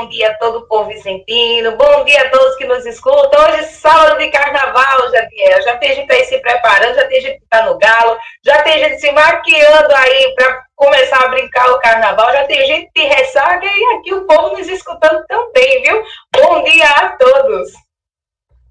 [0.00, 3.38] bom dia a todo o povo vicentino, bom dia a todos que nos escutam.
[3.44, 5.62] Hoje, sábado de carnaval, Jadiel.
[5.62, 8.78] Já tem gente aí se preparando, já tem gente que está no galo, já tem
[8.78, 13.66] gente se maquiando aí para começar a brincar o carnaval, já tem gente de ressaca
[13.66, 16.02] e aqui o povo nos escutando também, viu?
[16.34, 17.70] Bom dia a todos.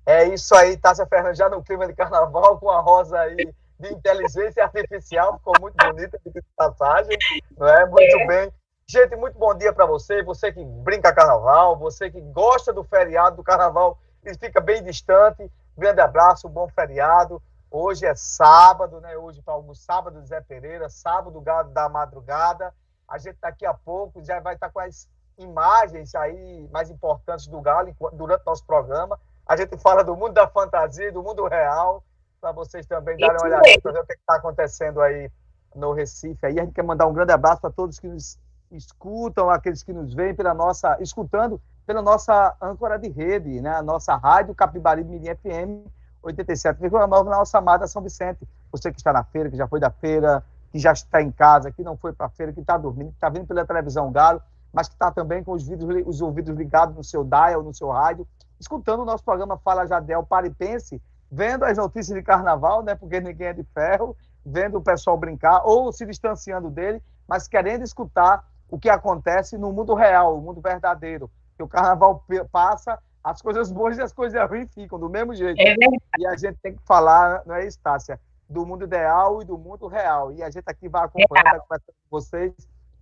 [0.08, 3.36] É isso aí, Tássia Fernandes, já no clima de carnaval, com a rosa aí
[3.80, 7.18] de inteligência artificial, ficou muito bonita de passagem,
[7.56, 7.86] não é?
[7.86, 8.26] Muito é.
[8.26, 8.59] bem.
[8.92, 13.36] Gente, muito bom dia para você, você que brinca carnaval, você que gosta do feriado
[13.36, 15.48] do carnaval e fica bem distante.
[15.78, 17.40] Grande abraço, bom feriado.
[17.70, 19.16] Hoje é sábado, né?
[19.16, 21.40] Hoje para alguns sábado Zé Pereira, sábado
[21.72, 22.74] da madrugada.
[23.08, 27.62] A gente daqui a pouco já vai estar com as imagens aí mais importantes do
[27.62, 29.20] Galo durante nosso programa.
[29.46, 32.04] A gente fala do mundo da fantasia, do mundo real,
[32.42, 35.32] para vocês também darem uma olhada para ver o que está acontecendo aí
[35.76, 36.44] no Recife.
[36.44, 38.40] Aí a gente quer mandar um grande abraço para todos que nos
[38.72, 43.72] escutam, aqueles que nos veem pela nossa, escutando pela nossa âncora de rede, né?
[43.72, 45.90] a nossa rádio Capibaribe Mirim FM
[46.24, 48.48] 87,9 na nossa amada São Vicente.
[48.72, 51.72] Você que está na feira, que já foi da feira, que já está em casa,
[51.72, 54.42] que não foi para a feira, que está dormindo, que está vindo pela televisão Galo,
[54.72, 57.90] mas que está também com os, vidros, os ouvidos ligados no seu dial, no seu
[57.90, 58.28] rádio,
[58.60, 61.02] escutando o nosso programa Fala Jadel Paripense,
[61.32, 62.94] vendo as notícias de carnaval, né?
[62.94, 64.16] Porque ninguém é de ferro,
[64.46, 69.72] vendo o pessoal brincar ou se distanciando dele, mas querendo escutar o que acontece no
[69.72, 71.30] mundo real, o mundo verdadeiro.
[71.58, 75.60] Que o carnaval passa, as coisas boas e as coisas ruins ficam do mesmo jeito.
[75.60, 75.76] É
[76.18, 78.20] e a gente tem que falar, não é isso, Tássia?
[78.50, 80.32] Do mundo ideal e do mundo real.
[80.32, 82.54] E a gente aqui vai acompanhando, vai conversando com vocês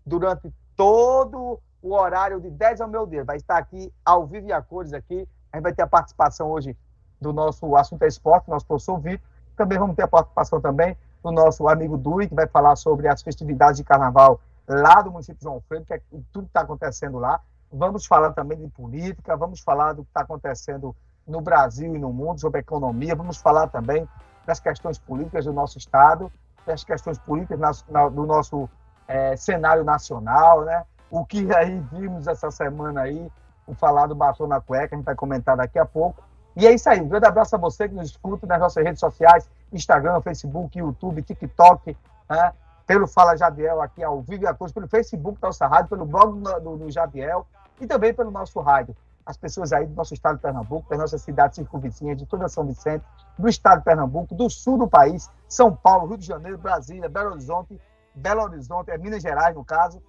[0.05, 3.23] durante todo o horário de 10 ao meu dia.
[3.23, 5.27] Vai estar aqui ao vivo e a cores aqui.
[5.51, 6.75] A gente vai ter a participação hoje
[7.19, 9.25] do nosso assunto é esporte, nosso professor Vitor.
[9.55, 13.21] Também vamos ter a participação também do nosso amigo Dui, que vai falar sobre as
[13.21, 16.01] festividades de carnaval lá do município de João Freire, que é
[16.31, 17.39] tudo que está acontecendo lá.
[17.71, 20.95] Vamos falar também de política, vamos falar do que está acontecendo
[21.27, 24.07] no Brasil e no mundo, sobre economia, vamos falar também
[24.45, 26.31] das questões políticas do nosso Estado,
[26.65, 28.69] das questões políticas na, na, do nosso
[29.07, 30.85] é, cenário nacional, né?
[31.11, 33.29] O que aí vimos essa semana aí,
[33.65, 36.23] o falar do batom na cueca, a gente vai comentar daqui a pouco.
[36.55, 38.99] E é isso aí, um grande abraço a você que nos escuta nas nossas redes
[38.99, 41.95] sociais, Instagram, Facebook, YouTube, TikTok,
[42.29, 42.53] né?
[42.87, 46.05] Pelo Fala Jadiel aqui ao vivo e a cores, pelo Facebook da nossa rádio, pelo
[46.05, 47.45] blog do, do Jadiel
[47.81, 48.95] e também pelo nosso rádio.
[49.25, 52.65] As pessoas aí do nosso estado de Pernambuco, das nossas cidades circunvizinhas, de toda São
[52.65, 53.03] Vicente,
[53.37, 57.31] do estado de Pernambuco, do sul do país, São Paulo, Rio de Janeiro, Brasília, Belo
[57.31, 57.77] Horizonte,
[58.15, 60.01] Belo Horizonte, é Minas Gerais, no caso.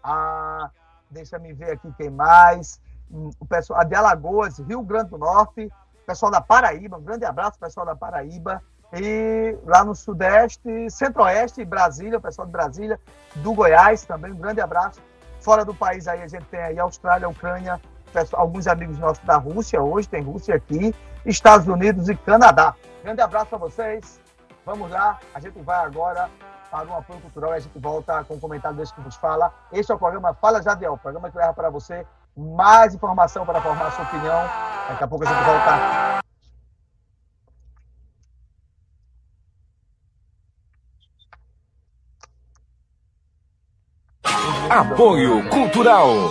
[0.00, 0.70] Ah,
[1.10, 2.80] deixa me ver aqui quem mais.
[3.10, 5.68] Hum, o pessoal de Alagoas, Rio Grande do Norte,
[6.06, 8.62] pessoal da Paraíba, um grande abraço, pessoal da Paraíba.
[8.92, 12.98] E lá no Sudeste, Centro-Oeste, Brasília, o pessoal de Brasília,
[13.36, 15.00] do Goiás também, um grande abraço.
[15.40, 17.80] Fora do país aí a gente tem aí Austrália, Ucrânia,
[18.32, 20.94] alguns amigos nossos da Rússia hoje, tem Rússia aqui,
[21.24, 22.74] Estados Unidos e Canadá.
[23.02, 24.20] Grande abraço para vocês.
[24.64, 26.28] Vamos lá, a gente vai agora
[26.70, 29.52] para um apoio cultural e a gente volta com o comentário desse que vos fala.
[29.72, 32.06] Este é o programa Fala Jadiel, o programa que leva para você
[32.36, 34.42] mais informação para formar a sua opinião.
[34.88, 36.27] Daqui a pouco a gente volta
[44.70, 46.30] Apoio Cultural.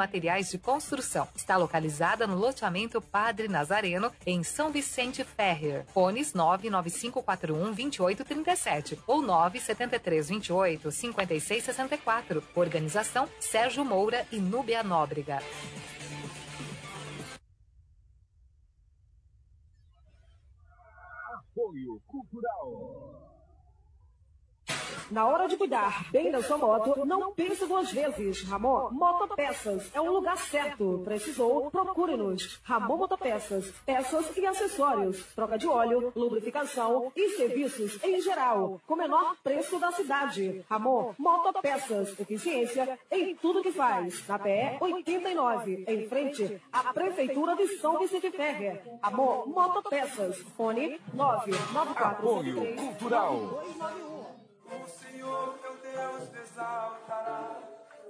[0.01, 1.27] Materiais de Construção.
[1.35, 5.85] Está localizada no loteamento Padre Nazareno, em São Vicente Ferrer.
[5.93, 12.43] Fones 99541 2837 ou 97328 5664.
[12.55, 15.37] Organização Sérgio Moura e Núbia Nóbrega.
[21.31, 23.10] Apoio Cultural.
[25.09, 28.43] Na hora de cuidar bem da sua moto, não pense duas vezes.
[28.43, 31.01] Ramon Motopeças é o lugar certo.
[31.03, 31.69] Precisou?
[31.69, 32.59] Procure-nos.
[32.63, 33.71] Ramon Motopeças.
[33.85, 35.25] Peças e acessórios.
[35.35, 38.79] Troca de óleo, lubrificação e serviços em geral.
[38.87, 40.63] Com menor preço da cidade.
[40.69, 42.19] Ramon Motopeças.
[42.19, 44.27] Eficiência em tudo que faz.
[44.27, 48.81] Na PE 89, em frente à Prefeitura de São Vicente Ferrer.
[49.01, 50.37] Amor Motopeças.
[50.55, 53.63] Fone 994 Apoio Cultural.
[54.71, 57.59] O Senhor teu Deus te exaltará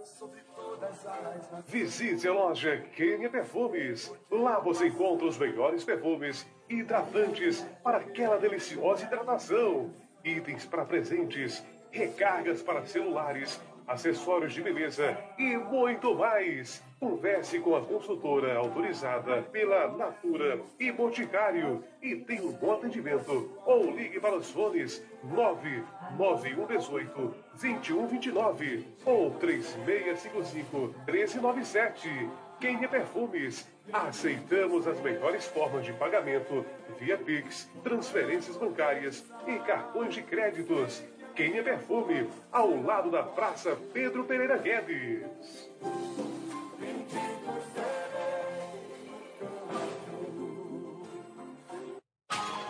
[0.05, 4.13] sobre todas as Visite a loja Quênia Perfumes.
[4.29, 9.91] Lá você encontra os melhores perfumes hidratantes para aquela deliciosa hidratação.
[10.23, 16.83] Itens para presentes, recargas para celulares, acessórios de beleza e muito mais.
[17.01, 23.57] Converse com a consultora autorizada pela Natura e Boticário e tenha um bom atendimento.
[23.65, 32.30] Ou ligue para os fones 99118 2129 ou 3655 1397.
[32.59, 33.68] Quem é Perfumes?
[33.92, 36.63] Aceitamos as melhores formas de pagamento
[37.00, 41.03] via Pix, transferências bancárias e cartões de créditos.
[41.33, 42.30] Quem é Perfume?
[42.51, 45.68] Ao lado da Praça Pedro Pereira Guedes.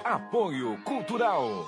[0.03, 1.67] Apoio Cultural.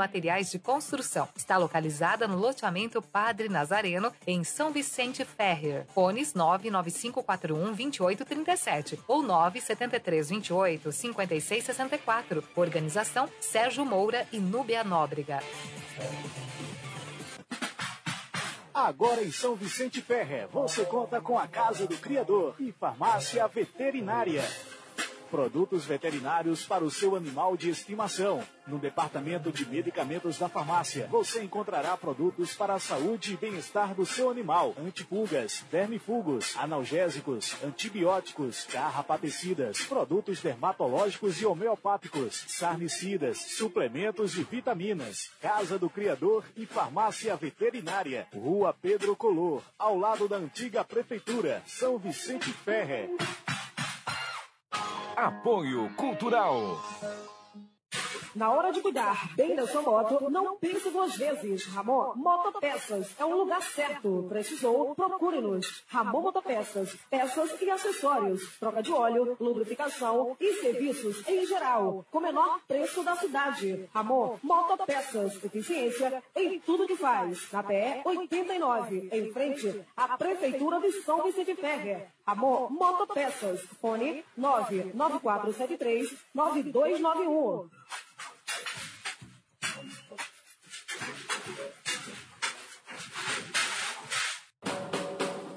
[0.00, 1.28] Materiais de Construção.
[1.36, 5.84] Está localizada no loteamento Padre Nazareno, em São Vicente Ferrer.
[5.94, 12.42] Fones 99541 2837 ou 97328 5664.
[12.56, 15.40] Organização Sérgio Moura e Núbia Nóbrega.
[18.72, 24.42] Agora em São Vicente Ferrer, você conta com a Casa do Criador e Farmácia Veterinária.
[25.30, 28.42] Produtos veterinários para o seu animal de estimação.
[28.66, 34.04] No departamento de medicamentos da farmácia, você encontrará produtos para a saúde e bem-estar do
[34.04, 45.30] seu animal: antipulgas, vermifugos, analgésicos, antibióticos, carrapaticidas, produtos dermatológicos e homeopáticos, sarnicidas, suplementos e vitaminas.
[45.40, 48.26] Casa do Criador e Farmácia Veterinária.
[48.34, 53.10] Rua Pedro Color, ao lado da antiga Prefeitura, São Vicente Ferrer.
[55.16, 56.78] Apoio Cultural.
[58.34, 61.66] Na hora de cuidar bem da sua moto, não pense duas vezes.
[61.66, 64.26] Ramon Motopeças é o lugar certo.
[64.28, 64.94] Precisou?
[64.94, 65.82] Procure-nos.
[65.88, 66.96] Ramon Motopeças.
[67.10, 68.56] Peças e acessórios.
[68.60, 72.04] Troca de óleo, lubrificação e serviços em geral.
[72.08, 73.88] Com menor preço da cidade.
[73.92, 75.42] Ramon Motopeças.
[75.42, 77.50] Eficiência em tudo que faz.
[77.50, 82.06] Na PE 89, em frente à Prefeitura de São Vicente Ferrer.
[82.30, 83.60] Ramon Motopeças.
[83.80, 87.68] Fone 99473 9291.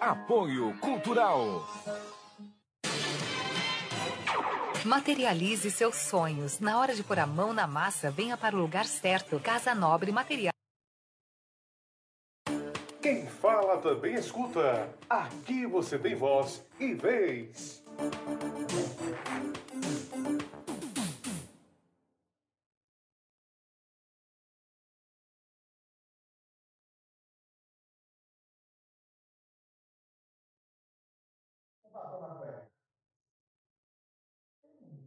[0.00, 1.66] Apoio Cultural.
[4.84, 6.60] Materialize seus sonhos.
[6.60, 9.40] Na hora de pôr a mão na massa, venha para o lugar certo.
[9.40, 10.52] Casa Nobre Materiais.
[13.02, 14.88] Quem fala também escuta.
[15.08, 17.82] Aqui você tem voz e vez.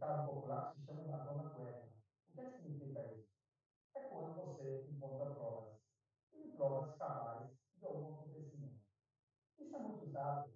[0.02, 1.88] ditado popular que se chama ladrão na cueca.
[2.34, 3.28] O é que significa isso?
[3.94, 5.78] É quando você encontra provas,
[6.32, 8.80] e provas cabais de algum acontecimento.
[9.60, 10.52] Isso é muito usado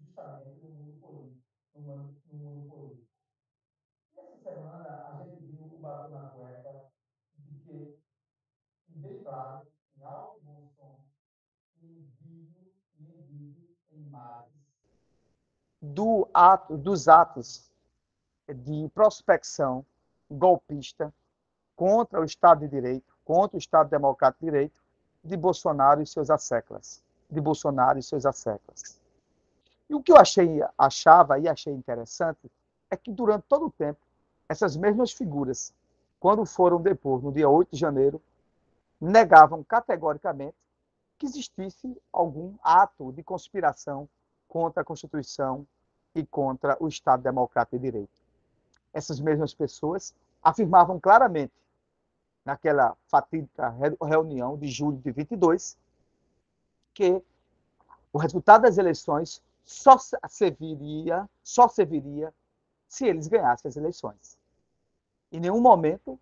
[0.00, 1.44] justamente no mundo político.
[1.74, 3.06] No mundo, político.
[4.14, 6.90] E essa semana a gente viu o barulho na cueca
[7.36, 7.98] de que,
[8.88, 11.04] bem claro, em alto e bom som,
[11.82, 14.54] em vídeo e em vídeo, em imagens,
[15.82, 17.75] do ato, dos atos
[18.54, 19.84] de prospecção
[20.30, 21.12] golpista
[21.74, 24.80] contra o Estado de Direito, contra o Estado Democrático de Direito
[25.22, 29.00] de Bolsonaro e seus asseclas, de Bolsonaro e seus asseclas.
[29.88, 32.50] E o que eu achei, achava e achei interessante
[32.90, 34.00] é que durante todo o tempo,
[34.48, 35.72] essas mesmas figuras,
[36.18, 38.22] quando foram depor no dia 8 de janeiro,
[39.00, 40.56] negavam categoricamente
[41.18, 44.08] que existisse algum ato de conspiração
[44.48, 45.66] contra a Constituição
[46.14, 48.25] e contra o Estado Democrático de Direito.
[48.96, 51.52] Essas mesmas pessoas afirmavam claramente,
[52.42, 53.68] naquela fatídica
[54.00, 55.76] reunião de julho de 22,
[56.94, 57.22] que
[58.10, 59.98] o resultado das eleições só
[60.30, 62.32] serviria, só serviria
[62.88, 64.38] se eles ganhassem as eleições.
[65.30, 66.18] Em nenhum momento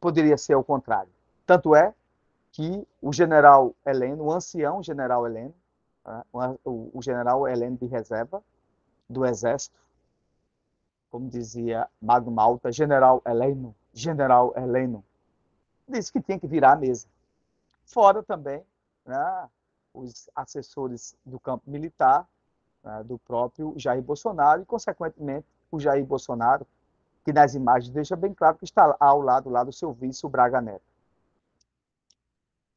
[0.00, 1.12] poderia ser o contrário.
[1.44, 1.92] Tanto é
[2.50, 5.54] que o general Heleno, o ancião general Heleno,
[6.06, 6.24] né,
[6.64, 8.42] o, general Heleno de reserva
[9.06, 9.78] do Exército,
[11.10, 15.04] como dizia Magno Malta, general Heleno, general Heleno,
[15.88, 17.06] disse que tinha que virar a mesa.
[17.84, 18.62] Fora também
[19.04, 19.48] né,
[19.92, 22.26] os assessores do campo militar,
[22.82, 26.66] né, do próprio Jair Bolsonaro, e, consequentemente, o Jair Bolsonaro,
[27.24, 30.28] que nas imagens deixa bem claro que está ao lado lá do seu vice, o
[30.28, 30.89] Braga Neto.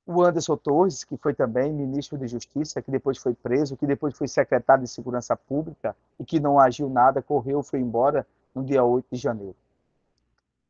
[0.05, 4.17] O Anderson Torres, que foi também ministro de Justiça, que depois foi preso, que depois
[4.17, 8.83] foi secretário de Segurança Pública e que não agiu nada, correu, foi embora no dia
[8.83, 9.55] 8 de janeiro.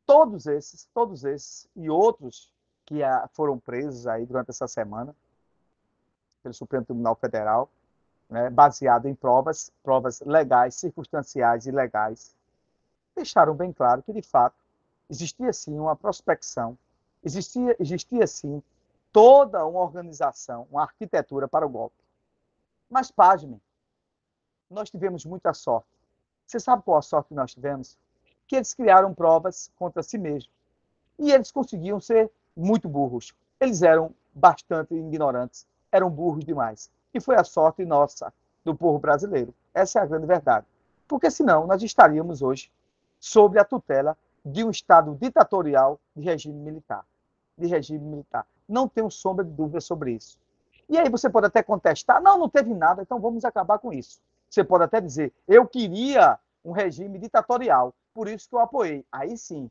[0.06, 2.48] Todos esses, todos esses e outros
[2.86, 5.14] que ah, foram presos aí durante essa semana
[6.42, 7.70] pelo Supremo Tribunal Federal,
[8.28, 12.34] né, baseado em provas, provas legais, circunstanciais e legais,
[13.16, 14.56] deixaram bem claro que, de fato,
[15.08, 16.76] existia sim uma prospecção,
[17.24, 18.62] existia, existia sim
[19.14, 21.94] toda uma organização, uma arquitetura para o golpe.
[22.90, 23.60] Mas, pasmem,
[24.68, 25.86] nós tivemos muita sorte.
[26.44, 27.96] Você sabe qual a sorte que nós tivemos?
[28.48, 30.50] Que eles criaram provas contra si mesmos.
[31.16, 33.32] E eles conseguiam ser muito burros.
[33.60, 36.90] Eles eram bastante ignorantes, eram burros demais.
[37.14, 39.54] E foi a sorte nossa, do povo brasileiro.
[39.72, 40.66] Essa é a grande verdade.
[41.06, 42.68] Porque senão nós estaríamos hoje
[43.20, 47.06] sob a tutela de um Estado ditatorial de regime militar.
[47.56, 48.44] De regime militar.
[48.68, 50.38] Não tenho sombra de dúvida sobre isso.
[50.88, 54.20] E aí você pode até contestar, não, não teve nada, então vamos acabar com isso.
[54.48, 59.04] Você pode até dizer, eu queria um regime ditatorial, por isso que eu apoiei.
[59.10, 59.70] Aí sim,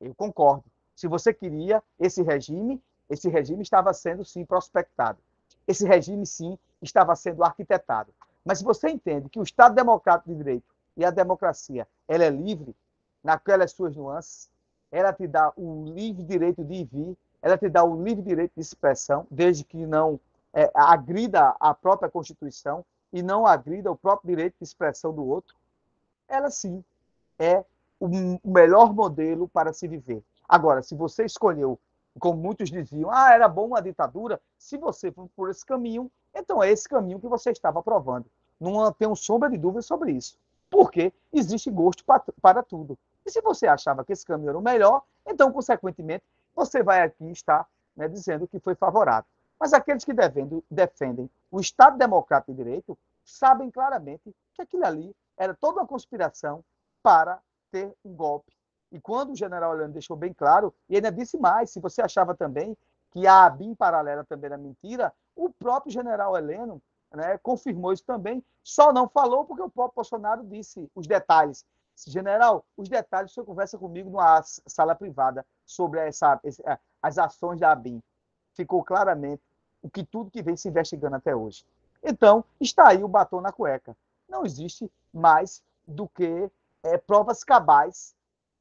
[0.00, 0.64] eu concordo.
[0.94, 5.18] Se você queria esse regime, esse regime estava sendo sim prospectado.
[5.66, 8.12] Esse regime sim estava sendo arquitetado.
[8.44, 12.30] Mas se você entende que o Estado Democrático de Direito e a democracia, ela é
[12.30, 12.74] livre
[13.22, 14.50] naquelas suas nuances,
[14.90, 18.52] ela te dá o livre direito de ir vir, ela te dá o livre direito
[18.54, 20.18] de expressão, desde que não
[20.54, 25.56] é, agrida a própria Constituição e não agrida o próprio direito de expressão do outro,
[26.28, 26.82] ela sim
[27.38, 27.64] é
[28.00, 28.08] o
[28.44, 30.22] melhor modelo para se viver.
[30.48, 31.78] Agora, se você escolheu,
[32.18, 36.62] como muitos diziam, ah, era bom uma ditadura, se você for por esse caminho, então
[36.62, 38.26] é esse caminho que você estava aprovando.
[38.60, 40.38] Não tenho sombra de dúvida sobre isso.
[40.70, 42.04] Porque existe gosto
[42.40, 42.98] para tudo.
[43.26, 47.30] E se você achava que esse caminho era o melhor, então, consequentemente, você vai aqui
[47.30, 47.66] estar
[47.96, 49.28] né, dizendo que foi favorável.
[49.58, 55.14] Mas aqueles que defendem, defendem o Estado Democrático de Direito sabem claramente que aquilo ali
[55.36, 56.64] era toda uma conspiração
[57.02, 57.40] para
[57.70, 58.52] ter um golpe.
[58.90, 62.34] E quando o general Heleno deixou bem claro, e ainda disse mais, se você achava
[62.34, 62.76] também
[63.10, 68.44] que a ABIN paralela também era mentira, o próprio general Heleno né, confirmou isso também,
[68.62, 71.64] só não falou porque o próprio Bolsonaro disse os detalhes.
[72.06, 76.40] General, os detalhes o senhor conversa comigo numa sala privada sobre essa,
[77.02, 78.02] as ações da ABIN.
[78.54, 79.42] Ficou claramente
[79.82, 81.64] o que tudo que vem se investigando até hoje.
[82.02, 83.96] Então, está aí o batom na cueca.
[84.28, 86.50] Não existe mais do que
[86.82, 88.14] é, provas cabais,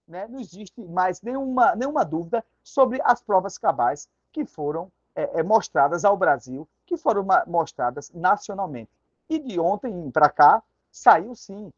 [0.08, 0.28] né?
[0.28, 6.06] não existe mais nenhuma, nenhuma dúvida sobre as provas cabais que foram é, é, mostradas
[6.06, 8.92] ao Brasil, que foram mostradas nacionalmente.
[9.30, 11.72] E de ontem para cá, saiu sim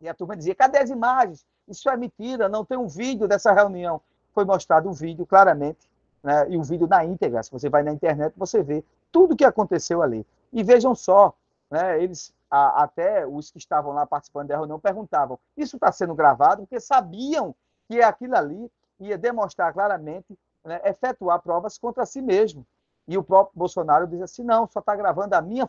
[0.00, 1.46] e a turma dizia: cadê as imagens?
[1.68, 4.00] Isso é mentira, não tem um vídeo dessa reunião.
[4.34, 5.88] Foi mostrado o vídeo claramente,
[6.22, 6.48] né?
[6.48, 7.42] e o vídeo na íntegra.
[7.42, 10.26] Se você vai na internet, você vê tudo o que aconteceu ali.
[10.52, 11.34] E vejam só,
[11.70, 12.02] né?
[12.02, 16.62] eles, a, até os que estavam lá participando da reunião, perguntavam: isso está sendo gravado?
[16.62, 17.54] Porque sabiam
[17.88, 20.80] que aquilo ali ia demonstrar claramente, né?
[20.84, 22.66] efetuar provas contra si mesmo.
[23.08, 25.68] E o próprio Bolsonaro diz assim: não, só está gravando a minha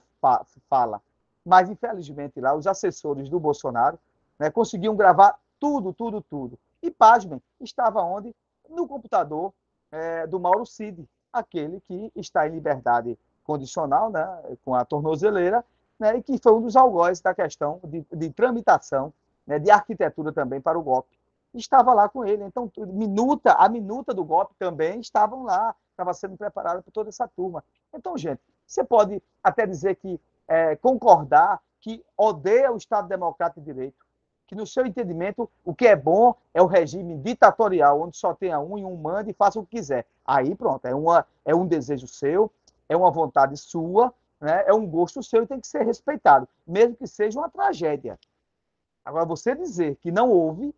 [0.70, 1.02] fala.
[1.44, 3.98] Mas, infelizmente, lá, os assessores do Bolsonaro
[4.42, 4.50] né?
[4.50, 6.58] Conseguiam gravar tudo, tudo, tudo.
[6.82, 8.36] E, pasmem, estava onde?
[8.72, 9.54] No computador
[9.92, 15.64] é, do Mauro Cid, aquele que está em liberdade condicional, né, com a tornozeleira,
[16.00, 19.14] né, e que foi um dos algozes da questão de, de tramitação,
[19.46, 21.20] né, de arquitetura também para o golpe.
[21.54, 22.44] Estava lá com ele.
[22.44, 27.28] Então, minuta, a minuta do golpe também estavam lá, estava sendo preparada por toda essa
[27.28, 27.64] turma.
[27.94, 33.66] Então, gente, você pode até dizer que é, concordar que odeia o Estado Democrático de
[33.66, 34.06] Direito,
[34.52, 38.60] que no seu entendimento o que é bom é o regime ditatorial, onde só tenha
[38.60, 40.06] um e um manda e faça o que quiser.
[40.26, 42.52] Aí pronto, é, uma, é um desejo seu,
[42.90, 44.66] é uma vontade sua, né?
[44.68, 48.20] é um gosto seu e tem que ser respeitado, mesmo que seja uma tragédia.
[49.06, 50.76] Agora, você dizer que não houve,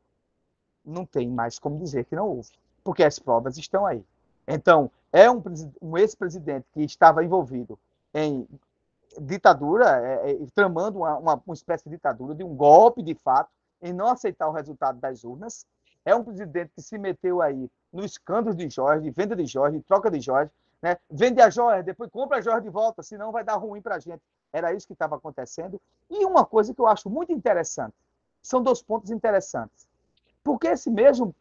[0.85, 2.51] não tem mais como dizer que não houve,
[2.83, 4.05] porque as provas estão aí.
[4.47, 5.41] Então, é um,
[5.81, 7.79] um ex-presidente que estava envolvido
[8.13, 8.47] em
[9.19, 13.49] ditadura, é, é, tramando uma, uma, uma, espécie de ditadura, de um golpe de fato,
[13.83, 15.65] em não aceitar o resultado das urnas.
[16.05, 19.77] É um presidente que se meteu aí no escândalo de Jorge, de venda de Jorge,
[19.77, 20.97] de troca de Jorge, né?
[21.09, 23.99] vende a Jorge, depois compra a Jorge de volta, senão vai dar ruim para a
[23.99, 24.21] gente.
[24.51, 25.79] Era isso que estava acontecendo.
[26.09, 27.93] E uma coisa que eu acho muito interessante,
[28.41, 29.87] são dois pontos interessantes.
[30.43, 31.33] Porque esse mesmo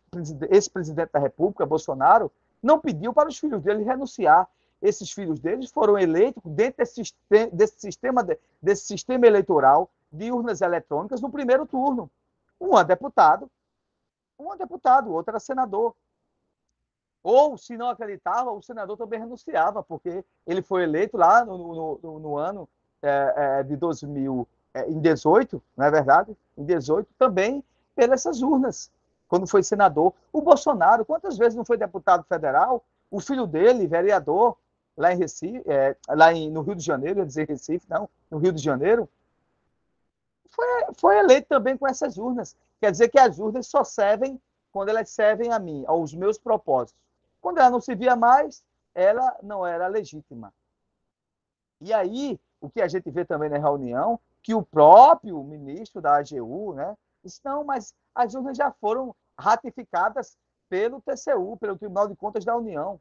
[0.50, 2.30] esse presidente da República, Bolsonaro,
[2.62, 4.48] não pediu para os filhos dele renunciar
[4.82, 7.02] esses filhos deles foram eleitos dentro desse,
[7.52, 8.26] desse, sistema,
[8.60, 12.10] desse sistema eleitoral de urnas eletrônicas no primeiro turno.
[12.62, 13.50] Um é deputado,
[14.38, 15.96] um é deputado, o outro era senador.
[17.20, 22.18] Ou, se não acreditava, o senador também renunciava, porque ele foi eleito lá no, no,
[22.20, 22.68] no ano
[23.02, 26.36] é, é, de 2018, é, não é verdade?
[26.56, 27.64] Em 18, também
[27.96, 28.92] pelas urnas,
[29.28, 30.14] quando foi senador.
[30.32, 32.84] O Bolsonaro, quantas vezes não foi deputado federal?
[33.10, 34.56] O filho dele, vereador,
[34.96, 38.38] lá em Recife, é, lá em, no Rio de Janeiro, ia dizer Recife, não, no
[38.38, 39.08] Rio de Janeiro,
[40.52, 40.66] foi,
[40.98, 42.56] foi eleito também com essas urnas.
[42.80, 47.02] Quer dizer que as urnas só servem quando elas servem a mim, aos meus propósitos.
[47.40, 50.52] Quando ela não servia mais, ela não era legítima.
[51.80, 56.16] E aí, o que a gente vê também na reunião, que o próprio ministro da
[56.16, 60.36] AGU, né, disse, não, mas as urnas já foram ratificadas
[60.68, 63.00] pelo TCU, pelo Tribunal de Contas da União.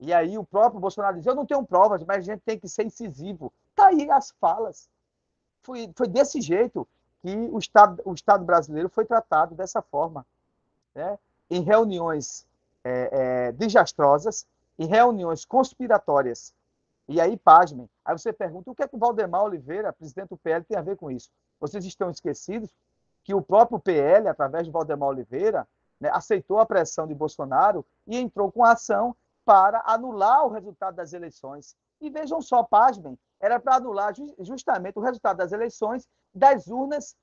[0.00, 2.68] E aí o próprio Bolsonaro diz: Eu não tenho provas, mas a gente tem que
[2.68, 3.52] ser incisivo.
[3.70, 4.88] Está aí as falas.
[5.62, 6.86] Foi, foi desse jeito
[7.20, 10.26] que o Estado, o Estado brasileiro foi tratado dessa forma.
[10.94, 11.18] Né?
[11.50, 12.46] Em reuniões
[12.84, 14.46] é, é, desastrosas,
[14.78, 16.52] em reuniões conspiratórias.
[17.08, 17.88] E aí, pasmem.
[18.04, 20.82] Aí você pergunta: o que é que o Valdemar Oliveira, presidente do PL, tem a
[20.82, 21.30] ver com isso?
[21.60, 22.70] Vocês estão esquecidos
[23.24, 25.66] que o próprio PL, através de Valdemar Oliveira,
[26.00, 30.96] né, aceitou a pressão de Bolsonaro e entrou com a ação para anular o resultado
[30.96, 31.76] das eleições.
[32.00, 37.16] E vejam só, pasmem, era para anular justamente o resultado das eleições das urnas,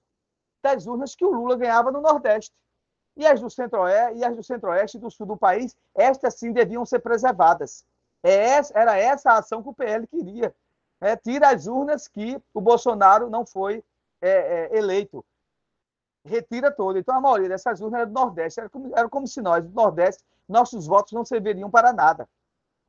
[0.61, 2.53] das urnas que o Lula ganhava no Nordeste.
[3.15, 6.51] E as do Centro-Oeste e as do Centro-Oeste e do Sul do país, estas sim
[6.51, 7.85] deviam ser preservadas.
[8.21, 10.53] É era essa a ação que o PL queria.
[10.99, 13.81] É, tira as urnas que o Bolsonaro não foi
[14.21, 15.25] é, é, eleito.
[16.25, 16.97] Retira todo.
[16.97, 18.59] Então, a maioria dessas urnas era do Nordeste.
[18.59, 22.27] Era como, era como se nós, do Nordeste, nossos votos não serviriam para nada.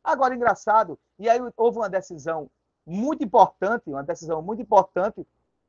[0.03, 2.51] Agora, engraçado, e aí houve uma decisão
[2.87, 5.27] muito importante, uma decisão muito importante,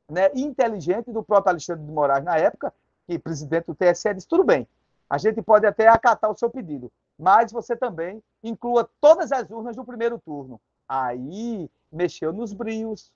[0.08, 2.72] né, inteligente do próprio Alexandre de Moraes na época,
[3.06, 4.66] que presidente do TSE disse, tudo bem,
[5.08, 9.76] a gente pode até acatar o seu pedido, mas você também inclua todas as urnas
[9.76, 10.60] do primeiro turno.
[10.88, 13.12] Aí mexeu nos brios,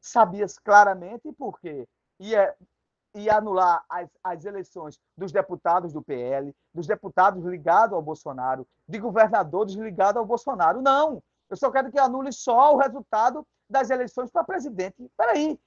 [0.00, 1.86] sabia claramente por quê.
[2.18, 2.54] Ia
[3.14, 8.98] e anular as, as eleições dos deputados do PL, dos deputados ligados ao Bolsonaro, de
[8.98, 10.82] governadores ligados ao Bolsonaro.
[10.82, 11.22] Não!
[11.48, 15.02] Eu só quero que anule só o resultado das eleições para presidente.
[15.02, 15.58] Espera aí,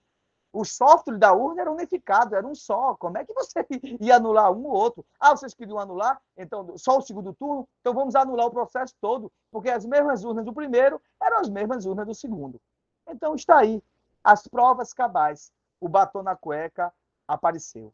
[0.51, 2.95] o software da urna era unificado, era um só.
[2.95, 3.65] Como é que você
[4.01, 5.05] ia anular um ou outro?
[5.19, 6.19] Ah, vocês queriam anular?
[6.35, 7.67] Então, só o segundo turno?
[7.81, 11.85] Então vamos anular o processo todo, porque as mesmas urnas do primeiro eram as mesmas
[11.85, 12.59] urnas do segundo.
[13.07, 13.81] Então está aí,
[14.23, 16.91] as provas cabais, o batom na cueca,
[17.27, 17.93] apareceu.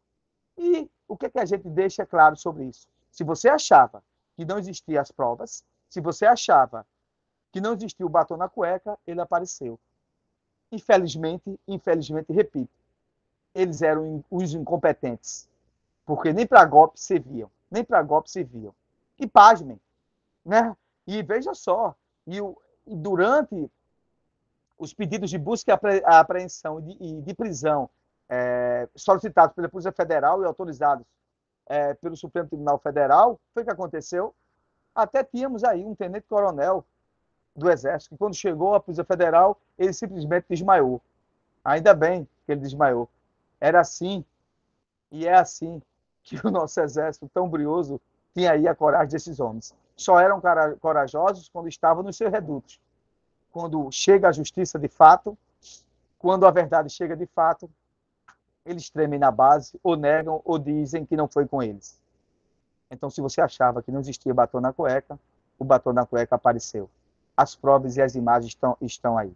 [0.58, 2.88] E o que, é que a gente deixa claro sobre isso?
[3.12, 4.02] Se você achava
[4.36, 6.86] que não existiam as provas, se você achava
[7.56, 9.80] que não existia o batom na cueca, ele apareceu.
[10.70, 12.70] Infelizmente, infelizmente, repito,
[13.54, 15.48] eles eram os incompetentes,
[16.06, 18.76] porque nem para golpe serviam, nem para golpe serviam.
[19.18, 19.80] E pasmem,
[20.44, 20.76] né?
[21.08, 21.96] E veja só,
[22.28, 23.72] e, o, durante
[24.78, 27.90] os pedidos de busca e apreensão e de, de prisão
[28.28, 31.08] é, solicitados pela Polícia Federal e autorizados
[31.68, 34.36] é, pelo Supremo Tribunal Federal, foi o que aconteceu.
[34.94, 36.86] Até tínhamos aí um tenente-coronel
[37.56, 41.02] do Exército, que quando chegou à Polícia Federal, ele simplesmente desmaiou.
[41.64, 43.10] Ainda bem que ele desmaiou.
[43.60, 44.26] Era assim,
[45.12, 45.82] e é assim,
[46.22, 48.02] que o nosso Exército tão brioso
[48.34, 49.74] tinha aí a coragem desses homens.
[49.96, 50.42] Só eram
[50.82, 52.80] corajosos quando estavam nos seus redutos.
[53.52, 55.38] Quando chega a justiça de fato,
[56.20, 57.70] quando a verdade chega de fato,
[58.66, 61.98] eles tremem na base, ou negam, ou dizem que não foi com eles.
[62.92, 65.18] Então, se você achava que não existia batom na cueca,
[65.58, 66.90] o batom na cueca apareceu.
[67.36, 69.34] As provas e as imagens estão, estão aí.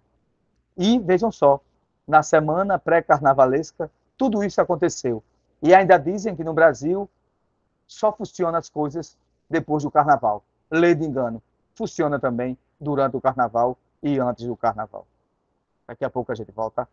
[0.78, 1.60] E vejam só,
[2.08, 5.24] na semana pré-carnavalesca, tudo isso aconteceu.
[5.62, 7.10] E ainda dizem que no Brasil
[7.86, 9.18] só funciona as coisas
[9.50, 10.44] depois do carnaval.
[10.72, 11.42] Lei de engano.
[11.76, 15.06] Funciona também durante o carnaval e antes do carnaval.
[15.88, 16.88] Daqui a pouco a gente volta.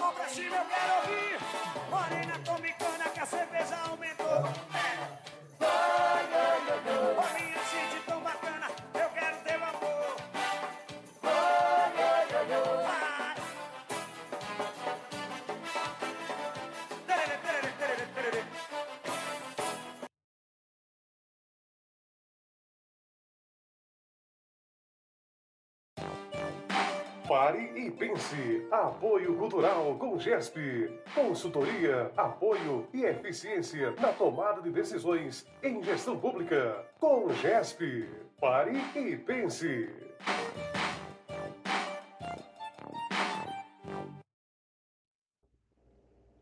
[0.00, 1.90] Mão pra cima eu quero ouvir.
[1.90, 5.09] Morena, tome cana que a cerveja aumentou.
[28.00, 28.66] Pense.
[28.72, 30.90] Apoio Cultural com GESP.
[31.14, 36.82] Consultoria, apoio e eficiência na tomada de decisões em gestão pública.
[36.98, 38.08] Com GESP.
[38.40, 39.90] Pare e pense.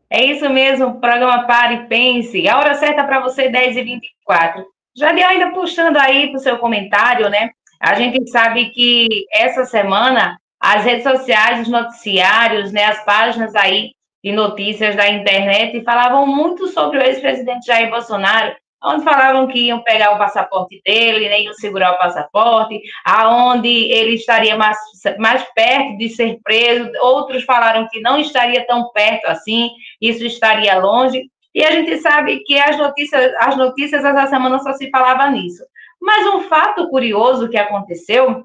[0.09, 2.47] É isso mesmo, programa Pare e Pense.
[2.47, 4.63] A hora certa para você, 10h24.
[4.95, 7.51] Jadiel, ainda puxando aí para o seu comentário, né?
[7.79, 13.91] A gente sabe que essa semana as redes sociais, os noticiários, né, as páginas aí
[14.23, 19.81] de notícias da internet falavam muito sobre o ex-presidente Jair Bolsonaro, onde falavam que iam
[19.83, 24.77] pegar o passaporte dele, né, iam segurar o passaporte, aonde ele estaria mais,
[25.17, 29.69] mais perto de ser preso, outros falaram que não estaria tão perto assim,
[30.01, 34.73] isso estaria longe, e a gente sabe que as notícias, as notícias essa semana só
[34.73, 35.63] se falava nisso.
[36.01, 38.43] Mas um fato curioso que aconteceu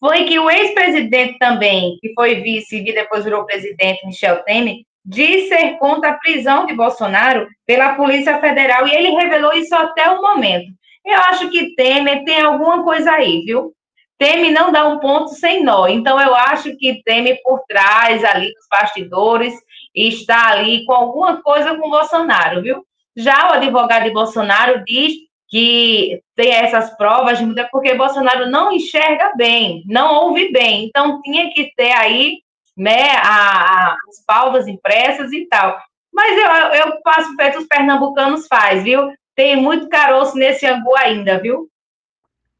[0.00, 5.48] foi que o ex-presidente também, que foi vice e depois virou presidente, Michel Temer, disse
[5.48, 10.22] ser contra a prisão de Bolsonaro pela Polícia Federal e ele revelou isso até o
[10.22, 10.72] momento.
[11.04, 13.74] Eu acho que Temer tem alguma coisa aí, viu?
[14.18, 15.86] Temer não dá um ponto sem nó.
[15.86, 19.54] Então, eu acho que Temer por trás ali dos bastidores
[19.94, 22.84] está ali com alguma coisa com Bolsonaro, viu?
[23.16, 25.14] Já o advogado de Bolsonaro diz
[25.50, 30.86] que tem essas provas de muda porque Bolsonaro não enxerga bem, não ouve bem.
[30.86, 32.38] Então tinha que ter aí,
[32.76, 35.76] né, a, a, as pautas impressas e tal.
[36.12, 39.12] Mas eu, eu passo perto dos pernambucanos faz, viu?
[39.34, 41.68] Tem muito caroço nesse angu ainda, viu?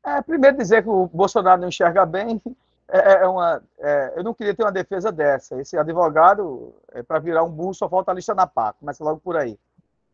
[0.04, 2.40] É, primeiro dizer que o Bolsonaro não enxerga bem,
[2.88, 5.60] é, é uma, é, eu não queria ter uma defesa dessa.
[5.60, 8.72] Esse advogado, é, para virar um burro, só falta a lista na pá.
[8.72, 9.56] Começa logo por aí.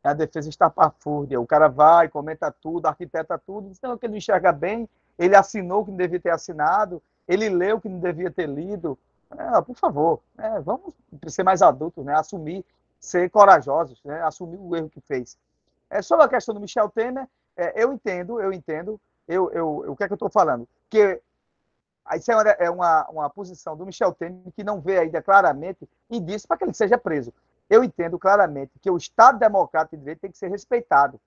[0.06, 1.40] É a defesa estapafúrdia.
[1.40, 4.88] O cara vai, comenta tudo, arquiteta tudo, diz que ele não enxerga bem,
[5.18, 8.48] ele assinou o que não devia ter assinado, ele leu o que não devia ter
[8.48, 8.96] lido.
[9.36, 10.94] É, por favor, né, vamos
[11.26, 12.64] ser mais adultos, né, assumir,
[13.00, 15.36] ser corajosos, né, assumir o erro que fez.
[15.90, 19.92] É, sobre a questão do Michel Temer, é, eu entendo, eu entendo, eu, eu, eu,
[19.92, 20.68] o que é que eu estou falando?
[20.88, 21.20] Que
[22.14, 26.46] isso é, é uma, uma posição do Michel Temer que não vê ainda claramente indício
[26.46, 27.34] para que ele seja preso.
[27.68, 31.20] Eu entendo claramente que o Estado Democrático de Direito tem que ser respeitado.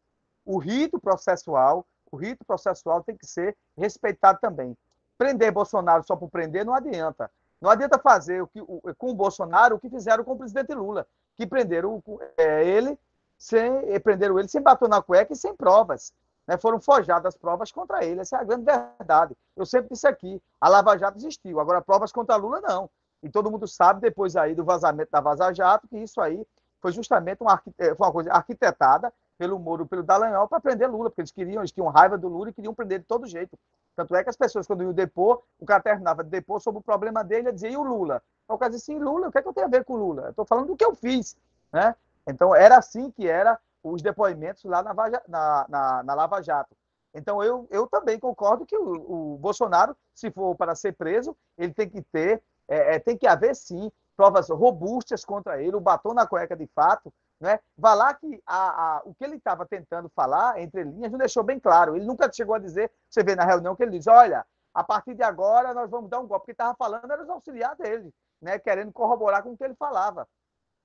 [0.45, 4.75] O rito processual, o rito processual tem que ser respeitado também.
[5.17, 7.29] Prender Bolsonaro só por prender não adianta.
[7.61, 10.73] Não adianta fazer o que, o, com o Bolsonaro o que fizeram com o presidente
[10.73, 12.01] Lula, que prenderam
[12.37, 12.97] é, ele
[13.37, 16.13] sem prenderam ele sem bater na cueca e sem provas
[16.49, 18.21] né, foram forjadas provas contra ele.
[18.21, 19.37] Essa é a grande verdade.
[19.55, 22.89] Eu sempre disse aqui, a Lava Jato existiu, agora provas contra Lula não.
[23.21, 26.45] E todo mundo sabe, depois aí do vazamento da Vaza Jato, que isso aí
[26.81, 27.61] foi justamente uma,
[27.97, 31.87] uma coisa arquitetada pelo Moro, pelo Dallagnol, para prender Lula, porque eles queriam, eles tinham
[31.87, 33.57] raiva do Lula e queriam prender de todo jeito.
[33.95, 36.83] Tanto é que as pessoas, quando iam depor, o cara terminava de depor sobre o
[36.83, 38.21] problema dele, dizia, e o Lula?
[38.47, 39.97] O cara dizia assim, Lula, o que é que eu tenho a ver com o
[39.97, 40.29] Lula?
[40.29, 41.37] Estou falando do que eu fiz.
[41.71, 41.95] Né?
[42.27, 44.93] Então, era assim que era os depoimentos lá na,
[45.27, 46.75] na, na, na Lava Jato.
[47.13, 51.73] Então, eu, eu também concordo que o, o, Bolsonaro, se for para ser preso, ele
[51.73, 56.13] tem que ter, é, é, tem que haver sim provas robustas contra ele, o batom
[56.13, 57.11] na cueca de fato.
[57.39, 57.59] Né?
[57.77, 61.41] Vá lá que a, a, o que ele estava tentando falar, entre linhas, não deixou
[61.41, 61.95] bem claro.
[61.95, 65.15] Ele nunca chegou a dizer, você vê na reunião que ele diz: olha, a partir
[65.15, 66.41] de agora nós vamos dar um golpe.
[66.41, 68.59] Porque estava falando era os auxiliares dele, né?
[68.59, 70.27] querendo corroborar com o que ele falava.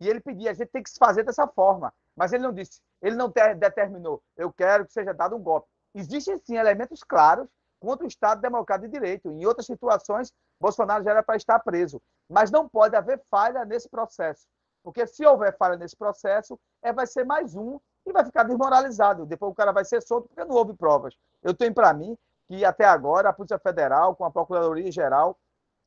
[0.01, 1.93] E ele pedia, a gente tem que se fazer dessa forma.
[2.17, 5.69] Mas ele não disse, ele não determinou, eu quero que seja dado um golpe.
[5.95, 7.49] Existem sim elementos claros
[7.85, 9.31] contra o Estado Democrático de Direito.
[9.31, 12.01] Em outras situações, Bolsonaro já era para estar preso.
[12.29, 14.47] Mas não pode haver falha nesse processo.
[14.83, 19.27] Porque se houver falha nesse processo, é, vai ser mais um e vai ficar desmoralizado.
[19.27, 21.15] Depois o cara vai ser solto porque não houve provas.
[21.43, 22.17] Eu tenho para mim
[22.47, 25.37] que até agora a Polícia Federal, com a Procuradoria Geral,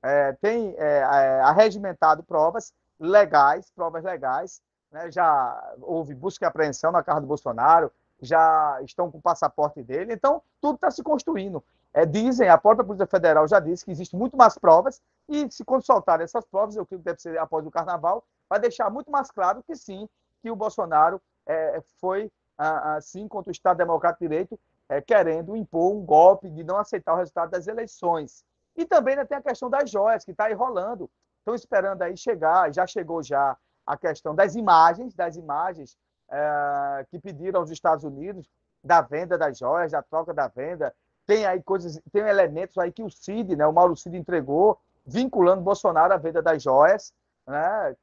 [0.04, 6.92] é, tem é, é arregimentado provas legais, provas legais, né, já houve busca e apreensão
[6.92, 11.64] na casa do Bolsonaro, já estão com o passaporte dele, então tudo está se construindo.
[11.94, 15.66] É, dizem, a própria Polícia Federal já disse que existem muito mais provas, e se
[15.66, 19.32] quando soltarem essas provas, creio que deve ser após o carnaval, vai deixar muito mais
[19.32, 20.08] claro que sim,
[20.42, 25.94] que o Bolsonaro é, foi, assim, contra o Estado Democrático de Direito, é, querendo impor
[25.94, 28.46] um golpe de não aceitar o resultado das eleições.
[28.76, 31.10] E também ainda tem a questão das joias, que está aí rolando.
[31.40, 35.98] Estão esperando aí chegar, já chegou já a questão das imagens, das imagens
[36.30, 38.50] é, que pediram aos Estados Unidos
[38.84, 40.94] da venda das joias, da troca da venda.
[41.28, 45.62] Tem aí coisas, tem elementos aí que o Cid, né, o Mauro Cid entregou, vinculando
[45.62, 47.14] Bolsonaro à venda das joias,
[47.46, 47.96] né,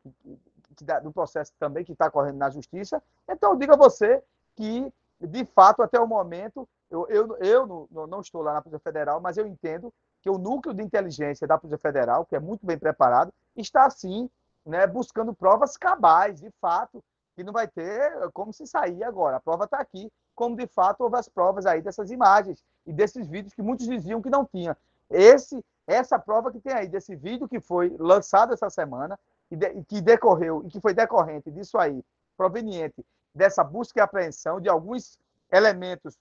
[1.03, 3.03] do processo também que está correndo na justiça.
[3.29, 4.23] Então, eu digo a você
[4.55, 8.81] que, de fato, até o momento, eu, eu, eu não, não estou lá na Polícia
[8.81, 12.65] Federal, mas eu entendo que o núcleo de inteligência da Polícia Federal, que é muito
[12.67, 14.29] bem preparado, está, sim,
[14.67, 17.03] né, buscando provas cabais, de fato,
[17.35, 19.37] que não vai ter como se sair agora.
[19.37, 23.27] A prova está aqui, como de fato houve as provas aí dessas imagens e desses
[23.27, 24.77] vídeos que muitos diziam que não tinha.
[25.11, 29.18] Esse, essa prova que tem aí desse vídeo que foi lançado essa semana
[29.51, 32.03] e de, que decorreu e que foi decorrente disso aí,
[32.37, 35.18] proveniente dessa busca e apreensão de alguns
[35.51, 36.18] elementos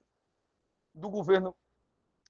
[0.94, 1.56] do governo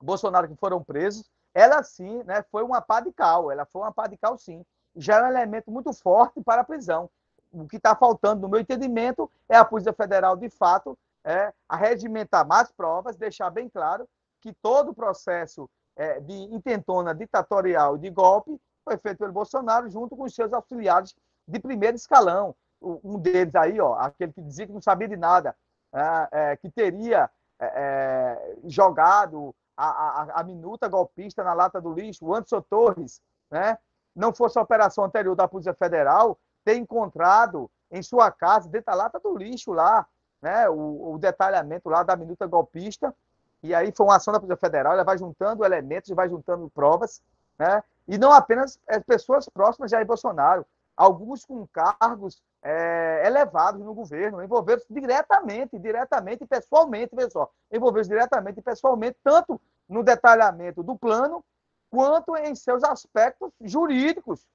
[0.02, 3.91] Bolsonaro que foram presos, ela sim, né, foi uma pá de cal, ela foi uma
[3.91, 4.63] pá de cal sim
[4.96, 7.10] já é um elemento muito forte para a prisão.
[7.52, 12.46] O que está faltando, no meu entendimento, é a Polícia Federal, de fato, é, arregimentar
[12.46, 14.08] mais provas, deixar bem claro
[14.42, 20.16] que todo o processo é, de intentona ditatorial de golpe foi feito pelo Bolsonaro junto
[20.18, 21.16] com os seus auxiliares
[21.48, 22.56] de primeiro escalão.
[22.82, 25.56] Um deles aí, ó, aquele que dizia que não sabia de nada,
[25.94, 31.94] é, é que teria é, é, jogado a, a, a, minuta golpista na lata do
[31.94, 33.78] lixo, o Anderson Torres, né,
[34.16, 38.96] não fosse a operação anterior da Polícia Federal, ter encontrado em sua casa, dentro da
[38.96, 40.06] lata do lixo lá,
[40.43, 43.15] né, o, o detalhamento lá da minuta golpista,
[43.63, 47.21] e aí foi uma ação da Polícia Federal, ela vai juntando elementos, vai juntando provas,
[47.58, 50.65] né, e não apenas as é, pessoas próximas de Jair Bolsonaro,
[50.97, 58.60] alguns com cargos é, elevados no governo, envolveram-se diretamente, diretamente e pessoalmente, pessoal, envolveram-se diretamente
[58.60, 61.41] e pessoalmente, tanto no detalhamento do plano,
[61.89, 64.45] quanto em seus aspectos jurídicos.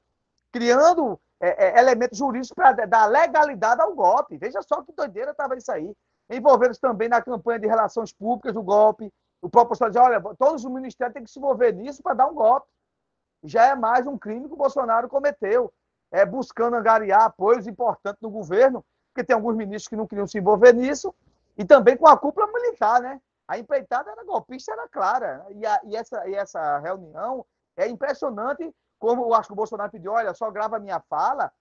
[0.53, 4.37] Criando é, é, elementos jurídicos para dar legalidade ao golpe.
[4.37, 5.95] Veja só que doideira estava isso aí.
[6.31, 9.13] Envolvendo também na campanha de relações públicas do golpe.
[9.41, 12.27] O próprio Bolsonaro diz, olha, todos os ministérios têm que se envolver nisso para dar
[12.27, 12.67] um golpe.
[13.45, 15.73] Já é mais um crime que o Bolsonaro cometeu.
[16.11, 18.83] É, buscando angariar apoios importantes no governo,
[19.13, 21.15] porque tem alguns ministros que não queriam se envolver nisso,
[21.55, 23.21] e também com a cúpula militar, né?
[23.47, 25.45] A empreitada era golpista, era clara.
[25.51, 27.45] E, a, e, essa, e essa reunião
[27.77, 31.53] é impressionante como eu acho que o Bolsonaro pediu, olha, só grava a minha fala,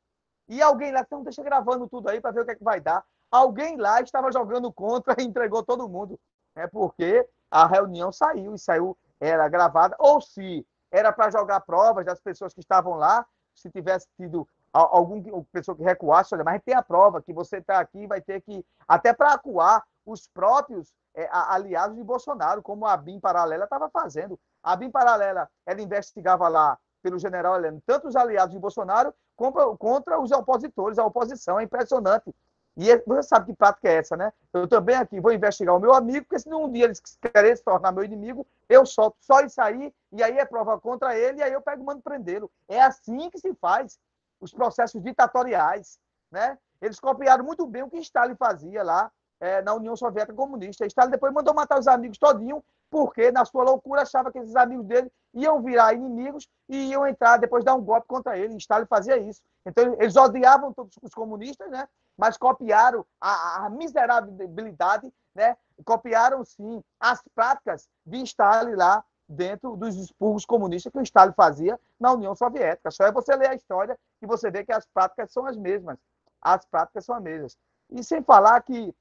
[0.47, 2.80] e alguém lá, então deixa gravando tudo aí para ver o que é que vai
[2.80, 3.04] dar.
[3.30, 6.19] Alguém lá estava jogando contra e entregou todo mundo.
[6.56, 12.06] É porque a reunião saiu e saiu, era gravada, ou se era para jogar provas
[12.06, 16.76] das pessoas que estavam lá, se tivesse tido alguma pessoa que recuasse, olha, mas tem
[16.76, 21.28] a prova que você está aqui, vai ter que, até para acuar os próprios é,
[21.32, 24.39] aliados de Bolsonaro, como a BIM Paralela estava fazendo.
[24.62, 29.65] A BIM Paralela, ela investigava lá pelo general Heleno, tanto os aliados de Bolsonaro contra,
[29.77, 31.60] contra os opositores, a oposição.
[31.60, 32.33] É impressionante.
[32.75, 34.31] E é, você sabe que prática é essa, né?
[34.53, 37.01] Eu também aqui vou investigar o meu amigo, porque se um dia eles
[37.33, 41.17] querem se tornar meu inimigo, eu solto só isso aí, e aí é prova contra
[41.17, 42.51] ele, e aí eu pego e mando prendê-lo.
[42.67, 43.99] É assim que se faz
[44.39, 45.97] os processos ditatoriais,
[46.31, 46.57] né?
[46.79, 50.86] Eles copiaram muito bem o que Stalin fazia lá é, na União Soviética Comunista.
[50.86, 54.86] Stalin depois mandou matar os amigos todinho porque, na sua loucura, achava que esses amigos
[54.86, 58.54] dele iam virar inimigos e iam entrar, depois dar um golpe contra ele.
[58.54, 59.41] E Stalin fazia isso.
[59.65, 61.88] Então, eles odiavam todos os comunistas, né?
[62.17, 65.56] mas copiaram a, a miserabilidade, né?
[65.86, 71.80] copiaram, sim, as práticas de Stalin lá dentro dos expurgos comunistas que o Stalin fazia
[72.00, 72.89] na União Soviética.
[72.89, 76.00] Só é você ler a história e você vê que as práticas são as mesmas.
[76.41, 77.58] As práticas são as mesmas.
[77.91, 78.93] E sem falar que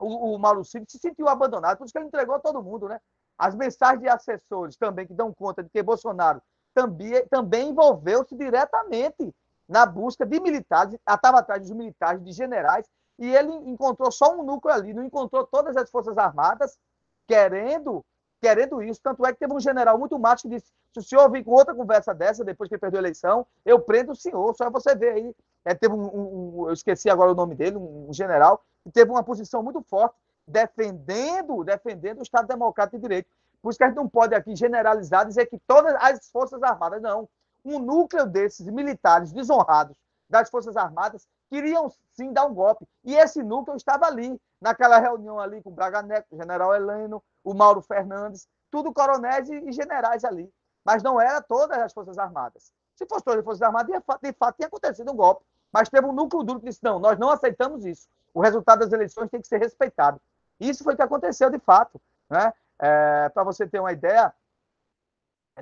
[0.00, 3.00] o, o se sentiu abandonado, por isso que ele entregou a todo mundo, né?
[3.38, 6.42] As mensagens de assessores também que dão conta de que Bolsonaro
[6.74, 9.34] também, também envolveu-se diretamente
[9.68, 12.86] na busca de militares, estava atrás dos militares, de generais,
[13.18, 16.78] e ele encontrou só um núcleo ali, não encontrou todas as Forças Armadas
[17.26, 18.04] querendo
[18.40, 19.00] querendo isso.
[19.02, 21.52] Tanto é que teve um general muito macho que disse: se o senhor vir com
[21.52, 24.54] outra conversa dessa, depois que ele perdeu a eleição, eu prendo o senhor.
[24.56, 25.34] Só você ver aí.
[25.64, 29.22] É, teve um, um, um, eu esqueci agora o nome dele, um, general, teve uma
[29.22, 30.16] posição muito forte
[30.46, 33.28] defendendo, defendendo o Estado Democrático de Direito.
[33.62, 37.00] Por isso que a gente não pode aqui generalizar, dizer que todas as Forças Armadas,
[37.00, 37.28] não.
[37.64, 39.94] Um núcleo desses militares desonrados
[40.28, 42.86] das Forças Armadas queriam sim dar um golpe.
[43.04, 47.22] E esse núcleo estava ali, naquela reunião ali com o Braga Neto, o general Heleno,
[47.44, 50.50] o Mauro Fernandes, tudo coronéis e generais ali.
[50.84, 52.72] Mas não era todas as Forças Armadas.
[52.94, 55.44] Se fosse todas as Forças Armadas, de fato tinha acontecido um golpe.
[55.70, 58.92] Mas teve um núcleo duro que disse: não, nós não aceitamos isso o resultado das
[58.92, 60.20] eleições tem que ser respeitado.
[60.58, 62.00] Isso foi o que aconteceu de fato.
[62.28, 62.52] Né?
[62.78, 64.32] É, Para você ter uma ideia,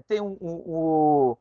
[0.07, 1.37] tem um, um, um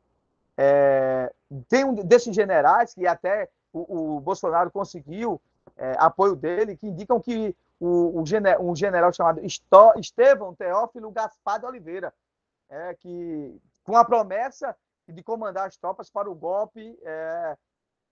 [0.56, 1.32] é,
[1.68, 5.40] tem um desses generais que até o, o Bolsonaro conseguiu
[5.76, 9.40] é, apoio dele, que indicam que o, o um general chamado
[9.96, 12.12] Estevão Teófilo Gaspar de Oliveira,
[12.68, 17.56] é, que, com a promessa de comandar as tropas para o golpe é,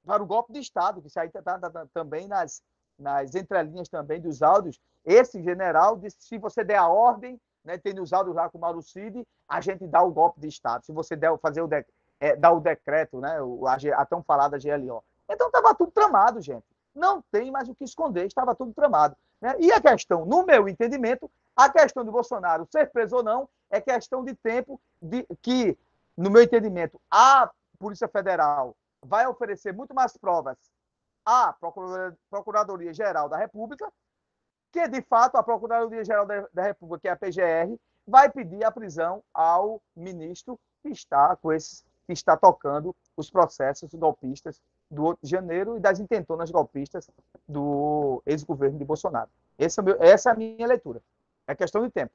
[0.06, 2.62] para o golpe de Estado, que isso aí está tá, tá, também nas,
[2.98, 7.98] nas entrelinhas também dos áudios, esse general disse se você der a ordem, né, tem
[8.00, 10.84] os áudios lá com o Mauro Cid, a gente dá o golpe de Estado.
[10.84, 11.84] Se você der, fazer o, de,
[12.20, 15.02] é, dar o decreto, né, a, a tão falada GLO.
[15.28, 16.64] Então estava tudo tramado, gente.
[16.94, 19.16] Não tem mais o que esconder, estava tudo tramado.
[19.40, 19.54] Né?
[19.58, 23.80] E a questão, no meu entendimento, a questão de Bolsonaro ser preso ou não é
[23.80, 25.76] questão de tempo de que,
[26.16, 30.56] no meu entendimento, a Polícia Federal vai oferecer muito mais provas
[31.26, 31.52] à
[32.30, 33.92] Procuradoria-Geral da República,
[34.72, 39.22] que de fato a Procuradoria-Geral da República, que é a PGR, vai pedir a prisão
[39.34, 45.30] ao ministro que está com esses, que está tocando os processos golpistas do 8 de
[45.30, 47.10] janeiro e das intentonas golpistas
[47.48, 49.28] do ex-governo de Bolsonaro.
[49.58, 51.02] Esse é essa é a minha leitura.
[51.48, 52.12] É questão de tempo.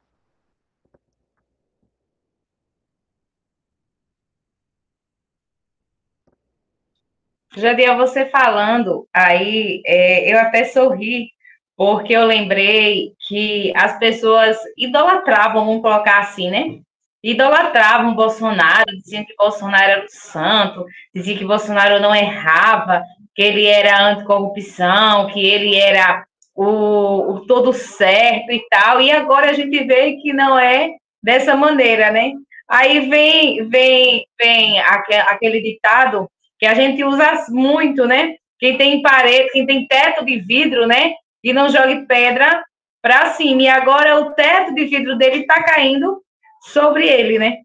[7.55, 11.29] Jadiel, você falando aí, é, eu até sorri,
[11.75, 16.79] porque eu lembrei que as pessoas idolatravam, vamos colocar assim, né?
[17.23, 23.03] Idolatravam Bolsonaro, diziam que Bolsonaro era o santo, diziam que Bolsonaro não errava,
[23.35, 26.25] que ele era anticorrupção, que ele era
[26.55, 30.91] o, o todo certo e tal, e agora a gente vê que não é
[31.21, 32.31] dessa maneira, né?
[32.67, 36.29] Aí vem, vem, vem aquele ditado
[36.61, 38.35] que a gente usa muito, né?
[38.59, 41.15] Quem tem parede, quem tem teto de vidro, né?
[41.43, 42.63] E não jogue pedra
[43.01, 43.63] para cima.
[43.63, 46.23] E agora o teto de vidro dele está caindo
[46.61, 47.63] sobre ele, né?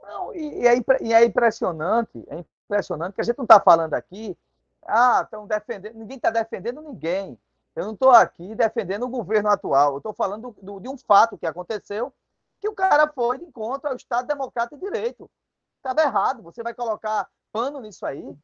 [0.00, 4.36] Não, e, é, e é impressionante, é impressionante, que a gente não está falando aqui,
[4.86, 7.36] ah, estão defendendo, ninguém está defendendo ninguém.
[7.74, 11.36] Eu não estou aqui defendendo o governo atual, eu estou falando do, de um fato
[11.36, 12.12] que aconteceu,
[12.60, 15.28] que o cara foi de encontro ao Estado Democrático de Direito.
[15.78, 18.36] Estava errado, você vai colocar pano nisso aí?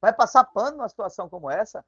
[0.00, 1.84] Vai passar pano numa situação como essa?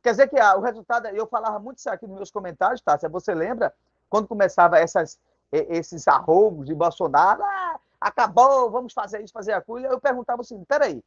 [0.00, 2.96] Quer dizer que ah, o resultado, eu falava muito isso aqui nos meus comentários, tá?
[3.10, 3.74] Você lembra
[4.08, 5.18] quando começava essas,
[5.50, 7.42] esses arroubos de Bolsonaro?
[7.42, 9.80] Ah, acabou, vamos fazer isso, fazer aquilo.
[9.80, 11.02] Eu perguntava assim: peraí,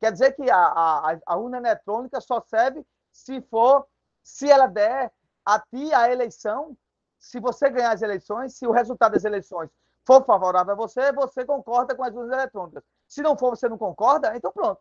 [0.00, 3.86] quer dizer que a, a, a urna eletrônica só serve se for,
[4.22, 5.12] se ela der
[5.44, 6.76] a ti a eleição,
[7.18, 9.70] se você ganhar as eleições, se o resultado das eleições
[10.06, 12.82] for favorável a você, você concorda com as urnas eletrônicas.
[13.08, 14.80] Se não for, você não concorda, então pronto.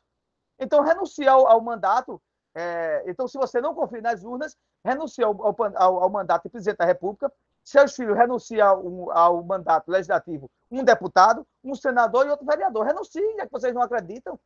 [0.59, 2.21] Então renuncia ao, ao mandato
[2.55, 4.55] é, então, se você não confia nas urnas,
[4.85, 7.31] renuncia ao, ao, ao, mandato de presidente da República.
[7.63, 12.85] Seus filhos renunciam ao, ao, mandato legislativo, um deputado, um senador e outro vereador.
[12.85, 14.39] Renuncie, já que vocês não acreditam.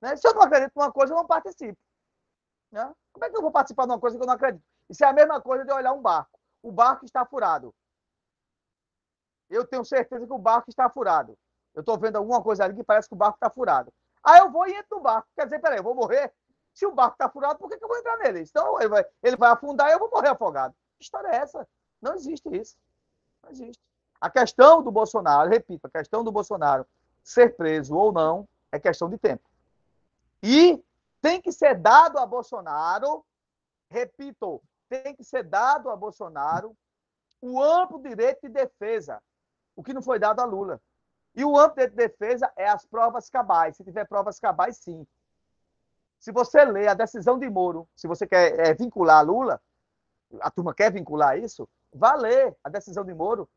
[0.00, 0.16] Né?
[0.16, 1.78] Se eu não acredito em uma coisa, eu não participo.
[2.72, 2.92] Né?
[3.12, 4.64] Como é que eu vou participar de uma coisa que eu não acredito?
[4.88, 6.38] Isso é a mesma coisa de olhar um barco.
[6.62, 7.74] O barco está furado.
[9.50, 11.36] Eu tenho certeza que o barco está furado.
[11.74, 13.92] Eu estou vendo alguma coisa ali que parece que o barco está furado.
[14.22, 15.28] Aí eu vou e entro no barco.
[15.36, 16.32] Quer dizer, peraí, eu vou morrer?
[16.72, 18.40] Se o barco está furado, por que, que eu vou entrar nele?
[18.40, 20.74] Então ele vai, ele vai afundar e eu vou morrer afogado.
[20.96, 21.66] Que história é essa?
[22.00, 22.76] Não existe isso.
[23.42, 23.82] Não existe.
[24.20, 26.86] A questão do Bolsonaro, repito, a questão do Bolsonaro
[27.22, 29.42] ser preso ou não é questão de tempo.
[30.42, 30.82] E
[31.20, 33.24] tem que ser dado a Bolsonaro,
[33.90, 36.76] repito, tem que ser dado a Bolsonaro
[37.40, 39.22] o amplo direito de defesa,
[39.80, 40.78] o que não foi dado a Lula.
[41.34, 43.76] E o direito de defesa é as provas cabais.
[43.76, 45.06] Se tiver provas cabais, sim.
[46.18, 49.58] Se você lê a decisão de Moro, se você quer é, vincular Lula,
[50.40, 53.48] a turma quer vincular isso, vá ler a decisão de Moro.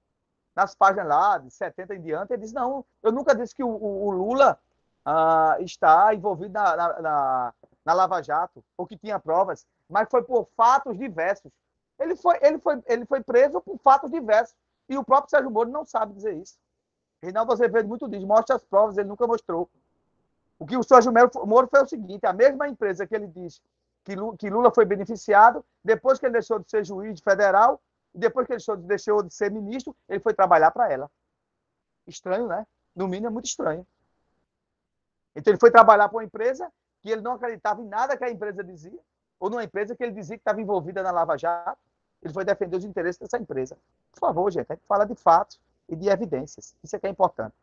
[0.56, 3.68] Nas páginas lá, de 70 em diante, ele diz: não, eu nunca disse que o,
[3.68, 4.58] o, o Lula
[5.04, 7.54] ah, está envolvido na, na, na,
[7.84, 11.52] na, Lava Jato, ou que tinha provas, mas foi por fatos diversos.
[12.00, 14.56] Ele foi, ele foi, ele foi preso por fatos diversos.
[14.90, 16.58] E o próprio Sérgio Moro não sabe dizer isso.
[17.22, 19.70] Reinaldo Azevedo muito diz: mostra as provas, ele nunca mostrou.
[20.60, 21.12] O que o Sérgio
[21.46, 23.62] Moro foi o seguinte: a mesma empresa que ele diz
[24.04, 27.82] que Lula foi beneficiado, depois que ele deixou de ser juiz federal,
[28.14, 31.10] depois que ele deixou de ser ministro, ele foi trabalhar para ela.
[32.06, 32.68] Estranho, né?
[32.94, 33.88] No mínimo é muito estranho.
[35.34, 36.70] Então ele foi trabalhar para uma empresa
[37.02, 39.00] que ele não acreditava em nada que a empresa dizia,
[39.40, 41.80] ou numa empresa que ele dizia que estava envolvida na Lava Jato.
[42.24, 43.78] Ele foi defender os interesses dessa empresa.
[44.12, 45.60] Por favor, gente, a gente fala de fatos
[45.90, 46.74] e de evidências.
[46.84, 47.54] Isso é que é importante.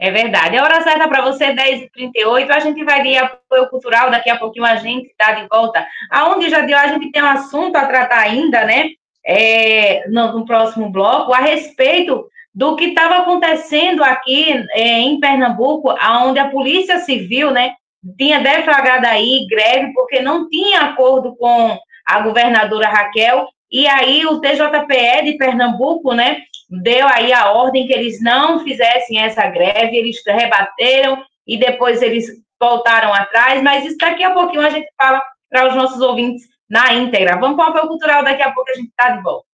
[0.00, 0.56] É verdade.
[0.56, 2.50] A hora certa para você, 10h38.
[2.50, 4.10] A gente vai de apoio cultural.
[4.10, 5.84] Daqui a pouquinho a gente está de volta.
[6.10, 8.90] Aonde já deu, a gente tem um assunto a tratar ainda, né?
[9.24, 15.94] É, no, no, próximo bloco, a respeito do que estava acontecendo aqui é, em Pernambuco,
[16.22, 17.74] onde a Polícia Civil, né,
[18.16, 21.78] tinha deflagrado aí greve porque não tinha acordo com
[22.08, 26.40] a governadora Raquel, e aí o TJPE de Pernambuco, né,
[26.70, 32.26] deu aí a ordem que eles não fizessem essa greve, eles rebateram e depois eles
[32.60, 36.92] voltaram atrás, mas isso daqui a pouquinho a gente fala para os nossos ouvintes na
[36.94, 37.38] íntegra.
[37.38, 39.47] Vamos para o apoio cultural, daqui a pouco a gente está de volta.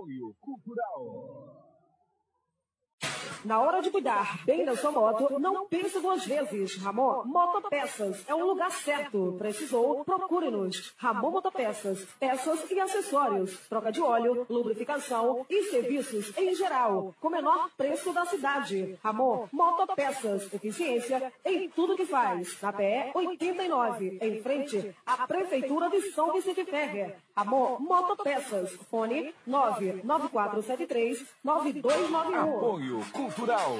[0.00, 1.69] Apoio Cultural.
[3.44, 6.76] Na hora de cuidar bem da sua moto, não pense duas vezes.
[6.76, 9.34] Ramon Motopeças é um lugar certo.
[9.38, 10.04] Precisou?
[10.04, 10.92] Procure-nos.
[10.98, 12.06] Ramon Motopeças.
[12.18, 13.56] Peças e acessórios.
[13.68, 17.14] Troca de óleo, lubrificação e serviços em geral.
[17.18, 18.98] Com menor preço da cidade.
[19.02, 20.52] Ramon Motopeças.
[20.52, 22.60] Eficiência em tudo que faz.
[22.60, 27.16] Na PE 89, em frente à Prefeitura de São Vicente Ferrer.
[27.34, 28.72] Ramon Motopeças.
[28.90, 32.56] Fone 99473 9291.
[32.56, 33.00] Apoio
[33.30, 33.76] Cultural.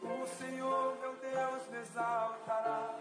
[0.00, 2.96] O Senhor, meu Deus, me exaltará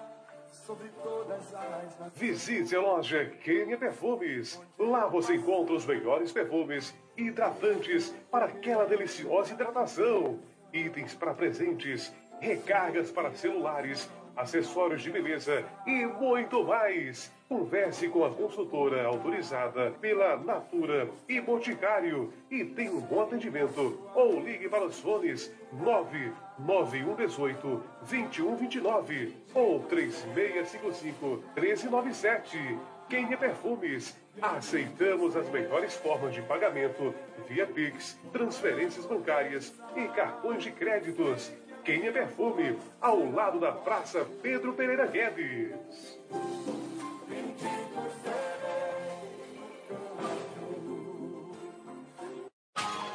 [0.51, 2.13] sobre todas as.
[2.15, 4.61] Visite a loja Quênia Perfumes.
[4.77, 10.38] Lá você encontra os melhores perfumes hidratantes para aquela deliciosa hidratação.
[10.73, 14.09] Itens para presentes, recargas para celulares,
[14.41, 17.29] acessórios de beleza e muito mais.
[17.47, 23.99] Converse com a consultora autorizada pela Natura e Boticário e tenha um bom atendimento.
[24.15, 32.79] Ou ligue para os fones 99118 2129 ou 3655 1397.
[33.09, 34.15] Quem é Perfumes?
[34.41, 37.13] Aceitamos as melhores formas de pagamento
[37.49, 41.51] via Pix, transferências bancárias e cartões de créditos.
[41.84, 42.77] Quem é Perfume?
[43.01, 46.19] Ao lado da Praça Pedro Pereira Guedes.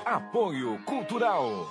[0.05, 1.71] Apoio Cultural.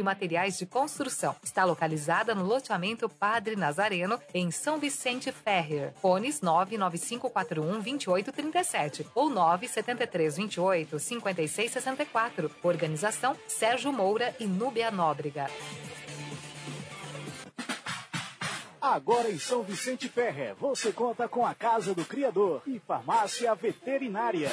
[0.03, 1.35] Materiais de Construção.
[1.43, 5.93] Está localizada no loteamento Padre Nazareno, em São Vicente Ferrer.
[6.01, 12.51] Fones 99541 2837 ou 97328 5664.
[12.63, 15.47] Organização Sérgio Moura e Núbia Nóbrega.
[18.81, 24.49] Agora em São Vicente Ferrer, você conta com a Casa do Criador e Farmácia Veterinária.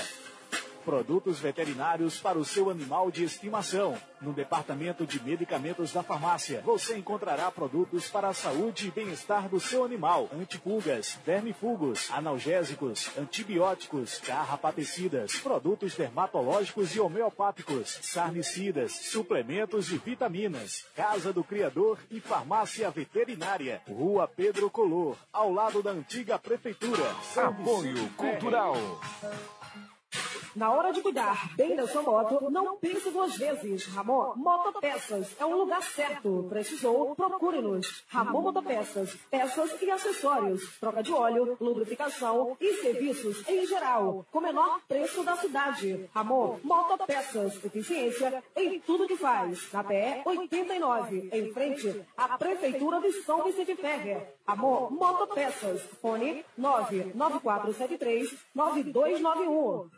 [0.88, 3.94] Produtos veterinários para o seu animal de estimação.
[4.22, 9.60] No departamento de medicamentos da farmácia, você encontrará produtos para a saúde e bem-estar do
[9.60, 20.86] seu animal: antipulgas, vermifugos, analgésicos, antibióticos, carrapaticidas, produtos dermatológicos e homeopáticos, sarnicidas, suplementos e vitaminas.
[20.96, 23.82] Casa do Criador e Farmácia Veterinária.
[23.86, 27.14] Rua Pedro Color, ao lado da antiga prefeitura.
[27.34, 28.74] São Apoio Vicente Cultural.
[30.58, 33.86] Na hora de cuidar bem da sua moto, não pense duas vezes.
[33.86, 36.46] Ramon Motopeças é um lugar certo.
[36.48, 37.14] Precisou?
[37.14, 38.04] Procure-nos.
[38.08, 39.14] Ramon Motopeças.
[39.30, 40.76] Peças e acessórios.
[40.80, 44.26] Troca de óleo, lubrificação e serviços em geral.
[44.32, 46.10] Com menor preço da cidade.
[46.12, 47.64] Ramon Motopeças.
[47.64, 49.72] Eficiência em tudo que faz.
[49.72, 54.34] Na PE 89, em frente à Prefeitura de São Vicente Ferrer.
[54.44, 55.82] Ramon Motopeças.
[56.02, 59.97] Fone 99473 9291.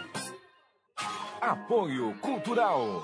[1.41, 3.03] Apoio Cultural.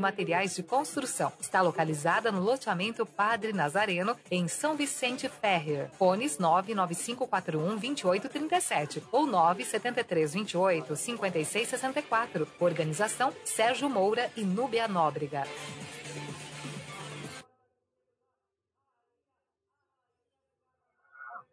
[0.00, 1.32] Materiais de Construção.
[1.40, 5.90] Está localizada no loteamento Padre Nazareno, em São Vicente Ferrer.
[5.92, 12.48] Fones 99541 2837 ou 97328 5664.
[12.60, 15.44] Organização Sérgio Moura e Núbia Nóbrega.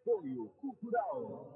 [0.04, 1.54] Apoio Cultural.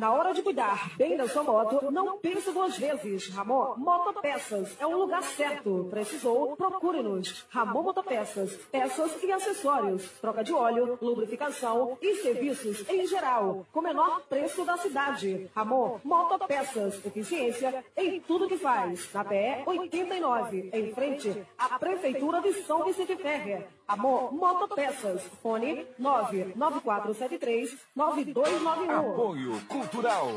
[0.00, 3.28] Na hora de cuidar bem da sua moto, não pense duas vezes.
[3.28, 5.88] Ramon Motopeças é o lugar certo.
[5.90, 6.56] Precisou?
[6.56, 7.46] Procure-nos.
[7.50, 14.22] Ramon Motopeças, peças e acessórios, troca de óleo, lubrificação e serviços em geral, com menor
[14.26, 15.50] preço da cidade.
[15.54, 19.12] Ramon Motopeças, eficiência em tudo que faz.
[19.12, 23.68] Na PE 89, em frente à Prefeitura de São Vicente Ferrer.
[23.90, 25.20] Amor Motopeças.
[25.42, 29.10] Fone 99473 9291.
[29.10, 29.60] Apoio
[29.90, 30.28] Cultural.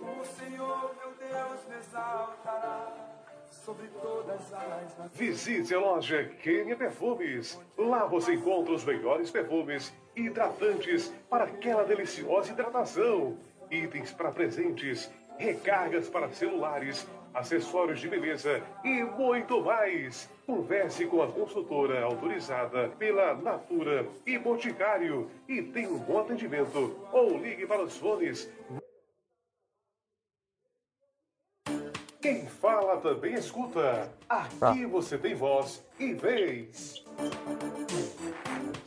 [0.00, 2.92] O Senhor, meu Deus, me exaltará
[3.48, 5.12] sobre todas as.
[5.12, 7.60] Visite a loja Kenia Perfumes.
[7.78, 13.38] Lá você encontra os melhores perfumes hidratantes para aquela deliciosa hidratação.
[13.70, 15.08] Itens para presentes,
[15.38, 20.30] recargas para celulares, acessórios de beleza e muito mais.
[20.46, 26.96] Converse com a consultora autorizada pela Natura e Boticário e tenha um bom atendimento.
[27.12, 28.50] Ou ligue para os fones.
[32.20, 34.10] Quem fala também escuta.
[34.28, 37.04] Aqui você tem voz e vez.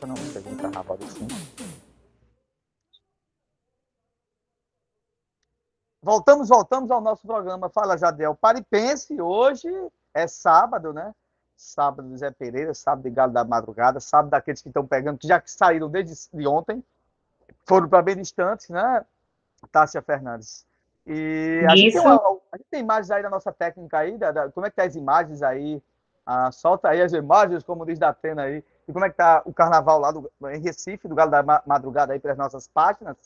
[0.00, 1.28] Eu não um carnaval assim.
[6.02, 7.68] Voltamos, voltamos ao nosso programa.
[7.68, 8.34] Fala, Jadiel.
[8.34, 9.68] Pare e pense, hoje
[10.14, 11.14] é sábado, né?
[11.56, 15.26] Sábado do Zé Pereira, sábado de Galo da Madrugada, sábado daqueles que estão pegando, que
[15.26, 16.84] já que saíram desde de ontem,
[17.66, 19.04] foram para bem distantes, né?
[19.72, 20.64] Tássia Fernandes.
[21.04, 24.30] E a gente, tem uma- a gente tem imagens aí da nossa técnica aí, da,
[24.30, 25.82] da- como é que tá as imagens aí?
[26.24, 28.62] Ah, solta aí as imagens, como diz da Atena aí.
[28.86, 31.62] E como é que tá o carnaval lá do, em Recife, do Galo da Ma-
[31.66, 33.16] Madrugada aí pelas nossas páginas?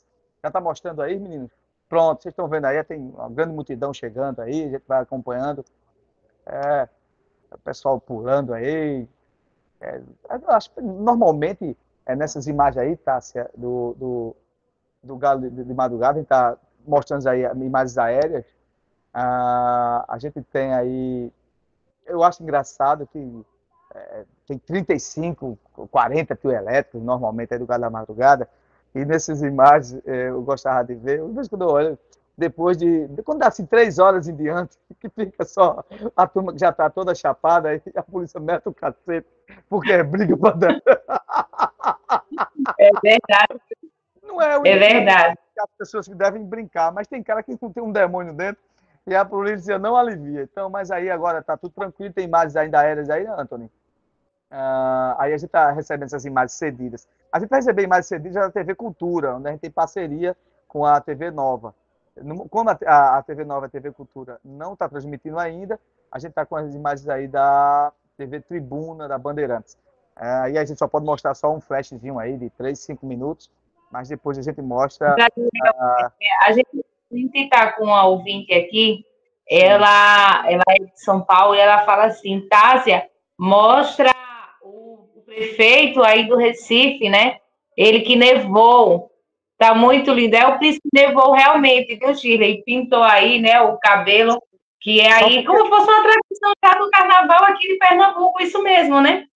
[0.42, 1.50] Já tá mostrando aí, meninos?
[1.92, 5.62] Pronto, vocês estão vendo aí, tem uma grande multidão chegando aí, a gente vai acompanhando.
[6.46, 6.88] É,
[7.52, 9.06] o pessoal pulando aí.
[9.78, 10.00] É,
[10.48, 11.76] acho normalmente
[12.06, 14.36] é nessas imagens aí, Tássia, do, do,
[15.02, 18.46] do Galo de, de Madrugada, a gente está mostrando aí imagens aéreas.
[19.12, 21.30] Ah, a gente tem aí.
[22.06, 23.44] Eu acho engraçado que
[23.94, 25.58] é, tem 35,
[25.90, 28.48] 40 tio elétricos normalmente aí do Galo da Madrugada.
[28.94, 31.98] E nessas imagens eh, eu gostava de ver, uma vez quando eu olho,
[32.36, 35.82] depois de, de- quando dá assim três horas em diante, que fica só
[36.16, 39.26] a turma que já está toda chapada, aí a polícia mete o cacete,
[39.68, 40.82] porque é briga para dar.
[42.78, 43.60] É verdade.
[44.22, 45.38] Não é, o É verdade.
[45.58, 48.62] as pessoas que devem brincar, mas tem cara que não tem um demônio dentro
[49.06, 50.42] e a polícia não alivia.
[50.42, 53.70] Então, mas aí agora está tudo tranquilo, tem imagens ainda aéreas aí, né, Antônio?
[54.54, 57.08] Ah, aí a gente está recebendo essas imagens cedidas.
[57.32, 60.36] A gente vai receber imagens cedidas da TV Cultura, onde a gente tem parceria
[60.68, 61.74] com a TV Nova.
[62.16, 65.80] No- Como a, a- a TV Nova a TV Cultura não está transmitindo ainda,
[66.10, 69.78] a gente está com as imagens aí da TV Tribuna, da Bandeirantes.
[70.20, 73.50] É, aí a gente só pode mostrar só um flashzinho aí de 3, 5 minutos,
[73.90, 75.16] mas depois a gente mostra.
[75.78, 79.04] ah, A gente a gente está com uma ouvinte aqui,
[79.50, 83.06] ela, ela é de São Paulo, e ela fala assim, Tásia,
[83.38, 84.10] mostra
[85.22, 87.38] o, prefeito aí do Recife, né?
[87.76, 89.10] Ele que nevou.
[89.58, 90.34] Tá muito lindo.
[90.34, 92.62] É o príncipe que nevou realmente, viu, Shirley?
[92.64, 94.42] Pintou aí, né, o cabelo,
[94.80, 98.60] que é aí como se fosse uma tradição já do carnaval aqui de Pernambuco, isso
[98.62, 99.26] mesmo, né?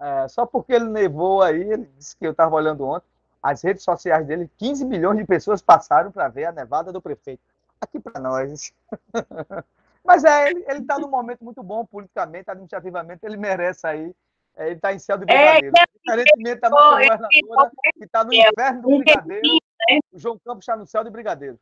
[0.00, 3.06] É, só porque ele nevou aí, ele disse que eu estava olhando ontem,
[3.42, 7.40] as redes sociais dele, 15 milhões de pessoas passaram para ver a nevada do prefeito.
[7.80, 8.72] Aqui para nós.
[10.04, 14.12] Mas é, ele está num momento muito bom politicamente, administrativamente, ele merece aí.
[14.56, 15.74] É, ele está em céu de É, brigadeiro.
[16.04, 19.98] Diferentemente da nossa governadora, que está no inferno do brigadeiro, né?
[20.12, 21.58] o João Campos está no céu de brigadeiro.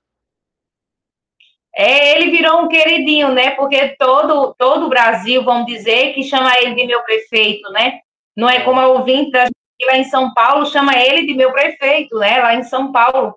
[1.76, 3.51] É, ele virou um queridinho, né?
[3.53, 7.99] Porque todo, todo o Brasil, vamos dizer, que chama ele de meu prefeito, né?
[8.36, 9.49] Não é como a ouvinte da
[9.82, 12.40] lá em São Paulo chama ele de meu prefeito, né?
[12.40, 13.36] Lá em São Paulo,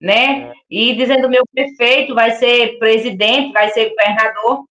[0.00, 0.52] né?
[0.68, 4.64] E dizendo meu prefeito vai ser presidente, vai ser governador.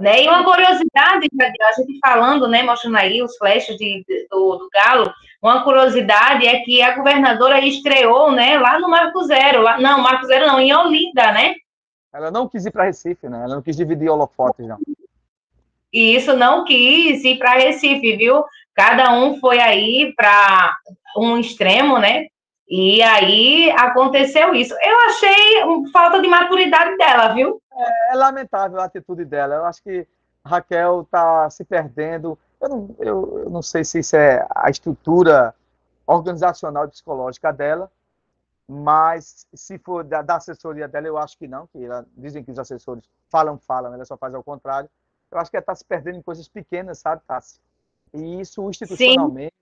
[0.00, 0.24] Né?
[0.24, 4.68] E uma curiosidade, a gente falando, né, mostrando aí os flashes de, de- do, do
[4.72, 10.00] Galo, uma curiosidade é que a governadora estreou, né, lá no Marco Zero, lá, não,
[10.00, 11.54] Marco Zero não, em Olinda, né?
[12.12, 13.42] Ela não quis ir para Recife, né?
[13.44, 14.78] Ela não quis dividir holofotes, não.
[15.92, 18.42] E isso não quis ir para Recife, viu?
[18.74, 20.74] Cada um foi aí para
[21.16, 22.26] um extremo, né?
[22.68, 24.74] E aí aconteceu isso.
[24.74, 27.62] Eu achei falta de maturidade dela, viu?
[28.10, 29.54] É lamentável a atitude dela.
[29.54, 30.06] Eu acho que
[30.44, 32.38] Raquel está se perdendo.
[32.60, 35.54] Eu não, eu, eu não sei se isso é a estrutura
[36.06, 37.90] organizacional e psicológica dela,
[38.66, 42.50] mas se for da, da assessoria dela, eu acho que não, que ela, dizem que
[42.50, 44.90] os assessores falam, falam, ela só faz ao contrário.
[45.30, 47.60] Eu acho que ela está se perdendo em coisas pequenas, sabe, Tassi?
[48.12, 49.54] E isso institucionalmente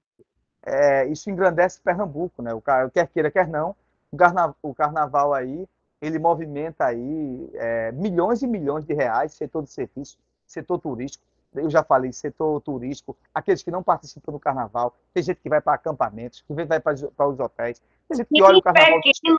[0.66, 2.52] é, isso engrandece Pernambuco, né?
[2.52, 3.74] O cara, quer queira, quer não,
[4.10, 5.64] o, carna, o carnaval aí,
[6.02, 11.70] ele movimenta aí é, milhões e milhões de reais, setor de serviço, setor turístico, eu
[11.70, 15.74] já falei, setor turístico, aqueles que não participam do carnaval, tem gente que vai para
[15.74, 19.00] acampamentos, que vai para os hotéis, tem gente que olha o carnaval.
[19.24, 19.38] Então,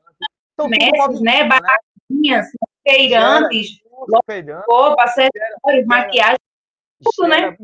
[0.58, 1.44] comércios, né?
[1.48, 2.48] Barraquinhas,
[2.88, 3.80] feirantes,
[4.68, 6.40] roupa, acessórios, maquiagem,
[7.04, 7.56] tudo, né?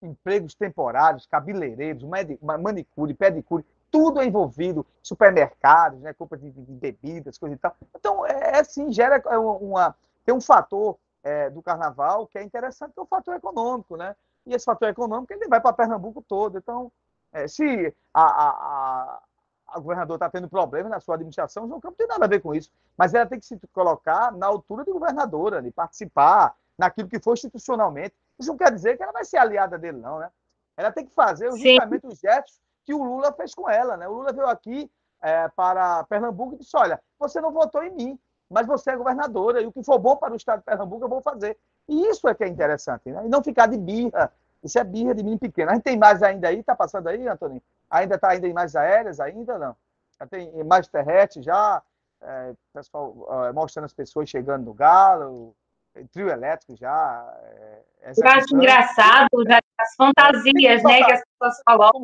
[0.00, 2.04] Empregos temporários, cabeleireiros,
[2.40, 7.74] manicure, pedicure, tudo é envolvido, supermercados, né, compra de, bebidas, coisa e tal.
[7.94, 9.94] Então, é, é assim, gera uma,
[10.24, 14.14] tem um fator é, do carnaval que é interessante, que é o fator econômico, né?
[14.46, 16.58] E esse fator econômico ele vai para Pernambuco todo.
[16.58, 16.92] Então,
[17.32, 19.20] é, se a, a, a,
[19.68, 22.40] a governadora está tendo problemas na sua administração, João Campos não tem nada a ver
[22.40, 22.70] com isso.
[22.96, 27.34] Mas ela tem que se colocar na altura de governadora, de participar naquilo que for
[27.34, 28.14] institucionalmente.
[28.38, 30.30] Isso não quer dizer que ela vai ser aliada dele, não, né?
[30.76, 32.08] Ela tem que fazer justamente Sim.
[32.08, 34.08] os gestos que o Lula fez com ela, né?
[34.08, 38.18] O Lula veio aqui é, para Pernambuco e disse: olha, você não votou em mim,
[38.48, 41.08] mas você é governadora, e o que for bom para o estado de Pernambuco eu
[41.08, 41.58] vou fazer.
[41.88, 43.24] E isso é que é interessante, né?
[43.24, 44.32] E não ficar de birra.
[44.62, 45.70] Isso é birra de menino pequeno.
[45.70, 47.62] A gente tem mais ainda aí, tá passando aí, Antônio?
[47.90, 49.76] Ainda está ainda em mais aéreas ainda, não?
[50.18, 51.82] Já tem mais terrestre já,
[52.20, 55.54] é, pessoal é, mostrando as pessoas chegando no galo,
[56.06, 57.38] trio elétrico já.
[57.42, 62.02] É, eu acho engraçado já, as fantasias, né, que as pessoas colocam.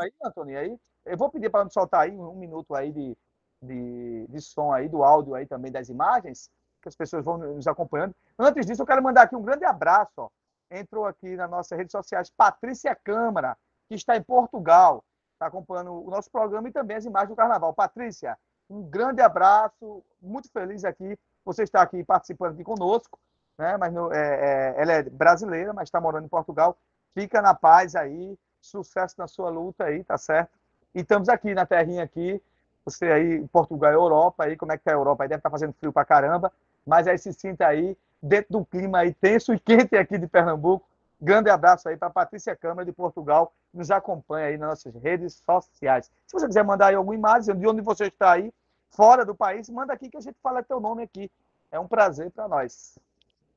[0.00, 3.16] Aí, Antônio, aí, eu vou pedir para me soltar aí um minuto aí de,
[3.62, 6.48] de, de som aí, do áudio aí também das imagens,
[6.80, 8.14] que as pessoas vão nos acompanhando.
[8.38, 10.12] Antes disso, eu quero mandar aqui um grande abraço.
[10.16, 10.28] Ó.
[10.70, 13.56] Entrou aqui nas nossas redes sociais Patrícia Câmara,
[13.88, 17.74] que está em Portugal, está acompanhando o nosso programa e também as imagens do Carnaval.
[17.74, 18.38] Patrícia,
[18.70, 21.18] um grande abraço, muito feliz aqui.
[21.44, 23.18] Você está aqui participando aqui conosco,
[23.58, 23.76] né?
[23.76, 26.76] Mas no, é, é, ela é brasileira, mas está morando em Portugal.
[27.14, 30.50] Fica na paz aí, sucesso na sua luta aí, tá certo?
[30.94, 32.40] E estamos aqui na terrinha aqui,
[32.84, 35.24] você aí, Portugal, Europa, aí, como é que tá a Europa?
[35.24, 36.52] Aí deve estar tá fazendo frio pra caramba,
[36.86, 40.86] mas aí se sinta aí, dentro do clima aí tenso e quente aqui de Pernambuco.
[41.20, 46.10] Grande abraço aí para Patrícia Câmara de Portugal, nos acompanha aí nas nossas redes sociais.
[46.26, 48.52] Se você quiser mandar aí alguma imagem de onde você está aí,
[48.92, 51.30] fora do país, manda aqui que a gente fala teu nome aqui.
[51.70, 52.98] É um prazer para nós.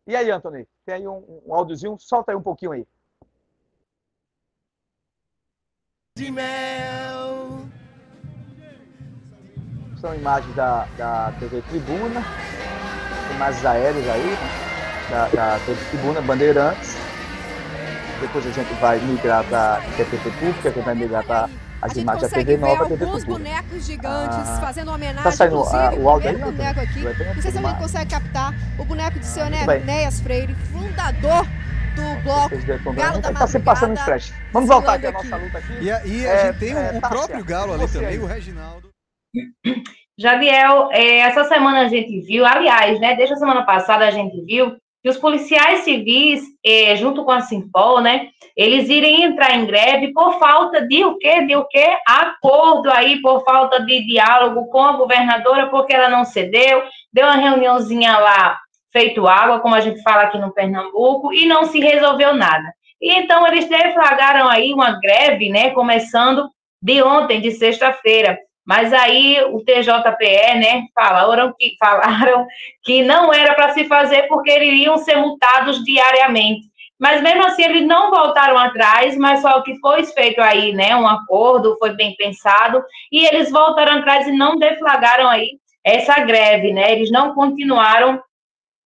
[0.08, 1.98] E aí, Antônio, tem aí um, um áudiozinho?
[2.00, 2.88] Solta aí um pouquinho aí.
[6.18, 7.66] De mel
[10.06, 12.22] são imagens da, da TV Tribuna,
[13.36, 14.38] imagens aéreas aí, né?
[15.10, 16.96] da, da TV Tribuna, Bandeirantes.
[18.22, 21.50] Depois a gente vai migrar para a TV Pública, que vai migrar para
[21.86, 25.94] as imagens da TV Nova, TV alguns bonecos gigantes ah, fazendo homenagem, tá saindo a,
[25.94, 27.00] o áudio aí, boneco aqui.
[27.00, 31.46] Não sei se alguém consegue captar o boneco de seu Enéas Freire, fundador
[31.96, 34.34] do bloco Galo da Tá sempre passando em flash.
[34.52, 35.74] Vamos voltar aqui à nossa luta aqui.
[35.80, 38.20] E, e a é, gente tem é, o, o próprio Galo ali também, aí.
[38.20, 38.90] o Reginaldo.
[40.18, 44.44] Jadiel, é, essa semana a gente viu, aliás, né, desde a semana passada a gente
[44.46, 44.76] viu
[45.06, 50.12] que os policiais civis, é, junto com a Simpol, né, eles irem entrar em greve
[50.12, 51.46] por falta de o quê?
[51.46, 51.96] De o quê?
[52.08, 56.82] Acordo aí, por falta de diálogo com a governadora, porque ela não cedeu,
[57.14, 58.58] deu uma reuniãozinha lá,
[58.92, 62.74] feito água, como a gente fala aqui no Pernambuco, e não se resolveu nada.
[63.00, 66.50] E então eles deflagraram aí uma greve, né, começando
[66.82, 68.40] de ontem, de sexta-feira.
[68.66, 72.48] Mas aí o TJPE, né, falaram que, falaram
[72.84, 76.68] que não era para se fazer porque iriam ser multados diariamente.
[77.00, 81.08] Mas mesmo assim eles não voltaram atrás, mas só que foi feito aí, né, um
[81.08, 86.94] acordo, foi bem pensado, e eles voltaram atrás e não deflagraram aí essa greve, né?
[86.94, 88.20] Eles não continuaram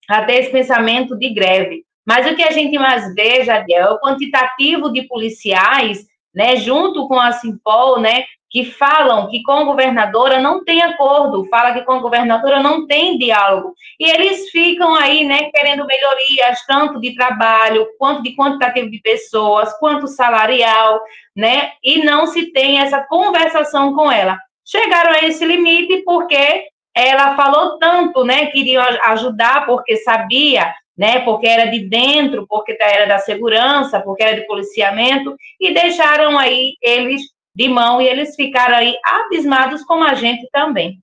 [0.10, 1.86] a ter esse pensamento de greve.
[2.06, 7.08] Mas o que a gente mais vê, Jadiel, é o quantitativo de policiais, né, junto
[7.08, 11.84] com a Simpol, né, que falam que com a governadora não tem acordo, fala que
[11.84, 13.74] com a governadora não tem diálogo.
[14.00, 19.78] E eles ficam aí, né, querendo melhorias, tanto de trabalho, quanto de quantitativo de pessoas,
[19.80, 21.00] quanto salarial,
[21.36, 24.38] né, e não se tem essa conversação com ela.
[24.66, 31.48] Chegaram a esse limite porque ela falou tanto, né, queria ajudar porque sabia né, porque
[31.48, 37.22] era de dentro, porque era da segurança, porque era de policiamento, e deixaram aí eles
[37.56, 41.02] de mão e eles ficaram aí abismados como a gente também.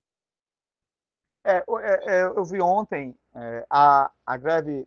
[1.43, 4.85] É, é, é, eu vi ontem é, a, a greve.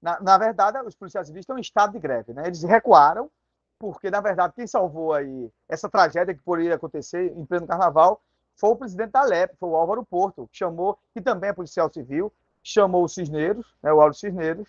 [0.00, 2.42] Na, na, verdade, os policiais civis estão em estado de greve, né?
[2.46, 3.30] Eles recuaram,
[3.78, 8.20] porque, na verdade, quem salvou aí essa tragédia que poderia acontecer em pleno carnaval
[8.56, 11.92] foi o presidente da LEP, foi o Álvaro Porto, que chamou, que também é policial
[11.92, 12.32] civil,
[12.62, 14.68] chamou o Cisneiros, né, o Álvaro Cisneiros,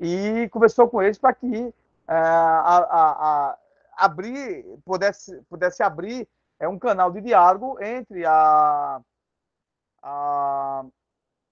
[0.00, 1.72] e conversou com eles para que uh,
[2.08, 3.58] a, a,
[3.96, 6.28] abrir, pudesse, pudesse abrir
[6.60, 9.00] é, um canal de diálogo entre a,
[10.02, 10.84] a,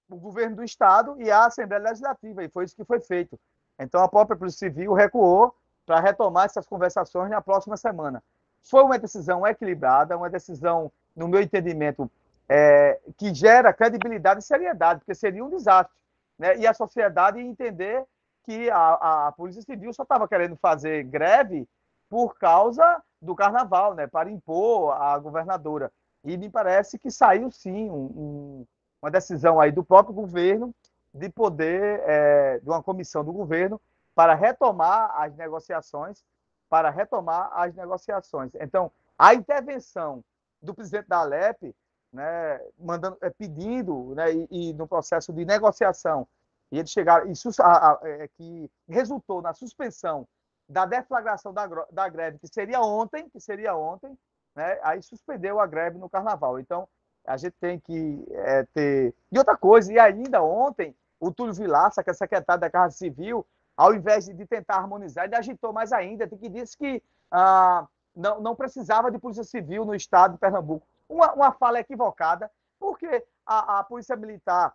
[0.09, 3.39] o governo do Estado e a Assembleia Legislativa, e foi isso que foi feito.
[3.79, 5.53] Então, a própria Polícia Civil recuou
[5.85, 8.23] para retomar essas conversações na próxima semana.
[8.63, 12.09] Foi uma decisão equilibrada, uma decisão, no meu entendimento,
[12.47, 15.95] é, que gera credibilidade e seriedade, porque seria um desastre.
[16.37, 16.57] Né?
[16.57, 18.03] E a sociedade entender
[18.43, 21.67] que a, a Polícia Civil só estava querendo fazer greve
[22.15, 24.07] por causa do carnaval, né?
[24.07, 25.91] para impor a governadora.
[26.23, 28.65] E me parece que saiu sim um, um,
[29.01, 30.73] uma decisão aí do próprio governo
[31.13, 33.81] de poder, é, de uma comissão do governo,
[34.15, 36.23] para retomar as negociações,
[36.69, 38.53] para retomar as negociações.
[38.61, 38.89] Então,
[39.19, 40.23] a intervenção
[40.61, 41.75] do presidente da Alep,
[42.13, 46.25] né, mandando, é, pedindo, né, e, e, no processo de negociação,
[46.71, 50.25] e eles chegaram, isso a, a, é, que resultou na suspensão
[50.67, 54.17] da deflagração da, da greve, que seria ontem, que seria ontem,
[54.55, 56.59] né, aí suspendeu a greve no Carnaval.
[56.59, 56.87] Então,
[57.25, 59.13] a gente tem que é, ter...
[59.31, 63.45] E outra coisa, e ainda ontem, o Túlio Vilaça, que é secretário da Casa Civil,
[63.75, 68.55] ao invés de, tentar harmonizar, ele agitou mais ainda, que disse que ah, não, não
[68.55, 70.87] precisava de polícia civil no estado de Pernambuco.
[71.09, 72.49] Uma, uma fala equivocada,
[72.79, 74.73] porque a, a polícia militar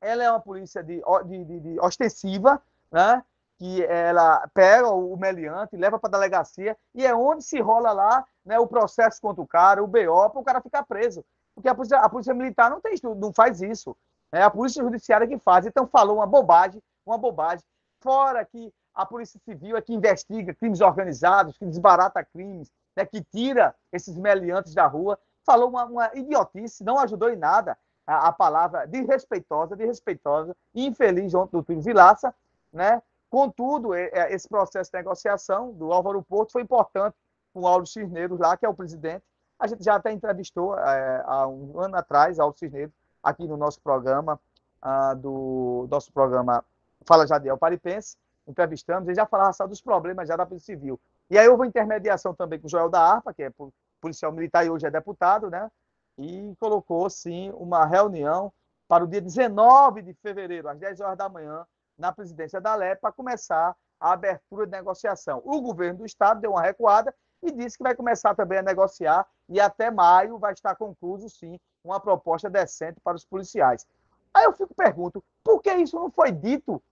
[0.00, 3.22] ela é uma polícia de, de, de, de ostensiva, né?
[3.60, 8.24] Que ela pega o meliante, leva para a delegacia, e é onde se rola lá
[8.42, 11.22] né, o processo contra o cara, o BO, para o cara ficar preso.
[11.54, 13.94] Porque a polícia, a polícia militar não, tem, não faz isso.
[14.32, 15.66] É a polícia judiciária que faz.
[15.66, 17.62] Então falou uma bobagem, uma bobagem.
[18.00, 23.22] Fora que a polícia civil é que investiga crimes organizados, que desbarata crimes, né, que
[23.22, 25.18] tira esses meliantes da rua.
[25.44, 31.58] Falou uma, uma idiotice, não ajudou em nada a, a palavra desrespeitosa, desrespeitosa, infeliz ontem
[31.58, 32.34] do Túlio Vilaça,
[32.72, 33.02] né?
[33.30, 37.16] Contudo, esse processo de negociação do Álvaro Porto foi importante
[37.54, 39.24] com o Aulo Cisneiros lá, que é o presidente.
[39.58, 43.80] A gente já até entrevistou é, há um ano atrás Aulo Cisneiros aqui no nosso
[43.80, 44.40] programa,
[44.82, 46.64] ah, do nosso programa
[47.06, 48.16] Fala Jadiel Paripense,
[48.46, 50.98] entrevistamos, ele já falava só dos problemas já da Polícia Civil.
[51.30, 53.52] E aí houve intermediação também com o Joel da Arpa, que é
[54.00, 55.70] policial militar e hoje é deputado, né?
[56.18, 58.52] E colocou, sim, uma reunião
[58.88, 61.64] para o dia 19 de fevereiro, às 10 horas da manhã,
[62.00, 65.42] na presidência da LEP para começar a abertura de negociação.
[65.44, 69.26] O governo do Estado deu uma recuada e disse que vai começar também a negociar
[69.48, 73.86] e até maio vai estar concluso, sim, uma proposta decente para os policiais.
[74.32, 76.82] Aí eu fico pergunto, por que isso não foi dito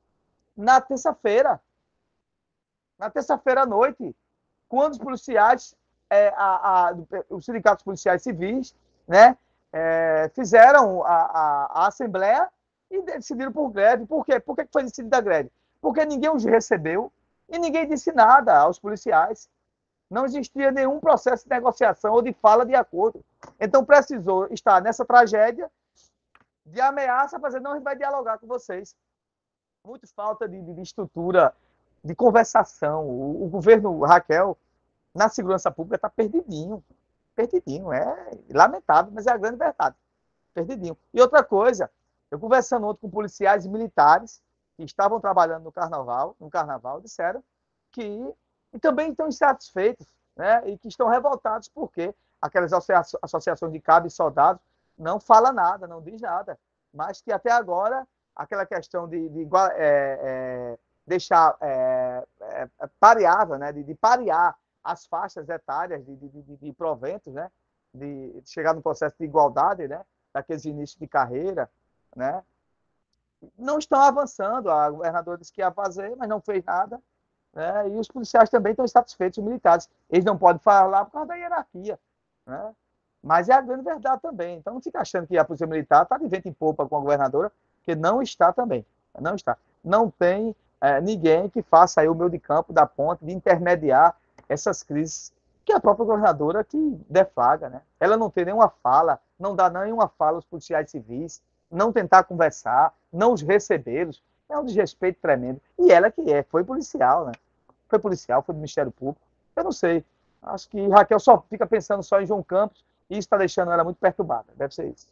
[0.55, 1.61] na terça-feira?
[2.99, 4.15] Na terça-feira à noite,
[4.69, 5.75] quando os policiais,
[6.11, 6.97] é, a, a,
[7.31, 8.75] os sindicatos policiais civis,
[9.07, 9.39] né,
[9.73, 12.51] é, fizeram a, a, a assembleia
[12.91, 14.07] e decidiram por greve.
[14.07, 14.41] Por quê?
[14.41, 15.51] Por que foi decidida a greve?
[15.81, 17.13] Porque ninguém os recebeu
[17.49, 19.49] e ninguém disse nada aos policiais.
[20.11, 23.25] Não existia nenhum processo de negociação ou de fala de acordo.
[23.61, 25.71] Então precisou estar nessa tragédia
[26.65, 28.95] de ameaça, fazer não, a gente vai dialogar com vocês.
[29.85, 31.55] Muito falta de, de estrutura,
[32.05, 33.07] de conversação.
[33.07, 34.57] O, o, governo Raquel,
[35.15, 36.85] na segurança pública, está perdidinho.
[37.35, 37.93] Perdidinho.
[37.93, 39.97] É lamentável, mas é a grande verdade.
[40.53, 40.97] Perdidinho.
[41.13, 41.91] E outra coisa,
[42.31, 44.43] eu conversando ontem com policiais e militares
[44.77, 47.43] que estavam trabalhando no carnaval, no carnaval, disseram
[47.93, 48.35] que
[48.73, 50.07] e também estão insatisfeitos,
[50.37, 50.63] né?
[50.69, 54.63] E que estão revoltados porque aquelas associações de cabos e soldados
[54.97, 56.59] não fala nada, não diz nada,
[56.93, 62.69] mas que até agora aquela questão de, de é, é, deixar é, é,
[63.01, 63.73] pareável, né?
[63.73, 67.51] De, de, parear as faixas etárias de, de, de proventos, né?
[67.93, 70.05] De chegar no processo de igualdade, né?
[70.33, 71.71] Daqueles inícios de carreira,
[72.15, 72.43] né?
[73.57, 74.71] Não estão avançando.
[74.71, 77.01] A governadora disse que ia fazer, mas não fez nada.
[77.55, 77.91] Né?
[77.91, 79.89] E os policiais também estão insatisfeitos, os militares.
[80.11, 81.99] Eles não podem falar por causa da hierarquia.
[82.47, 82.75] Né?
[83.23, 84.59] Mas é a grande verdade também.
[84.59, 87.01] Então não fica achando que a polícia militar está de vento em popa com a
[87.01, 87.53] governadora,
[87.83, 88.85] que não está também.
[89.19, 89.57] Não está.
[89.83, 94.17] Não tem é, ninguém que faça aí o meio de campo da ponte de intermediar
[94.49, 95.33] essas crises
[95.65, 97.83] que a própria governadora que deflaga, né?
[98.01, 102.93] Ela não tem nenhuma fala, não dá nenhuma fala aos policiais civis, não tentar conversar,
[103.13, 104.23] não os recebê-los.
[104.49, 105.61] É um desrespeito tremendo.
[105.79, 107.33] E ela que é, foi policial, né?
[107.89, 109.21] Foi policial, foi do Ministério Público.
[109.55, 110.05] Eu não sei.
[110.43, 113.85] Acho que Raquel só fica pensando só em João Campos e isso está deixando ela
[113.85, 114.47] muito perturbada.
[114.57, 115.09] Deve ser isso.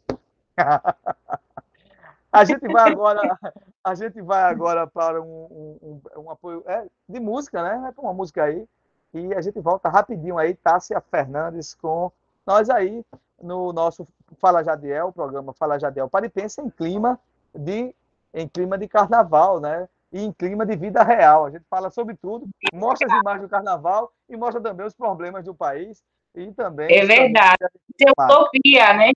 [2.31, 3.37] a gente vai agora,
[3.83, 7.93] a gente vai agora para um, um, um apoio é, de música, né?
[7.97, 8.67] Uma música aí.
[9.13, 12.11] E a gente volta rapidinho aí, Tássia Fernandes com
[12.45, 13.03] nós aí
[13.41, 14.07] no nosso
[14.39, 17.19] Fala Jadiel, o programa Fala Jadiel Paripense, em clima
[17.53, 17.93] de
[18.33, 19.87] em clima de carnaval, né?
[20.11, 21.45] e em clima de vida real.
[21.45, 25.43] A gente fala sobre tudo, mostra as imagens do carnaval e mostra também os problemas
[25.43, 26.03] do país
[26.35, 26.87] e também.
[26.95, 27.57] É verdade.
[28.01, 29.11] É utopia, né?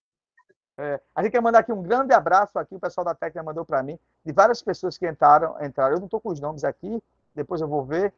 [0.78, 3.64] É, a gente quer mandar aqui um grande abraço aqui, o pessoal da técnica mandou
[3.64, 5.94] para mim, de várias pessoas que entraram, entraram.
[5.94, 7.02] Eu não estou com os nomes aqui,
[7.36, 8.14] depois eu vou ver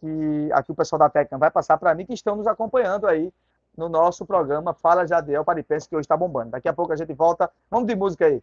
[0.00, 3.32] que aqui o pessoal da técnica vai passar para mim, que estão nos acompanhando aí
[3.76, 6.50] no nosso programa Fala Jadiel Paripense, que hoje está bombando.
[6.52, 7.50] Daqui a pouco a gente volta.
[7.70, 8.42] Vamos de música aí.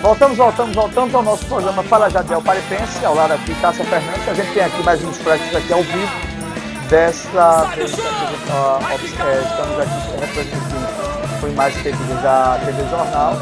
[0.00, 4.28] Voltamos, voltamos, voltamos ao nosso programa Fala Jadiel Paripense, ao lado aqui, Cássia Fernandes.
[4.28, 6.08] A gente tem aqui mais uns flashes aqui ao vivo
[6.88, 7.70] dessa.
[9.20, 13.34] é, estamos aqui representando com imagens tecidas da TV Jornal.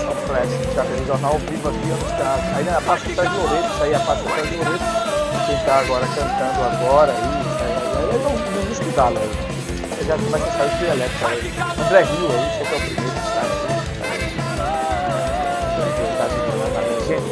[0.00, 2.56] São flashes da TV Jornal ao vivo aqui nos canais.
[2.56, 4.84] Aí na parte do Sérgio Loureiro, isso aí é a parte do Sérgio Loureiro.
[5.46, 8.14] Quem está agora cantando agora, isso aí.
[8.14, 9.54] Ele é um ministro galo aí.
[10.06, 11.52] Já começa a sair o elétrico aí.
[11.84, 13.63] André Rio aí, esse é o primeiro, sabe?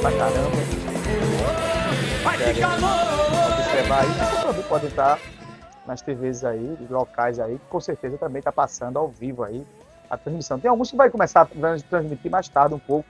[0.03, 0.51] Pra caramba.
[3.53, 5.19] Observar aí, você também pode estar
[5.87, 9.65] nas TVs aí, locais aí, que com certeza também está passando ao vivo aí
[10.11, 10.59] a transmissão.
[10.59, 13.09] Tem alguns que vai começar a transmitir mais tarde um pouco,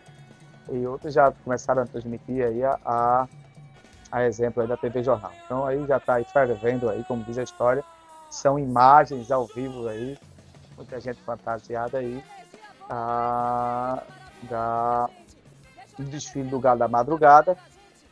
[0.70, 3.28] e outros já começaram a transmitir aí a, a,
[4.10, 5.32] a exemplo aí da TV Jornal.
[5.44, 7.82] Então aí já está aí fervendo aí, como diz a história,
[8.30, 10.18] são imagens ao vivo aí,
[10.76, 12.22] muita gente fantasiada aí,
[12.88, 14.02] a,
[14.42, 15.08] da
[16.02, 17.56] do desfile do Galo da Madrugada,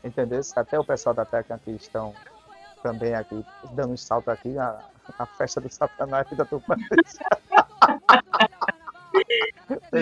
[0.02, 0.40] entendeu?
[0.56, 2.14] Até o pessoal da técnica aqui estão
[2.82, 4.78] também aqui, dando um salto aqui na,
[5.18, 6.88] na festa do Satanás da Tupandês.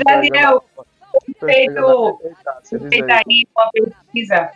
[0.06, 0.64] Daniel,
[1.40, 2.20] feito,
[2.88, 4.50] feito aí uma pesquisa,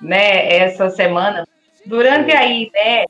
[0.00, 1.46] né, essa semana,
[1.86, 3.04] durante aí, né,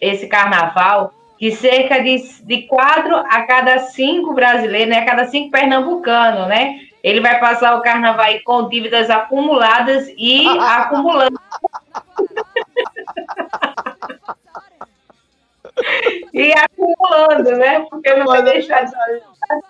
[0.00, 5.50] esse carnaval, que cerca de, de quatro a cada cinco brasileiros, né, a cada cinco
[5.50, 11.40] pernambucanos, né, ele vai passar o carnaval com dívidas acumuladas e acumulando.
[16.32, 17.80] e acumulando, né?
[17.90, 18.92] Porque não vai deixar de.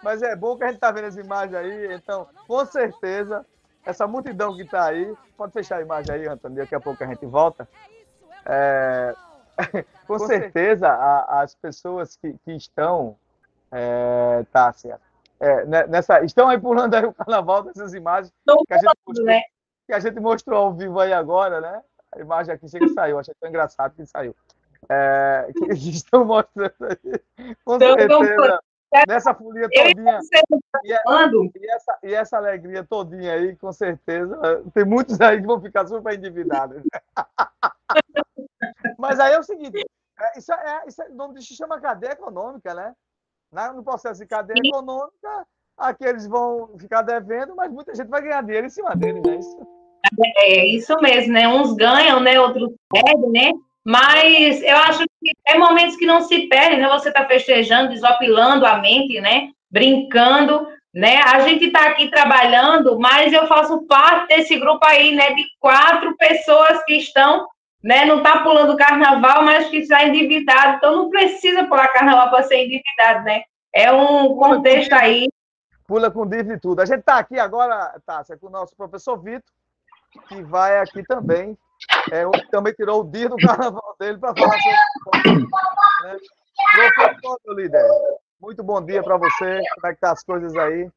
[0.02, 3.44] Mas é bom que a gente está vendo as imagens aí, então, com certeza,
[3.84, 7.06] essa multidão que está aí, pode fechar a imagem aí, Antônio, daqui a pouco a
[7.06, 7.66] gente volta.
[8.44, 9.14] É,
[10.06, 13.16] com, com certeza, a, as pessoas que, que estão,
[13.70, 15.00] é, Tássia,
[15.42, 19.26] é, né, nessa, estão aí pulando aí o carnaval dessas imagens que a, gente mostrou,
[19.26, 19.42] né?
[19.88, 21.82] que a gente mostrou ao vivo aí agora, né?
[22.14, 24.36] A imagem aqui chega e saiu, achei tão engraçado que saiu.
[24.88, 27.54] É, que estão mostrando aí.
[27.64, 28.60] Com certeza.
[29.08, 30.20] Nessa folia todinha.
[30.84, 30.92] E,
[31.58, 34.38] e, essa, e essa alegria todinha aí, com certeza.
[34.72, 36.84] Tem muitos aí que vão ficar super endividados.
[38.96, 39.84] Mas aí é o seguinte:
[40.20, 42.94] é, isso é, isso é, nome disso chama cadeia econômica, né?
[43.74, 44.68] No processo de cadeia Sim.
[44.68, 45.46] econômica,
[45.76, 49.36] aqueles vão ficar devendo, mas muita gente vai ganhar dinheiro em cima deles, né?
[49.36, 49.66] Isso.
[50.38, 51.46] É isso mesmo, né?
[51.46, 52.40] Uns ganham, né?
[52.40, 53.52] Outros perdem, né?
[53.84, 56.88] Mas eu acho que é momentos que não se perdem, né?
[56.88, 59.50] Você está festejando, desopilando a mente, né?
[59.70, 61.20] Brincando, né?
[61.22, 65.34] A gente está aqui trabalhando, mas eu faço parte desse grupo aí, né?
[65.34, 67.46] De quatro pessoas que estão,
[67.82, 68.04] né?
[68.04, 70.76] Não está pulando carnaval, mas que está endividado.
[70.76, 73.42] Então não precisa pular carnaval para ser endividado, né?
[73.74, 75.28] É um contexto aí.
[75.86, 76.80] Pula com dívida e tudo.
[76.80, 79.42] A gente está aqui agora, Tássia, com o nosso professor Vitor,
[80.28, 81.56] que vai aqui também
[82.10, 84.58] é, também tirou o dia do carnaval dele para falar
[85.14, 86.16] sobre né?
[86.94, 87.84] Professor, meu líder,
[88.40, 89.60] muito bom dia para você.
[89.74, 90.88] Como é que tá as coisas aí?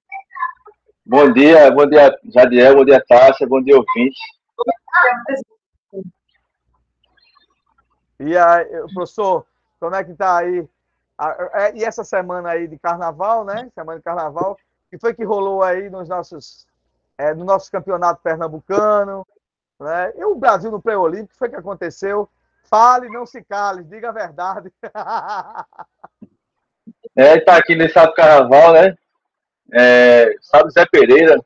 [1.06, 4.18] Bom dia, bom dia, Jadiel, bom dia, Tássia, bom dia, ouvinte.
[8.20, 9.46] E aí, professor,
[9.80, 10.68] como é que tá aí?
[11.54, 13.70] É, e essa semana aí de carnaval, né?
[13.74, 14.58] Semana de carnaval, o
[14.90, 16.68] que foi que rolou aí nos nossos,
[17.18, 19.26] é, no nosso campeonato pernambucano?
[19.80, 20.14] Né?
[20.18, 22.30] E o Brasil no pré-olímpico foi que aconteceu.
[22.70, 24.72] Fale, não se cale, diga a verdade.
[27.16, 28.96] é, está aqui nesse sábado carnaval, né?
[29.72, 31.40] É, sábado Zé Pereira,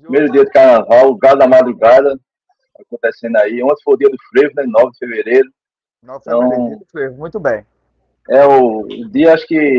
[0.00, 2.18] primeiro dia de carnaval, o gado da madrugada,
[2.78, 3.62] acontecendo aí.
[3.62, 4.64] Ontem foi o dia do frevo, né?
[4.66, 5.50] 9 de fevereiro.
[6.02, 7.66] 9 de fevereiro, então, muito bem.
[8.28, 9.78] É o, o, dia, acho que.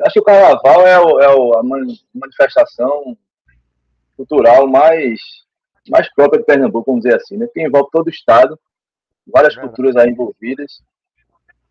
[0.00, 1.62] Acho que o carnaval é, o, é o, a
[2.14, 3.16] manifestação
[4.16, 5.20] cultural mais
[5.90, 7.46] mais própria de Pernambuco, vamos dizer assim, né?
[7.52, 8.58] que envolve todo o estado,
[9.26, 10.82] várias é culturas aí envolvidas.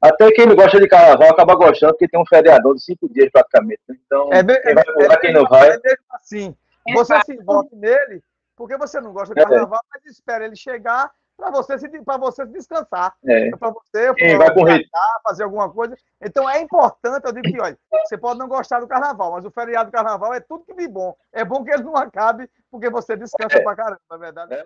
[0.02, 3.30] Até quem não gosta de carnaval acaba gostando, porque tem um feriador de cinco dias
[3.32, 3.82] praticamente.
[3.88, 3.98] Né?
[4.06, 5.70] Então, é, quem vai pular, é, quem não vai.
[5.70, 6.56] É mesmo assim.
[6.94, 8.22] Você se envolve nele,
[8.56, 9.44] porque você não gosta de é.
[9.44, 13.14] carnaval, mas espera ele chegar para você, se, você descansar.
[13.26, 13.52] É.
[13.56, 14.86] Para você Quem vai correr.
[15.24, 15.96] fazer alguma coisa.
[16.20, 19.52] Então é importante, eu digo que, olha, você pode não gostar do carnaval, mas o
[19.52, 21.16] feriado do carnaval é tudo que de bom.
[21.32, 23.62] É bom que ele não acabe, porque você descansa é.
[23.62, 24.54] pra caramba, na é verdade.
[24.56, 24.66] É.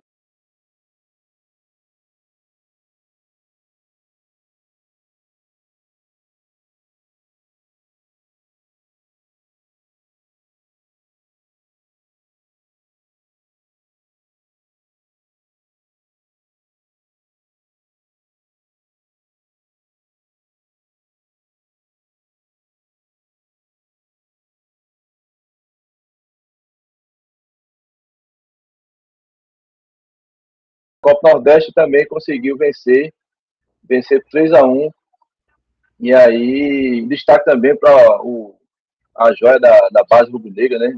[31.02, 33.12] Copa Nordeste também conseguiu vencer,
[33.84, 34.92] vencer 3 a 1
[36.00, 37.92] E aí, destaque também para
[39.16, 40.96] a joia da, da base rubro-negra, né?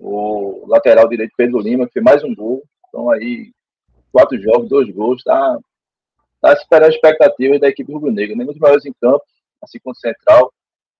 [0.00, 2.62] O, o, lateral direito Pedro Lima, que fez mais um gol.
[2.88, 3.52] Então aí,
[4.10, 5.58] quatro jogos, dois gols, tá,
[6.40, 8.44] tá esperando expectativas da equipe rubro-negra, né?
[8.44, 9.24] Muito maiores em campo,
[9.62, 10.52] assim como central.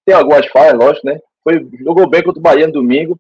[0.04, 1.18] Tem algumas falhas, lógico, né?
[1.42, 3.18] Foi, jogou bem contra o Bahia no domingo,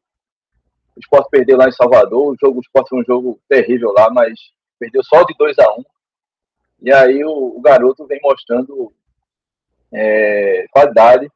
[0.96, 2.32] o Sport perdeu lá em Salvador.
[2.32, 4.32] O jogo, o Sport foi um jogo terrível lá, mas
[4.78, 5.84] perdeu só de 2 a 1 um.
[6.82, 8.92] E aí o, o garoto vem mostrando
[9.92, 11.30] é, qualidade.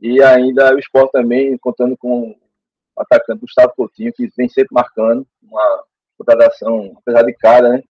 [0.00, 5.26] E ainda o Sport também contando com o atacante Gustavo Coutinho, que vem sempre marcando
[5.42, 5.84] uma
[6.18, 7.82] contratação, apesar de cara, né?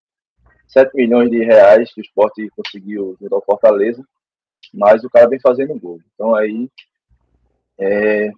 [0.68, 4.04] 7 milhões de reais que o Sport conseguiu junto ao Fortaleza,
[4.72, 6.00] mas o cara vem fazendo gol.
[6.14, 6.68] Então aí
[7.78, 8.30] é,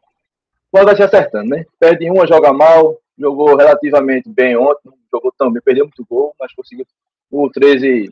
[0.73, 1.67] mas vai se acertando, né?
[1.79, 6.53] Perde uma, joga mal, jogou relativamente bem ontem, jogou tão bem, perdeu muito gol, mas
[6.55, 6.87] conseguiu.
[7.31, 8.11] O 13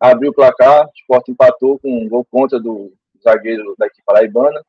[0.00, 2.92] abriu o placar, o esporte empatou com um gol contra do
[3.22, 4.62] zagueiro daqui paraibana,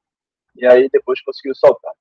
[0.56, 1.94] e aí depois conseguiu soltar.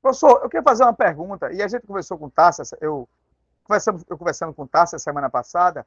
[0.00, 3.08] Professor, eu queria fazer uma pergunta, e a gente conversou com Tássia, eu,
[3.64, 5.84] conversando, eu conversando com Tássia semana passada,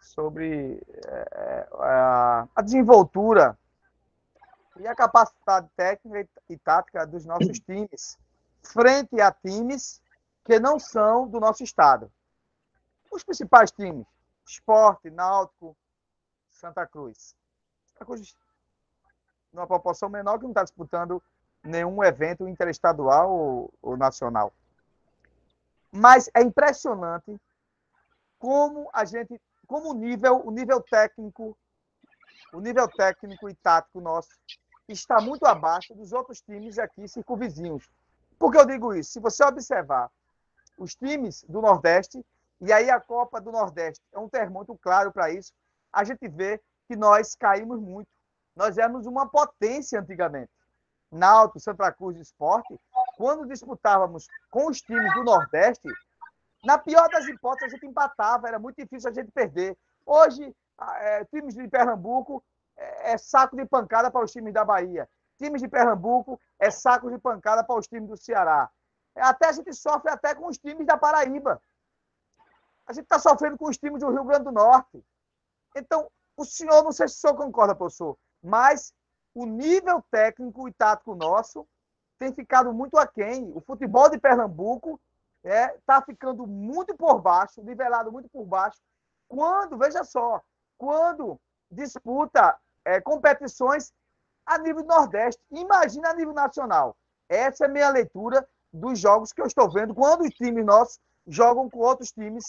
[0.00, 3.56] sobre é, a, a desenvoltura
[4.76, 8.18] e a capacidade técnica e tática dos nossos times
[8.62, 10.00] frente a times
[10.44, 12.10] que não são do nosso estado.
[13.10, 14.06] Os principais times,
[14.46, 15.76] Esporte, Náutico,
[16.50, 17.34] Santa Cruz.
[17.92, 18.36] Santa Cruz,
[19.52, 21.22] numa proporção menor que não está disputando
[21.62, 24.52] nenhum evento interestadual ou, ou nacional.
[25.90, 27.38] Mas é impressionante
[28.38, 31.56] como a gente, como o nível, o nível técnico,
[32.52, 34.30] o nível técnico e tático nosso
[34.88, 37.88] está muito abaixo dos outros times aqui circunvizinhos.
[38.38, 39.12] Por que eu digo isso?
[39.12, 40.10] Se você observar
[40.76, 42.24] os times do Nordeste,
[42.60, 45.52] e aí a Copa do Nordeste é um termômetro claro para isso,
[45.92, 48.08] a gente vê que nós caímos muito.
[48.54, 50.50] Nós éramos uma potência antigamente.
[51.10, 52.78] Náutico, Santa Cruz e Esporte,
[53.16, 55.88] quando disputávamos com os times do Nordeste,
[56.64, 59.76] na pior das hipóteses, a gente empatava, era muito difícil a gente perder.
[60.06, 62.42] Hoje, é, times de Pernambuco
[62.76, 65.08] é, é saco de pancada para os times da Bahia.
[65.38, 68.70] Times de Pernambuco é saco de pancada para os times do Ceará.
[69.14, 71.60] Até a gente sofre até com os times da Paraíba.
[72.86, 75.04] A gente está sofrendo com os times do Rio Grande do Norte.
[75.76, 78.92] Então, o senhor, não sei se o senhor concorda, professor, mas
[79.34, 81.66] o nível técnico e tático nosso
[82.18, 83.50] tem ficado muito aquém.
[83.54, 85.00] O futebol de Pernambuco
[85.44, 88.78] está é, tá ficando muito por baixo, nivelado muito por baixo.
[89.28, 90.40] Quando, veja só,
[90.78, 91.40] quando
[91.72, 93.92] disputa é, competições
[94.44, 96.96] a nível Nordeste, imagina a nível nacional.
[97.28, 101.00] Essa é a minha leitura dos jogos que eu estou vendo quando os times nossos
[101.26, 102.44] jogam com outros times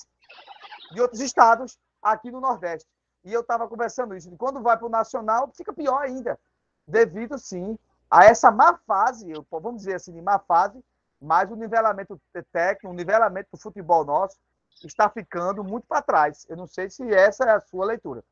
[0.92, 2.88] de outros estados aqui no Nordeste.
[3.24, 4.30] E eu estava conversando isso.
[4.38, 6.38] Quando vai para o Nacional, fica pior ainda.
[6.86, 7.78] Devido, sim,
[8.10, 10.84] a essa má fase, vamos dizer assim, má fase,
[11.22, 12.20] mas o nivelamento
[12.52, 14.38] técnico, o nivelamento do futebol nosso
[14.84, 16.46] está ficando muito para trás.
[16.50, 18.24] Eu não sei se essa é a sua leitura.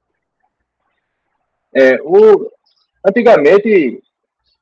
[1.74, 2.52] É, o,
[3.06, 4.02] antigamente,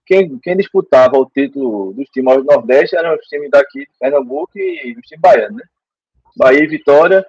[0.05, 4.95] quem, quem disputava o título dos times do Nordeste eram os times daqui Pernambuco e
[4.97, 5.63] os times baianos, né?
[6.35, 7.25] Bahia e Vitória,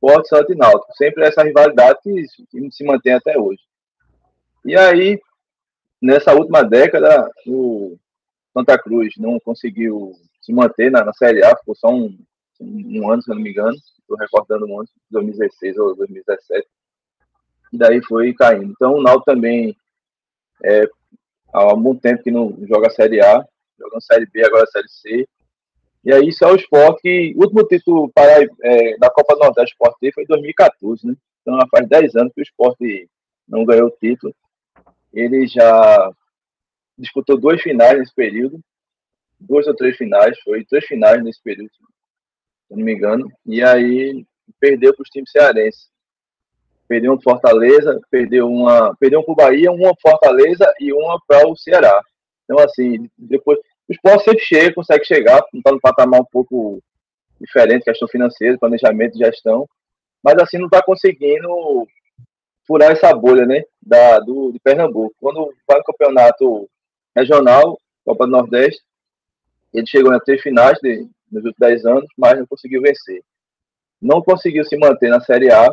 [0.00, 0.92] Porto, Santo e Náutico.
[0.94, 2.26] Sempre essa rivalidade que,
[2.70, 3.60] se mantém até hoje.
[4.64, 5.20] E aí,
[6.00, 7.96] nessa última década, o
[8.52, 12.18] Santa Cruz não conseguiu se manter na, na Série A, ficou só um,
[12.60, 16.66] um ano, se eu não me engano, estou recordando um ano, 2016 ou 2017
[17.72, 18.72] e daí foi caindo.
[18.72, 19.76] Então o Náutico também
[20.62, 20.84] é,
[21.52, 23.44] há algum tempo que não joga Série A,
[23.78, 25.28] jogando Série B, agora Série C.
[26.04, 29.72] E aí isso é o esporte o último título para, é, da Copa do Nordeste
[29.72, 31.14] Esporte foi em 2014, né?
[31.40, 33.08] Então já faz 10 anos que o esporte
[33.48, 34.34] não ganhou o título.
[35.12, 36.12] Ele já
[36.98, 38.60] disputou duas finais nesse período,
[39.38, 44.24] duas ou três finais, foi três finais nesse período, se não me engano, e aí
[44.58, 45.91] perdeu para os times cearenses
[46.92, 51.48] perdeu um Fortaleza, perdeu uma, perdeu um para o Bahia, uma Fortaleza e uma para
[51.48, 52.02] o Ceará.
[52.44, 53.58] Então, assim, depois,
[53.88, 56.82] o esporte sempre chega, consegue chegar, está no patamar um pouco
[57.40, 59.66] diferente, questão financeira, planejamento, gestão,
[60.22, 61.88] mas assim não está conseguindo
[62.66, 65.14] furar essa bolha, né, da, do, de Pernambuco.
[65.18, 66.68] Quando vai no campeonato
[67.16, 68.82] regional, Copa do Nordeste,
[69.72, 73.22] ele chegou nas três finais de, nos últimos dez anos, mas não conseguiu vencer.
[74.00, 75.70] Não conseguiu se manter na Série A,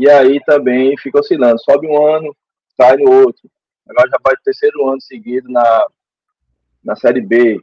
[0.00, 1.60] e aí também fica oscilando.
[1.60, 2.34] Sobe um ano,
[2.78, 3.50] cai no outro.
[3.86, 5.86] Agora já vai terceiro ano seguido na,
[6.82, 7.60] na Série B.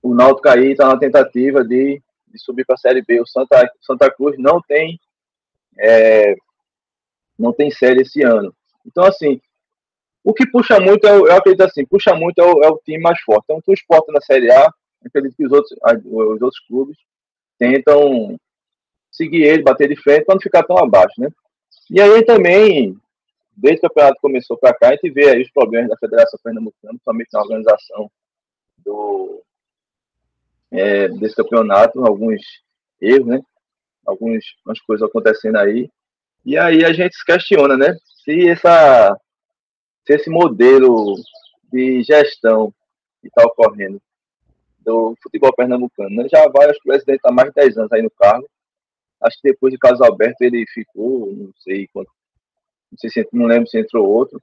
[0.00, 3.20] O Náutico aí está na tentativa de, de subir para a Série B.
[3.20, 4.98] O Santa, Santa Cruz não tem
[5.78, 6.34] é,
[7.38, 8.54] não tem série esse ano.
[8.86, 9.38] Então, assim,
[10.22, 13.02] o que puxa muito, é, eu acredito assim, puxa muito é o, é o time
[13.02, 13.44] mais forte.
[13.44, 14.72] Então, o esporte na Série A,
[15.04, 16.96] acredito que os outros, os outros clubes
[17.58, 18.38] tentam
[19.14, 21.28] seguir ele, bater de frente para não ficar tão abaixo, né?
[21.90, 22.96] E aí também,
[23.56, 26.38] desde que o campeonato começou para cá, a gente vê aí os problemas da Federação
[26.42, 28.10] Pernambucana, somente na organização
[28.78, 29.42] do,
[30.70, 32.42] é, desse campeonato, alguns
[33.00, 33.40] erros, né?
[34.04, 34.44] Algumas
[34.86, 35.88] coisas acontecendo aí.
[36.44, 37.96] E aí a gente se questiona, né?
[38.24, 39.16] Se, essa,
[40.04, 41.14] se esse modelo
[41.72, 42.72] de gestão
[43.20, 44.00] que está ocorrendo
[44.80, 46.28] do futebol pernambucano, né?
[46.28, 48.46] já vai, acho que o presidente está mais de 10 anos aí no cargo,
[49.24, 52.10] Acho que depois de Carlos Alberto ele ficou, não sei quanto,
[52.92, 54.40] não sei se não lembro se entrou outro,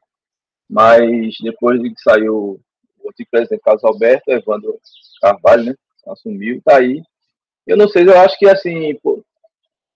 [0.67, 2.59] mas depois de que saiu
[3.03, 4.79] o antigo presidente Carlos Alberto, Evandro
[5.21, 5.75] Carvalho, né?
[6.07, 7.03] Assumiu, tá aí.
[7.67, 9.23] Eu não sei, eu acho que assim, pô,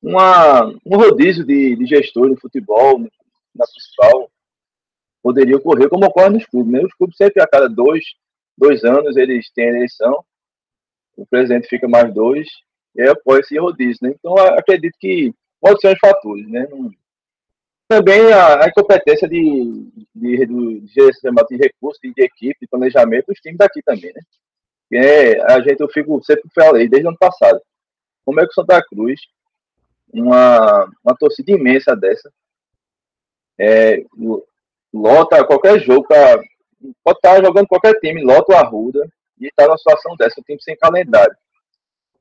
[0.01, 2.99] uma, um rodízio de, de gestor no futebol,
[3.55, 4.29] na principal,
[5.23, 6.71] poderia ocorrer como ocorre nos clubes.
[6.71, 6.85] Né?
[6.85, 8.03] Os clubes sempre a cada dois,
[8.55, 10.23] dois anos eles têm eleição,
[11.17, 12.47] o presidente fica mais dois,
[13.01, 13.99] aí apoia esse rodízio.
[14.01, 14.15] Né?
[14.17, 16.47] Então, acredito que pode ser os fatores.
[16.49, 16.67] Né?
[17.87, 21.11] Também a, a incompetência de, de, de, de,
[21.49, 24.11] de recursos, de, equipe, de planejamento, dos times daqui também.
[24.13, 24.21] Né?
[24.93, 27.59] É, a gente, eu fico sempre falei, desde o ano passado.
[28.23, 29.19] Como é que o Santa Cruz,
[30.11, 32.31] uma, uma torcida imensa dessa,
[33.59, 34.03] é,
[34.93, 36.41] lota qualquer jogo, pra,
[37.03, 39.07] pode estar jogando qualquer time, lota o Arruda
[39.39, 41.35] e está numa situação dessa, um time sem calendário.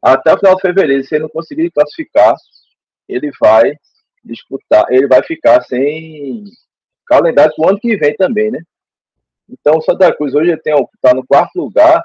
[0.05, 2.35] Até o final de fevereiro, se ele não conseguir classificar,
[3.09, 3.75] ele vai
[4.23, 6.45] disputar, ele vai ficar sem
[7.07, 8.61] calendário para o ano que vem também, né?
[9.49, 12.03] Então o Santa Cruz hoje está no quarto lugar,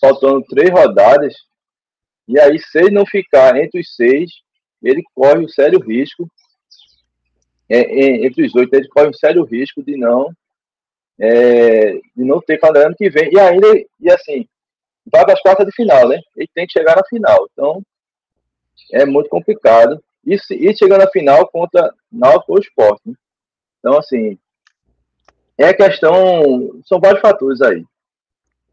[0.00, 1.34] faltando três rodadas,
[2.26, 4.30] e aí se ele não ficar entre os seis,
[4.82, 6.28] ele corre um sério risco
[7.68, 10.32] é, é, entre os oito, ele corre um sério risco de não
[11.18, 13.32] é, de não ter calendário ano que vem.
[13.32, 13.68] E ainda,
[14.00, 14.48] e assim,
[15.06, 16.18] vai para as quartas de final, né?
[16.36, 17.46] Ele tem que chegar na final.
[17.52, 17.82] Então,
[18.92, 20.02] é muito complicado.
[20.26, 23.02] E, e chegar na final contra Náutico ou Esporte.
[23.06, 23.14] Né?
[23.78, 24.38] Então, assim,
[25.58, 26.80] é questão.
[26.86, 27.84] São vários fatores aí.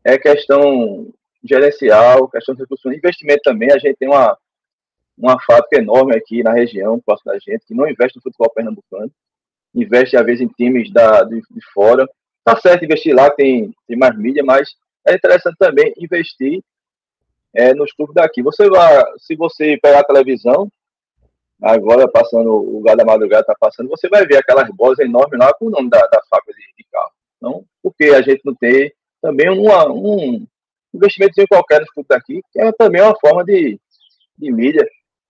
[0.04, 1.14] É questão
[1.44, 3.72] gerencial, questão de recursos, investimento também.
[3.72, 4.38] A gente tem uma,
[5.18, 9.12] uma fábrica enorme aqui na região, próximo da gente, que não investe no futebol pernambucano,
[9.76, 12.08] investe às vezes em times da, de, de fora.
[12.44, 14.70] Tá certo investir lá, tem, tem mais mídia, mas
[15.08, 16.62] é interessante também investir
[17.54, 18.42] é, nos clubes daqui.
[18.42, 20.70] Você vai, se você pegar a televisão,
[21.62, 25.54] agora passando o lugar da madrugada está passando, você vai ver aquelas bolas enormes lá
[25.54, 27.12] com o nome da, da fábrica de, carro.
[27.38, 28.92] Então, porque a gente não tem
[29.22, 30.46] também uma, um
[30.94, 33.80] investimento qualquer nos clubes daqui, que é também uma forma de,
[34.38, 34.88] de mídia.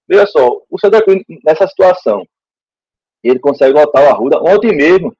[0.07, 2.25] Veja só, o Santa Cruz, nessa situação,
[3.23, 4.39] ele consegue lotar o Arruda.
[4.41, 5.15] Ontem mesmo,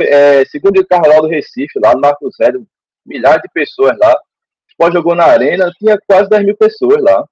[0.00, 2.66] é, segundo o Carnaval do Recife, lá no Marco Zero,
[3.06, 4.12] milhares de pessoas lá.
[4.12, 7.24] O Sport jogou na arena, tinha quase 10 mil pessoas lá.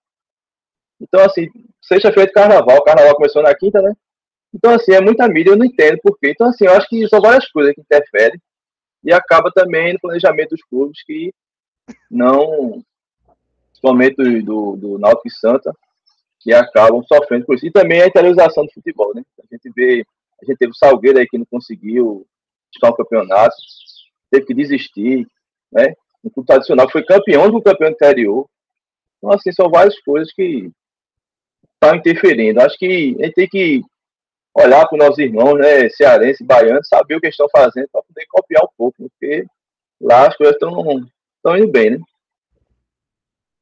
[1.01, 1.49] Então, assim,
[1.83, 3.93] sexta-feira de carnaval, o carnaval começou na quinta, né?
[4.55, 6.31] Então, assim, é muita mídia, eu não entendo por quê.
[6.31, 8.41] Então, assim, eu acho que são várias coisas que interferem
[9.03, 11.33] e acaba também no planejamento dos clubes que
[12.11, 12.83] não,
[13.71, 15.75] principalmente do, do, Náutico e Santa,
[16.41, 17.67] que acabam sofrendo por isso.
[17.67, 19.23] E também a interiorização do futebol, né?
[19.41, 20.05] A gente vê,
[20.41, 22.27] a gente teve o Salgueiro aí que não conseguiu
[22.71, 23.55] disputar um campeonato,
[24.31, 25.27] teve que desistir,
[25.75, 25.95] né?
[26.25, 28.47] Um clube tradicional foi campeão do campeão anterior.
[29.19, 30.71] Então, assim, são várias coisas que
[31.75, 32.61] estão interferindo.
[32.61, 33.83] Acho que a gente tem que
[34.55, 38.25] olhar para os nossos irmãos, né, cearense, baiano, saber o que estão fazendo para poder
[38.29, 39.45] copiar um pouco, porque
[40.01, 41.99] lá as coisas estão indo bem, né?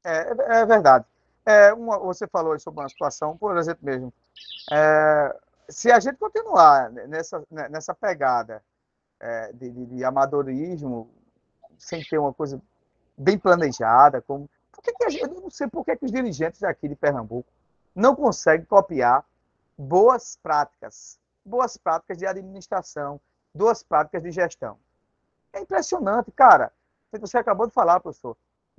[0.05, 1.05] É, é verdade.
[1.45, 4.13] É, uma, você falou sobre uma situação, por exemplo mesmo,
[4.71, 5.35] é,
[5.67, 8.63] se a gente continuar nessa, nessa pegada
[9.19, 11.09] é, de, de, de, amadorismo,
[11.83, 12.61] sem ter uma coisa
[13.17, 16.63] bem planejada, como por que, que gente, eu não sei por que, que os dirigentes
[16.63, 17.47] aqui de Pernambuco
[17.95, 19.25] não conseguem copiar
[19.77, 23.19] boas práticas, boas práticas de administração,
[23.53, 24.79] boas práticas de gestão.
[25.51, 26.71] É impressionante, cara.
[27.11, 28.35] Você acabou de falar, professor.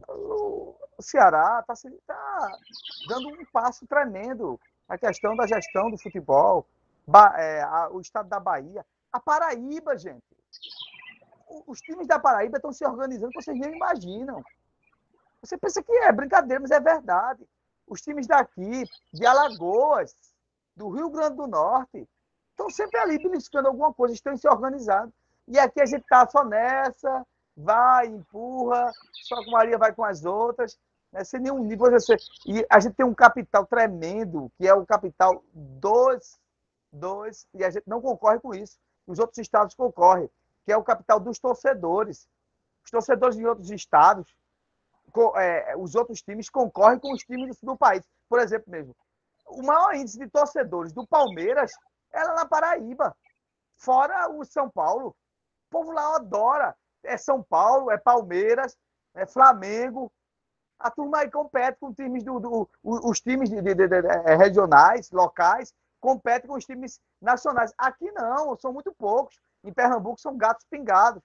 [0.09, 2.59] O Ceará está tá
[3.09, 4.59] dando um passo tremendo
[4.89, 6.67] na questão da gestão do futebol.
[7.07, 8.85] Ba, é, a, o estado da Bahia.
[9.13, 10.25] A Paraíba, gente.
[11.67, 14.43] Os times da Paraíba estão se organizando vocês nem imaginam.
[15.41, 17.47] Você pensa que é brincadeira, mas é verdade.
[17.87, 20.15] Os times daqui, de Alagoas,
[20.75, 22.09] do Rio Grande do Norte,
[22.51, 25.13] estão sempre ali beliscando alguma coisa, estão se organizando.
[25.47, 27.27] E aqui a gente está só nessa,
[27.57, 30.79] vai, empurra, só que Maria vai com as outras,
[31.13, 31.91] né, sem nenhum nível.
[31.91, 32.17] Você...
[32.47, 36.39] E a gente tem um capital tremendo, que é o capital dos,
[36.93, 38.79] dos, e a gente não concorre com isso.
[39.07, 40.31] Os outros estados concorrem,
[40.65, 42.29] que é o capital dos torcedores.
[42.85, 44.35] Os torcedores de outros estados,
[45.37, 48.05] é, os outros times concorrem com os times do, país.
[48.29, 48.97] Por exemplo, mesmo,
[49.47, 51.73] o maior índice de torcedores do Palmeiras
[52.13, 53.17] é lá na Paraíba,
[53.77, 55.09] fora o São Paulo.
[55.09, 58.77] O povo lá adora é São Paulo, é Palmeiras,
[59.15, 60.13] é Flamengo.
[60.79, 65.11] A turma aí compete com times do, do os times de, de, de, é, regionais,
[65.11, 67.73] locais, competem com os times nacionais.
[67.79, 69.41] Aqui não, são muito poucos.
[69.65, 71.23] Em Pernambuco são gatos pingados.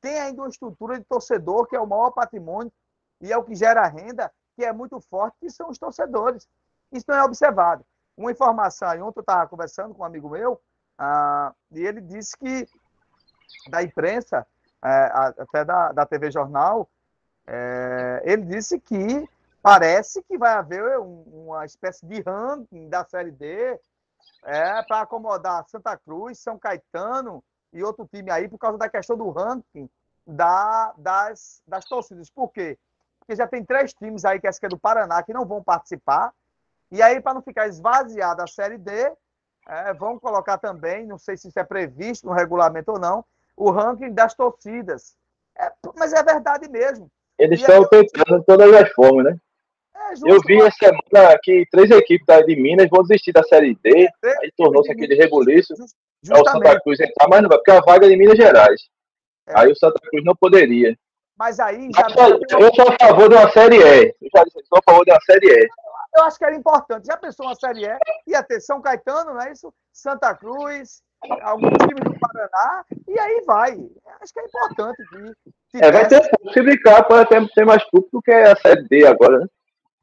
[0.00, 2.72] Tem ainda uma estrutura de torcedor, que é o maior patrimônio
[3.20, 6.48] e é o que gera renda, que é muito forte, que são os torcedores.
[6.90, 7.84] Isso não é observado.
[8.16, 10.60] Uma informação, ontem eu estava conversando com um amigo meu,
[10.98, 12.66] ah, e ele disse que
[13.68, 14.46] da imprensa
[14.82, 16.88] é, até da, da TV Jornal,
[17.46, 19.28] é, ele disse que
[19.62, 23.78] parece que vai haver uma espécie de ranking da Série D
[24.44, 29.16] é, para acomodar Santa Cruz, São Caetano e outro time aí por causa da questão
[29.16, 29.88] do ranking
[30.26, 32.30] da, das, das torcidas.
[32.30, 32.78] Por quê?
[33.18, 35.62] Porque já tem três times aí, que é, que é do Paraná, que não vão
[35.62, 36.32] participar.
[36.90, 38.90] E aí, para não ficar esvaziada a Série D,
[39.68, 43.24] é, vão colocar também, não sei se isso é previsto no regulamento ou não,
[43.56, 45.14] o ranking das torcidas.
[45.56, 47.10] É, mas é verdade mesmo.
[47.38, 49.40] Eles estão tentando de todas as formas, né?
[49.94, 54.08] É eu vi essa semana que três equipes de Minas vão desistir da Série D,
[54.24, 55.74] aí tornou-se aquele rebuliço.
[56.28, 58.80] É o Santa Cruz entrar, mas não vai, porque a vaga é de Minas Gerais.
[59.48, 59.60] É.
[59.60, 60.96] Aí o Santa Cruz não poderia.
[61.38, 62.06] Mas aí já.
[62.58, 64.08] eu sou a favor de uma Série E.
[64.20, 65.68] Eu já disse, sou a favor de uma Série E.
[66.14, 67.06] Eu acho que era importante.
[67.06, 67.98] Já pensou uma Série E?
[68.26, 69.72] Ia ter São Caetano, não é isso?
[69.90, 71.02] Santa Cruz,
[71.42, 73.72] algum time do Paraná, e aí vai.
[74.20, 75.02] Acho que é importante.
[75.70, 76.22] Que, é, vai ter,
[76.52, 79.46] se brincar, pode até ter mais público do que a Série D agora, né?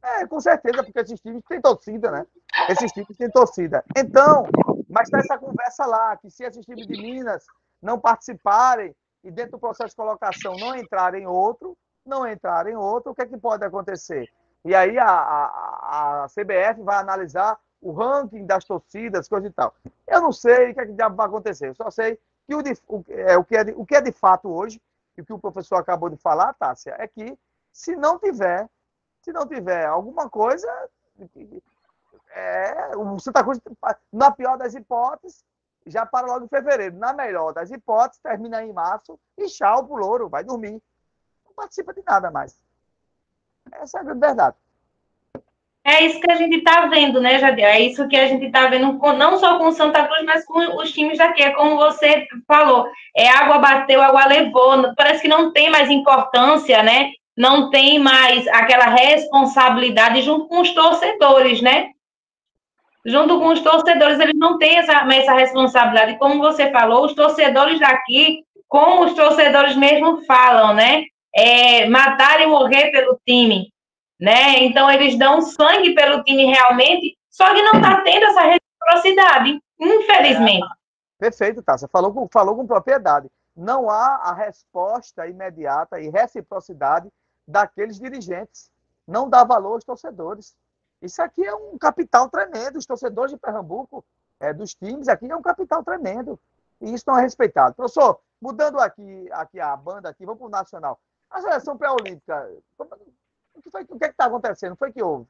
[0.03, 2.25] É, com certeza, porque esses times têm torcida, né?
[2.69, 3.83] Esses times têm torcida.
[3.95, 4.47] Então,
[4.89, 7.45] mas tá essa conversa lá, que se esses times de Minas
[7.81, 13.15] não participarem e dentro do processo de colocação não entrarem outro, não entrarem outro, o
[13.15, 14.29] que é que pode acontecer?
[14.63, 19.73] E aí a, a, a CBF vai analisar o ranking das torcidas, coisa e tal.
[20.07, 23.05] Eu não sei o que, é que vai acontecer, eu só sei que o, o,
[23.09, 24.81] é, o, que é de, o que é de fato hoje,
[25.17, 27.37] e o que o professor acabou de falar, Tássia, é que
[27.73, 28.67] se não tiver,
[29.21, 30.67] se não tiver alguma coisa,
[32.33, 33.59] é, o Santa Cruz,
[34.11, 35.43] na pior das hipóteses,
[35.85, 36.97] já para logo em fevereiro.
[36.97, 40.81] Na melhor das hipóteses, termina em março e tchau pro louro, vai dormir.
[41.45, 42.59] Não participa de nada mais.
[43.71, 44.55] Essa é a verdade.
[45.89, 47.69] É isso que a gente está vendo, né, Jadiel?
[47.69, 50.45] É isso que a gente está vendo, com, não só com o Santa Cruz, mas
[50.45, 51.41] com os times daqui.
[51.41, 52.85] É como você falou,
[53.15, 54.93] é água bateu, água levou.
[54.95, 57.11] Parece que não tem mais importância, né?
[57.37, 61.91] Não tem mais aquela responsabilidade junto com os torcedores, né?
[63.07, 66.19] Junto com os torcedores, eles não têm essa, essa responsabilidade.
[66.19, 71.05] Como você falou, os torcedores daqui, como os torcedores mesmo falam, né?
[71.33, 73.71] É, matar e morrer pelo time
[74.19, 74.63] né?
[74.63, 80.65] Então eles dão sangue pelo time realmente, só que não está tendo essa reciprocidade, infelizmente.
[80.65, 81.77] É, perfeito, tá?
[81.77, 83.29] Você falou com, falou com propriedade.
[83.55, 87.09] Não há a resposta imediata e reciprocidade
[87.47, 88.69] daqueles dirigentes.
[89.07, 90.55] Não dá valor aos torcedores.
[91.01, 92.77] Isso aqui é um capital tremendo.
[92.77, 94.03] Os torcedores de Pernambuco,
[94.39, 96.39] é, dos times aqui, é um capital tremendo.
[96.81, 97.75] E isso não é respeitado.
[97.75, 100.99] Professor, mudando aqui, aqui a banda, aqui, vamos para o Nacional.
[101.29, 102.49] A seleção pré-olímpica,
[103.53, 104.75] o que, foi, o que é está acontecendo?
[104.75, 105.25] Foi que houve?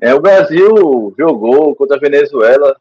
[0.00, 2.78] É, o Brasil jogou contra a Venezuela,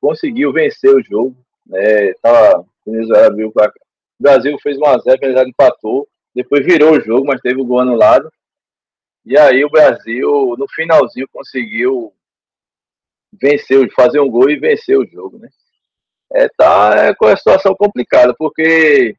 [0.00, 1.36] conseguiu vencer o jogo.
[1.66, 6.08] Né, tava, Venezuela abriu para O Brasil fez 1x0, a Venezuela empatou.
[6.34, 8.30] Depois virou o jogo, mas teve o gol anulado.
[9.26, 12.14] E aí o Brasil, no finalzinho, conseguiu
[13.32, 15.48] vencer, fazer um gol e vencer o jogo, né?
[16.32, 19.16] É, tá é, com a situação complicada, porque,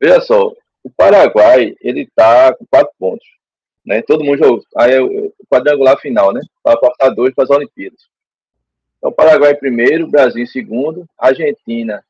[0.00, 0.52] veja só,
[0.84, 3.26] o Paraguai, ele tá com quatro pontos.
[3.84, 4.02] Né?
[4.02, 4.62] Todo mundo jogou.
[4.76, 6.40] Aí é o quadrangular final, né?
[6.62, 8.00] Para dois para as Olimpíadas.
[8.98, 12.04] Então, Paraguai em primeiro, Brasil em segundo, Argentina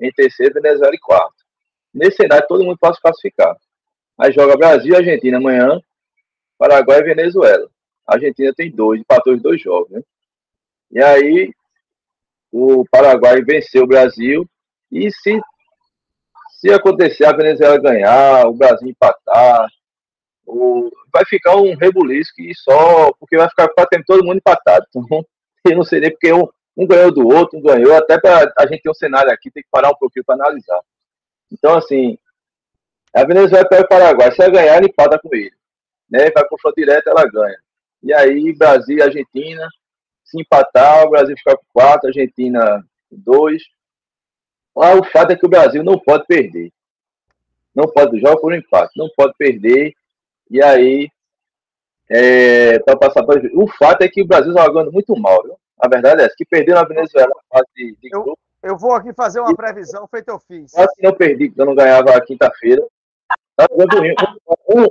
[0.00, 1.44] em terceiro, Venezuela em quarto.
[1.92, 3.56] Nesse cenário, todo mundo pode classificar.
[4.18, 5.80] Aí joga Brasil e Argentina amanhã,
[6.58, 7.68] Paraguai e Venezuela.
[8.06, 10.02] A Argentina tem dois, empatou os dois jogos, né?
[10.90, 11.52] E aí,
[12.52, 14.48] o Paraguai venceu o Brasil
[14.90, 15.40] e se
[16.64, 19.68] se acontecer a Venezuela ganhar, o Brasil empatar,
[20.46, 20.90] o...
[21.12, 23.12] vai ficar um rebuliço que só.
[23.20, 24.86] Porque vai ficar praticamente todo mundo empatado.
[25.66, 28.52] Então, eu não sei nem porque um, um ganhou do outro, um ganhou, até para
[28.58, 30.78] a gente ter um cenário aqui, tem que parar um pouquinho para analisar.
[31.50, 32.18] Então, assim,
[33.14, 35.54] a Venezuela pega o Paraguai, se ela ganhar, ela empata com ele.
[36.10, 36.30] Né?
[36.30, 37.58] Vai para o direto, ela ganha.
[38.02, 39.68] E aí, Brasil e Argentina,
[40.24, 43.62] se empatar, o Brasil fica com 4, Argentina 2,
[44.76, 46.72] ah, o fato é que o Brasil não pode perder.
[47.74, 49.92] Não pode, jogar por um empate, não pode perder.
[50.50, 51.08] E aí,
[52.08, 55.42] é, para passar para o fato é que o Brasil está jogando muito mal.
[55.42, 55.56] Viu?
[55.78, 58.92] A verdade é essa, que perdeu na Venezuela na fase de, de eu, eu, vou
[58.92, 60.72] aqui fazer uma previsão, feito eu fiz.
[60.72, 62.84] Quase não perdi, porque eu não ganhava a quinta-feira.
[63.56, 64.86] Tá um, um,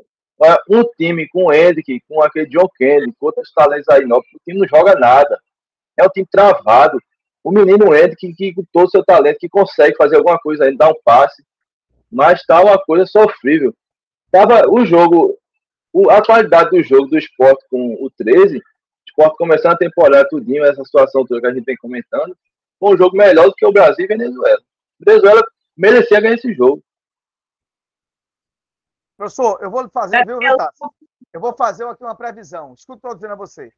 [0.69, 4.39] um, time com o Hendrick, com aquele John Kennedy, com outros talentos aí, não, o
[4.43, 5.39] time não joga nada.
[5.97, 6.97] É um time travado
[7.43, 10.85] o menino entra que, com todo o seu talento, que consegue fazer alguma coisa ainda,
[10.85, 11.43] dar um passe,
[12.09, 13.75] mas tá uma coisa sofrível.
[14.31, 15.37] Tava o jogo,
[16.09, 18.61] a qualidade do jogo do esporte com o 13, o
[19.05, 22.35] esporte começando a temporada tudinho, essa situação toda que a gente vem comentando,
[22.79, 24.61] foi um jogo melhor do que o Brasil e Venezuela.
[25.05, 25.43] Venezuela
[25.75, 26.81] merecia ganhar esse jogo.
[29.23, 30.93] Professor, eu vou fazer, viu, Vitácio?
[31.31, 32.73] Eu vou fazer aqui uma previsão.
[32.73, 33.73] Escuta o que eu estou dizendo a você.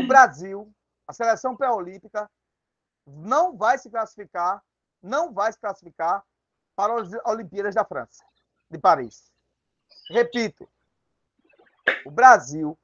[0.00, 0.72] O Brasil,
[1.08, 2.30] a seleção pré-olímpica,
[3.04, 4.62] não vai se classificar,
[5.02, 6.24] não vai se classificar
[6.76, 8.24] para as Olimpíadas da França,
[8.70, 9.28] de Paris.
[10.08, 10.68] Repito,
[12.06, 12.78] o Brasil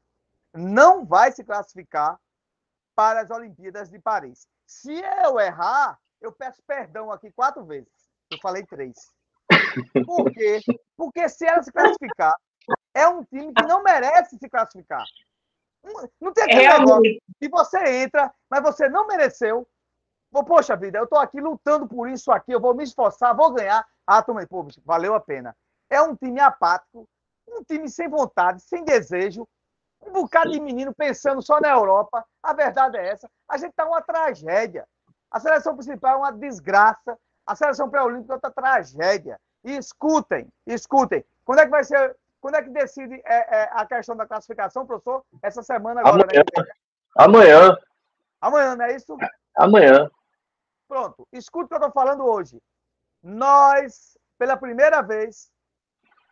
[0.52, 2.18] não vai se classificar
[2.96, 4.48] para as Olimpíadas de Paris.
[4.66, 8.10] Se eu errar, eu peço perdão aqui quatro vezes.
[8.28, 9.14] Eu falei três.
[10.04, 10.60] Por quê?
[10.96, 12.34] Porque se ela se classificar,
[12.94, 15.04] é um time que não merece se classificar.
[16.20, 19.66] Não tem aquele é negócio que você entra, mas você não mereceu.
[20.46, 23.86] Poxa vida, eu estou aqui lutando por isso aqui, eu vou me esforçar, vou ganhar.
[24.06, 25.56] Ah, tomei, pô, valeu a pena.
[25.88, 27.08] É um time apático,
[27.48, 29.46] um time sem vontade, sem desejo,
[30.02, 32.24] um bocado de menino pensando só na Europa.
[32.42, 33.30] A verdade é essa.
[33.48, 34.86] A gente está uma tragédia.
[35.30, 37.16] A seleção principal é uma desgraça.
[37.46, 39.38] A seleção pré-olímpica é outra tragédia.
[39.64, 41.24] E escutem, escutem.
[41.44, 42.16] Quando é que vai ser?
[42.40, 45.24] Quando é que decide é, é, a questão da classificação, professor?
[45.42, 46.44] Essa semana agora, Amanhã.
[46.56, 46.64] né?
[47.16, 47.78] Amanhã.
[48.40, 49.16] Amanhã, não é isso?
[49.56, 50.10] Amanhã.
[50.86, 51.26] Pronto.
[51.32, 52.60] Escuta o que eu estou falando hoje.
[53.22, 55.50] Nós, pela primeira vez,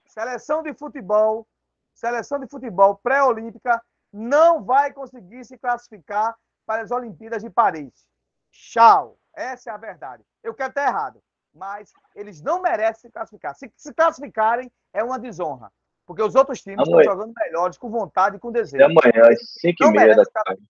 [0.07, 1.47] seleção de futebol,
[1.95, 3.83] seleção de futebol pré-olímpica,
[4.13, 6.37] não vai conseguir se classificar
[6.67, 8.07] para as Olimpíadas de Paris.
[8.51, 9.19] Tchau.
[9.35, 10.23] Essa é a verdade.
[10.43, 11.23] Eu quero estar errado,
[11.55, 13.55] mas eles não merecem se classificar.
[13.55, 15.70] Se se classificarem, é uma desonra.
[16.07, 17.01] Porque os outros times amanhã.
[17.01, 18.85] estão jogando melhores, com vontade e com desejo.
[18.85, 20.62] Amanhã, às 5 e meia da tarde.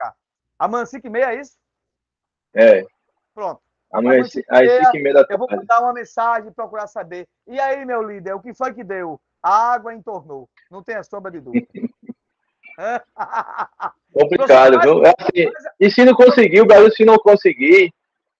[0.58, 1.56] Amanhã, 5 e meia, é isso?
[2.54, 2.84] É.
[3.34, 3.60] Pronto.
[3.92, 4.44] Amanhã, às 5
[4.96, 5.34] e meia da tarde.
[5.34, 7.26] Eu vou mandar uma mensagem, procurar saber.
[7.46, 9.20] E aí, meu líder, o que foi que deu?
[9.42, 10.48] A água entornou.
[10.70, 11.66] Não tenha sombra de dúvida.
[14.12, 15.04] Complicado, viu?
[15.04, 15.50] É assim,
[15.80, 17.92] e se não conseguir, o Brasil, se não conseguir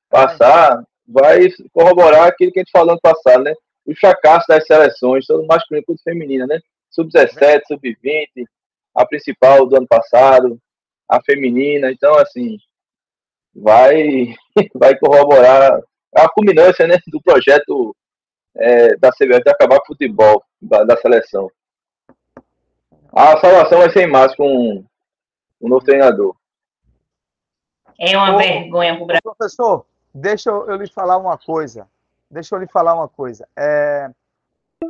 [0.08, 0.82] passar,
[1.12, 3.52] vai corroborar aquilo que a gente falou no passado, né?
[3.86, 6.60] O fracasso das seleções, tanto masculino quanto feminina, né?
[6.90, 8.44] Sub-17, sub-20,
[8.94, 10.58] a principal do ano passado,
[11.08, 11.90] a feminina.
[11.90, 12.56] Então, assim,
[13.54, 14.34] vai,
[14.74, 15.80] vai corroborar
[16.14, 17.94] a culminância né, do projeto
[18.56, 21.50] é, da CBF de acabar com o futebol da, da seleção.
[23.12, 24.84] A salvação vai ser em março com
[25.60, 26.34] o novo treinador.
[27.98, 29.22] É uma Ô, vergonha para o Brasil.
[29.22, 31.88] Professor, deixa eu, eu, lhe falar uma coisa.
[32.30, 33.46] Deixa eu lhe falar uma coisa.
[33.56, 34.10] É,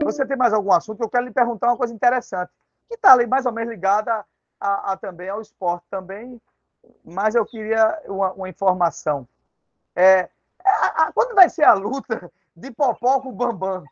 [0.03, 1.03] você tem mais algum assunto?
[1.03, 2.51] Eu quero lhe perguntar uma coisa interessante,
[2.89, 4.25] que está ali mais ou menos ligada
[4.61, 6.41] a, a, também ao esporte também,
[7.05, 9.27] mas eu queria uma, uma informação.
[9.95, 10.29] É,
[10.65, 13.85] a, a, quando vai ser a luta de Popó com o Bambam?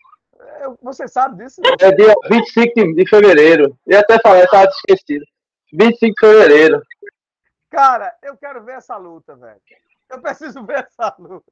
[0.82, 1.60] Você sabe disso?
[1.80, 3.76] É dia 25 de fevereiro.
[3.86, 5.24] Eu até falei, estava esquecido.
[5.72, 6.82] 25 de fevereiro.
[7.68, 9.60] Cara, eu quero ver essa luta, velho.
[10.10, 11.44] Eu preciso ver essa luta.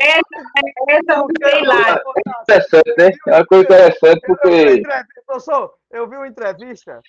[0.00, 0.26] essa,
[0.88, 2.02] essa não sei lá.
[2.42, 3.10] Interessante, né?
[3.28, 4.48] É uma coisa interessante porque.
[4.48, 7.00] Eu, professor, eu vi uma entrevista.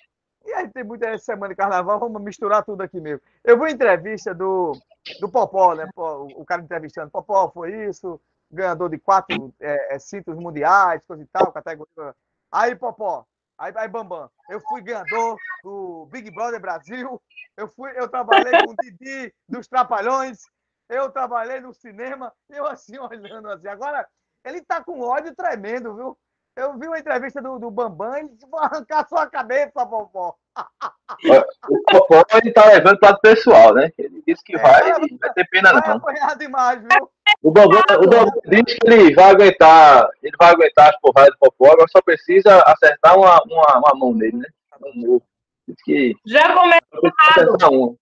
[0.46, 3.20] E aí tem muita semana de carnaval, vamos misturar tudo aqui mesmo.
[3.44, 4.72] Eu vi uma entrevista do,
[5.20, 5.86] do Popó, né?
[5.94, 7.10] O cara entrevistando.
[7.10, 8.18] Popó, foi isso,
[8.50, 12.14] ganhador de quatro é, é, cintos mundiais, coisa e tal, categoria.
[12.50, 13.26] Aí, Popó,
[13.58, 17.20] aí, aí, Bambam, eu fui ganhador do Big Brother Brasil,
[17.56, 20.38] eu, fui, eu trabalhei com o Didi dos Trapalhões,
[20.88, 23.68] eu trabalhei no cinema, eu assim, olhando assim.
[23.68, 24.06] Agora,
[24.44, 26.18] ele tá com ódio tremendo, viu?
[26.56, 30.34] Eu vi uma entrevista do, do Bambam, ele disse, vou arrancar sua cabeça, Popó.
[31.68, 33.92] O Popó, ele tá levando para o pessoal, né?
[33.96, 36.00] Ele disse que é, vai, vai, vai ter pena vai não.
[36.00, 37.10] Vai demais, viu?
[37.42, 41.72] O Bambam, o disse que ele vai aguentar, ele vai aguentar as porradas do Popó,
[41.72, 44.48] agora só precisa acertar uma, uma, uma mão nele, né?
[45.66, 47.96] Diz que Já começa errado.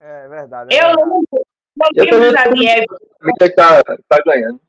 [0.00, 0.74] É verdade.
[0.74, 1.24] É eu lembro,
[1.94, 2.84] eu também Xavier.
[3.54, 4.60] Tá, tá ganhando.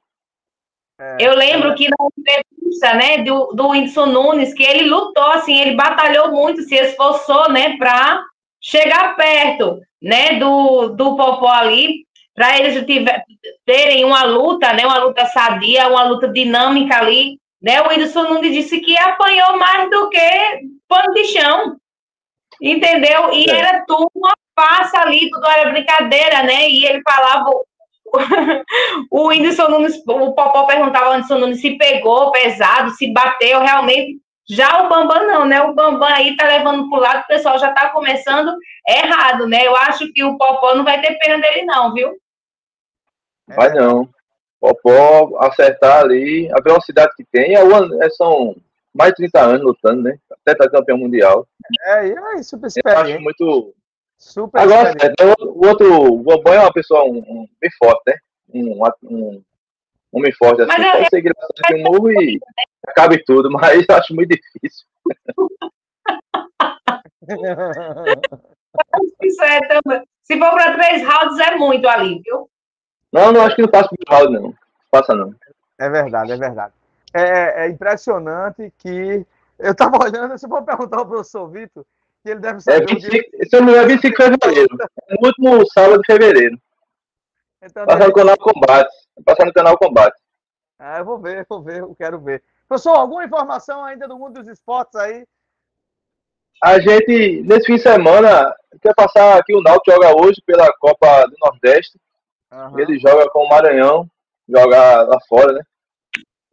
[0.99, 1.75] É, eu lembro é.
[1.75, 6.63] que na entrevista, né, do, do Whindersson Nunes, que ele lutou, assim, ele batalhou muito,
[6.63, 8.23] se esforçou, né, para
[8.59, 12.06] chegar perto, né, do, do Popó ali,
[12.37, 13.25] para eles tiver,
[13.65, 18.53] terem uma luta, né, uma luta sadia, uma luta dinâmica ali, né, o Whindersson Nunes
[18.53, 20.19] disse que apanhou mais do que
[20.87, 21.77] pano de chão,
[22.61, 23.33] entendeu?
[23.33, 23.55] E é.
[23.57, 27.49] era tudo uma farsa ali, tudo era brincadeira, né, e ele falava
[29.11, 34.21] o Whindersson Nunes, o Popó perguntava ao Whindersson Nunes se pegou pesado, se bateu realmente.
[34.49, 35.61] Já o Bambam não, né?
[35.61, 38.55] O Bambam aí tá levando pro lado, o pessoal já tá começando
[38.87, 39.67] errado, né?
[39.67, 42.15] Eu acho que o Popó não vai ter pena dele não, viu?
[43.47, 44.09] Vai não.
[44.59, 48.55] Popó acertar ali, a velocidade que tem, é, é são
[48.93, 50.17] mais de 30 anos lutando, né?
[50.31, 51.47] Até tá campeão mundial.
[51.85, 53.11] É, é super experiente.
[53.11, 53.73] Eu acho muito,
[54.17, 55.13] Super Agora, é,
[55.43, 58.15] o outro, o Bambam é uma pessoa um, um, bem forte, né?
[58.51, 59.43] Um, um,
[60.11, 62.39] homem forte assim, mas pode ser engraçado de novo e
[62.87, 64.87] acabe tudo, mas acho muito difícil.
[69.21, 69.59] Isso é
[70.23, 72.49] Se for para três rounds, é muito ali, viu?
[73.11, 74.41] Não, não acho que não passa por round, não.
[74.41, 74.55] Não
[74.91, 75.33] passa, não.
[75.79, 76.73] É verdade, é verdade.
[77.13, 79.25] É, é impressionante que.
[79.57, 81.85] Eu estava olhando, se for perguntar ao professor Vitor,
[82.23, 82.83] que ele deve saber.
[82.83, 84.77] É 25, Se eu não me engano, 25 de fevereiro.
[85.07, 86.59] É no último sábado de fevereiro.
[87.61, 88.89] Então, Passar no canal Combate.
[89.25, 90.17] Passar no canal Combate.
[90.79, 92.43] Ah, eu vou ver, vou ver, eu quero ver.
[92.67, 95.25] Professor, alguma informação ainda do mundo dos esportes aí?
[96.63, 101.25] A gente, nesse fim de semana, quer passar aqui o Náutico joga hoje pela Copa
[101.27, 101.99] do Nordeste.
[102.51, 102.79] Uhum.
[102.79, 104.09] Ele joga com o Maranhão,
[104.47, 105.61] joga lá fora, né?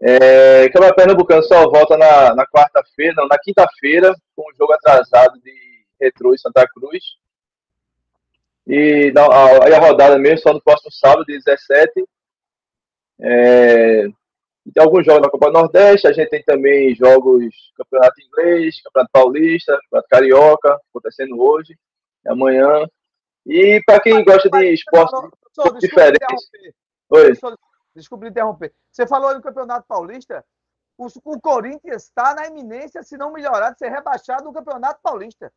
[0.00, 5.40] É, Câmara Pernambucano só volta na, na quarta-feira, não, na quinta-feira, com o jogo atrasado
[5.40, 5.52] de
[6.00, 7.02] Retrô e Santa Cruz.
[8.66, 9.30] E não,
[9.62, 12.04] aí a rodada mesmo só no próximo sábado, 17.
[13.20, 14.06] É,
[14.72, 19.78] tem alguns jogos na Copa Nordeste, a gente tem também jogos Campeonato Inglês, Campeonato Paulista,
[19.84, 21.78] Campeonato Carioca, acontecendo hoje,
[22.26, 22.86] amanhã.
[23.46, 24.74] E para quem gosta de
[25.54, 26.50] esportes um diferentes.
[27.10, 27.32] Oi.
[27.94, 28.72] Desculpe interromper.
[28.90, 30.44] Você falou no Campeonato Paulista,
[30.98, 35.52] o, o Corinthians está na iminência, se não melhorar, de ser rebaixado no Campeonato Paulista.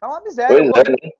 [0.00, 0.56] Tá uma miséria.
[0.56, 1.12] Pois é, né?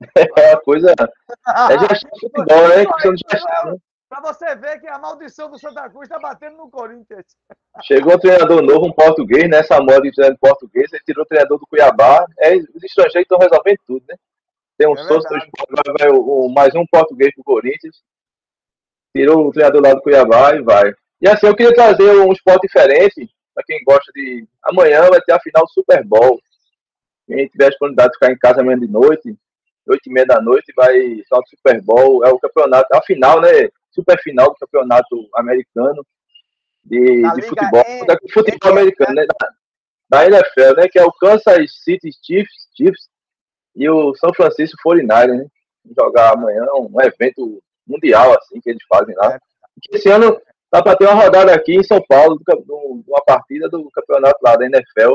[0.36, 0.94] É uma coisa.
[1.70, 2.84] É gestão de futebol, né?
[3.30, 3.78] Gestão, né?
[4.08, 7.24] Para você ver que a maldição do Santa Cruz está batendo no Corinthians.
[7.82, 9.80] Chegou um treinador novo, um português, nessa né?
[9.80, 12.24] moda de treinador português, ele tirou o treinador do Cuiabá.
[12.38, 14.16] É, os estrangeiros estão resolvendo tudo, né?
[14.76, 18.02] Tem um é sócio do vai, o, mais um português pro Corinthians.
[19.16, 20.92] Tirou o treinador lá do Cuiabá e vai.
[21.20, 24.46] E assim, eu queria trazer um esporte diferente, para quem gosta de.
[24.62, 26.40] Amanhã vai ter a final do Super Bowl.
[27.26, 29.36] Quem tiver a disponibilidade de ficar em casa amanhã de noite,
[29.88, 32.24] oito e meia da noite, vai final do Super Bowl.
[32.24, 33.70] É o campeonato, é a final, né?
[33.94, 36.04] super final do campeonato americano
[36.84, 39.24] de, de futebol, é, da, futebol é, americano, né?
[39.26, 39.48] Da,
[40.10, 40.88] da, NFL, né?
[40.88, 43.08] Que é o Kansas City Chiefs, Chiefs
[43.74, 45.46] e o São Francisco 49 né?
[45.98, 49.38] Jogar amanhã um evento mundial, assim, que eles fazem lá.
[49.92, 50.40] Esse ano
[50.72, 52.40] dá para ter uma rodada aqui em São Paulo,
[53.06, 55.14] uma partida do campeonato lá da NFL.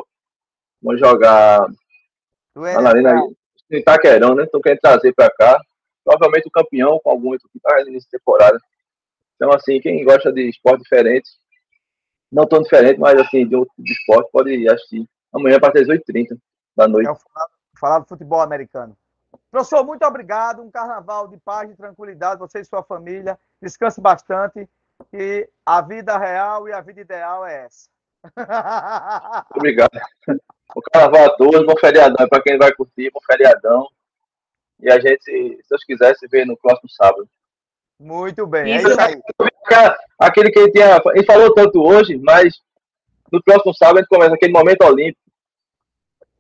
[0.82, 1.66] Vamos jogar
[2.56, 3.22] na Arena
[3.70, 4.44] Itaquerão, né?
[4.44, 5.60] Então querem trazer para cá
[6.10, 8.60] provavelmente o campeão com algum equipe tá de temporada.
[9.36, 11.30] Então, assim, quem gosta de esporte diferente,
[12.32, 15.98] não tão diferente, mas assim, de outro de esporte, pode assistir amanhã a partir das
[15.98, 16.38] 8h30
[16.76, 17.10] da noite.
[17.10, 17.48] É falar,
[17.80, 18.98] falar do futebol americano.
[19.52, 20.62] Professor, muito obrigado.
[20.62, 23.40] Um carnaval de paz e tranquilidade, você e sua família.
[23.62, 24.68] Descanse bastante.
[25.14, 27.90] E a vida real e a vida ideal é essa.
[29.56, 29.92] Obrigado.
[30.76, 32.28] O carnaval a todos, bom feriadão.
[32.28, 33.88] Para quem vai curtir, bom feriadão.
[34.80, 37.28] E a gente, se Deus quiser, se vê no próximo sábado.
[38.00, 38.88] Muito bem, isso.
[38.88, 39.22] é isso aí.
[40.18, 41.02] Aquele que ele tinha.
[41.14, 42.62] Ele falou tanto hoje, mas
[43.32, 45.29] no próximo sábado a gente começa aquele momento olímpico.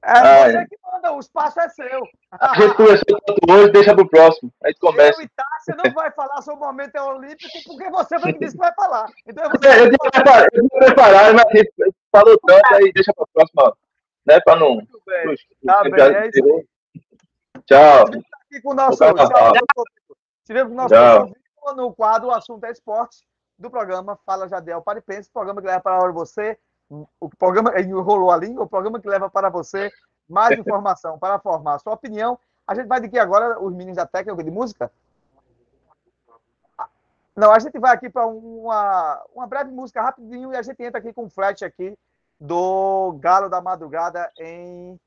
[0.01, 2.01] É, ah, você que manda, o espaço é seu.
[2.39, 4.51] A gente começou tanto hoje, deixa pro próximo.
[4.63, 5.21] A gente começa.
[5.21, 8.51] Eu e Tássia não vai falar sobre o momento olímpico porque você vai me dizer
[8.51, 9.11] que vai falar.
[9.27, 11.73] Então é, é eu tinha preparado, mas a gente
[12.11, 13.77] falou tanto, aí deixa pro próximo,
[14.25, 14.39] né?
[14.39, 14.75] Pra não.
[14.75, 15.35] Muito bem.
[15.65, 16.65] Tá bem, é isso.
[17.65, 18.03] Tchau.
[18.05, 18.97] Aqui com o nosso.
[18.97, 19.53] Tchau.
[20.45, 21.33] Tivemos com o nosso
[21.75, 23.17] no quadro O Assunto é Esporte
[23.57, 26.57] do programa Fala Jadel Paripense, programa que leva para você,
[26.89, 29.91] o programa enrolou a língua, o programa que leva para você
[30.27, 32.39] mais informação para formar a sua opinião.
[32.67, 34.91] A gente vai daqui agora, os meninos da técnica de música.
[37.35, 40.99] Não, a gente vai aqui para uma, uma breve música rapidinho e a gente entra
[40.99, 41.97] aqui com um flash aqui
[42.39, 44.99] do Galo da Madrugada em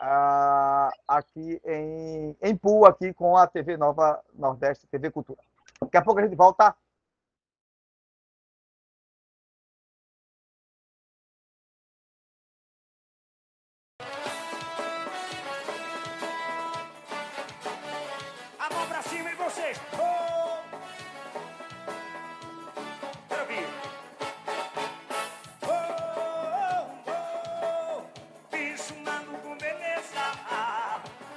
[0.00, 5.40] uh, aqui em, em Pool, aqui com a TV Nova Nordeste, TV Cultura.
[5.80, 6.74] Daqui a pouco a gente volta.
[19.52, 19.74] Pra cima e você.
[19.98, 20.62] Oh!
[23.28, 23.46] Quero.
[25.62, 25.70] Oh,
[27.06, 27.12] oh,
[27.90, 28.02] oh.
[28.50, 30.24] Bicho mano com beleza.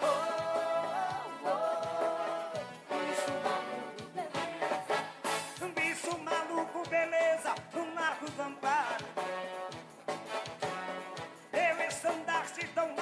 [0.02, 0.08] Oh,
[1.44, 1.56] oh.
[2.90, 3.32] Bicho
[5.66, 9.06] um bicho maluco, beleza, um Marcos Amparo.
[11.54, 12.96] Eu estandarte tão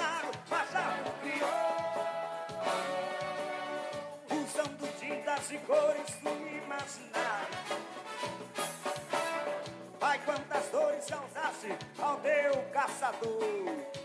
[5.51, 7.57] E cores no imaginário.
[9.99, 11.67] Vai quantas dores causasse
[11.99, 14.02] ao teu caçador.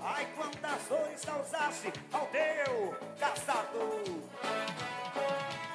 [0.00, 4.02] Ai, quantas dores causasse ao teu caçador.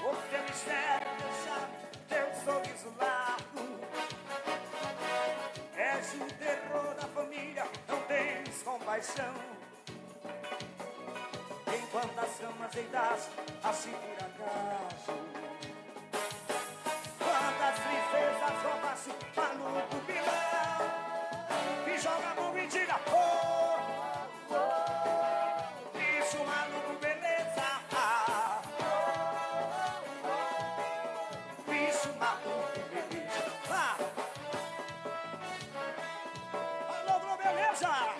[0.01, 1.69] O teu mistério deixar
[2.09, 3.79] teu sorriso largo.
[5.75, 9.33] És o terror da família, não tens compaixão.
[11.67, 13.29] Enquanto as camas deitas,
[13.63, 15.13] assim por acaso.
[17.19, 20.56] Quantas princesas roubaste, maluco vilão.
[22.07, 23.79] Joga a mão e tira, oh,
[24.49, 25.97] oh.
[25.99, 27.67] Isso, maluco, beleza.
[31.67, 33.51] Isso, maluco, beleza.
[33.69, 33.97] Ah.
[37.09, 38.16] Alô, beleza.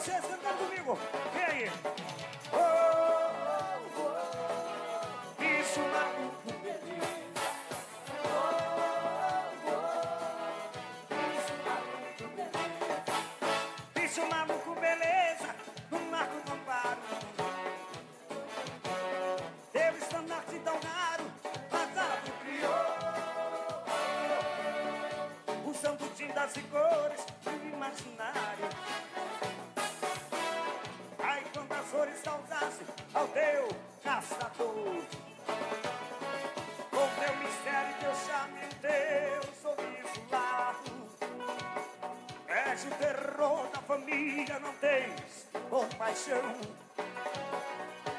[0.00, 0.98] Vocês cantando comigo?
[1.34, 1.70] Vem aí.
[2.52, 4.22] Oh, oh, oh.
[5.42, 5.80] Isso.
[14.02, 15.54] Isso, maluco, beleza.
[15.90, 16.98] No marco não paro.
[19.74, 21.24] Eu estandarte tão raro,
[21.70, 22.86] azado criou.
[25.70, 27.26] Usando tintas e cores
[33.20, 33.68] ao teu
[34.02, 35.02] caçador.
[36.90, 40.90] Com teu mistério, teu charme, teu sorriso largo.
[42.48, 46.56] És o terror da família, não tens compaixão.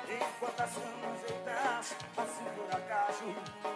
[0.07, 3.70] Enquanto as mãos deitas, assim por acaso.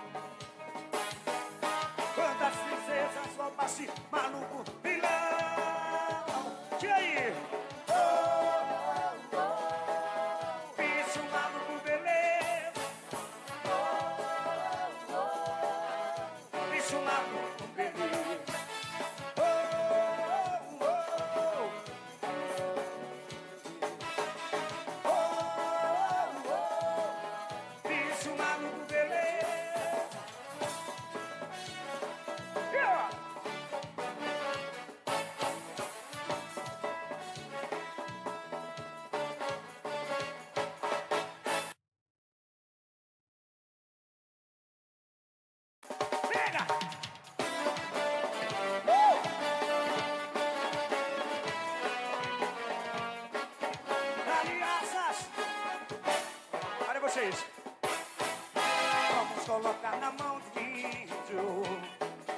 [59.66, 61.64] Colocar na mão do vídeo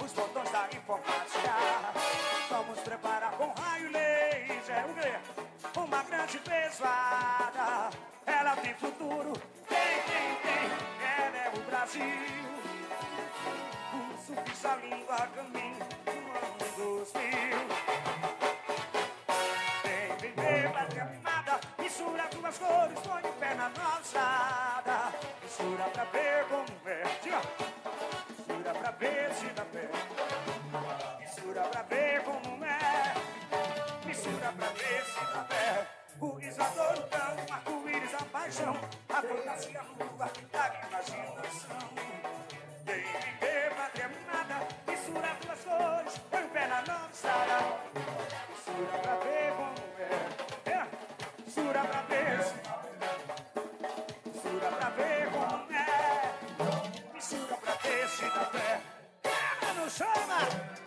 [0.02, 1.54] os botões da informática.
[2.50, 5.78] Vamos preparar com raio laser o quê?
[5.78, 7.90] Uma grande pesada.
[8.26, 9.34] Ela tem futuro,
[9.68, 10.72] tem, tem, tem.
[11.18, 12.48] Ela é o Brasil.
[13.94, 15.67] O língua a caminho
[60.28, 60.87] no chama!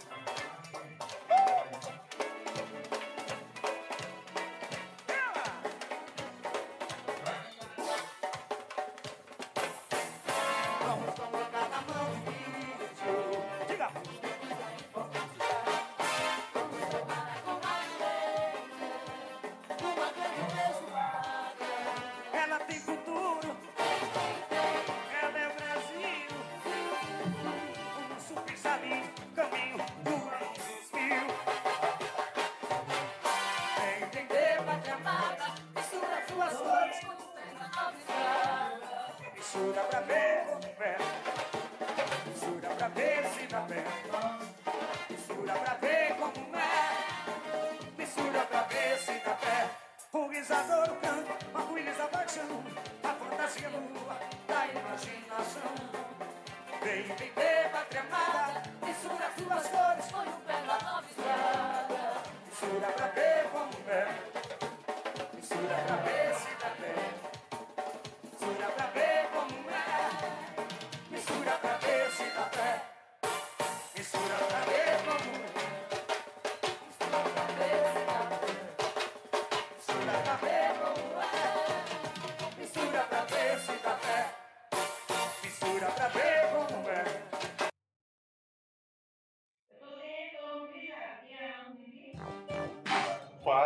[39.91, 40.30] Mistura pra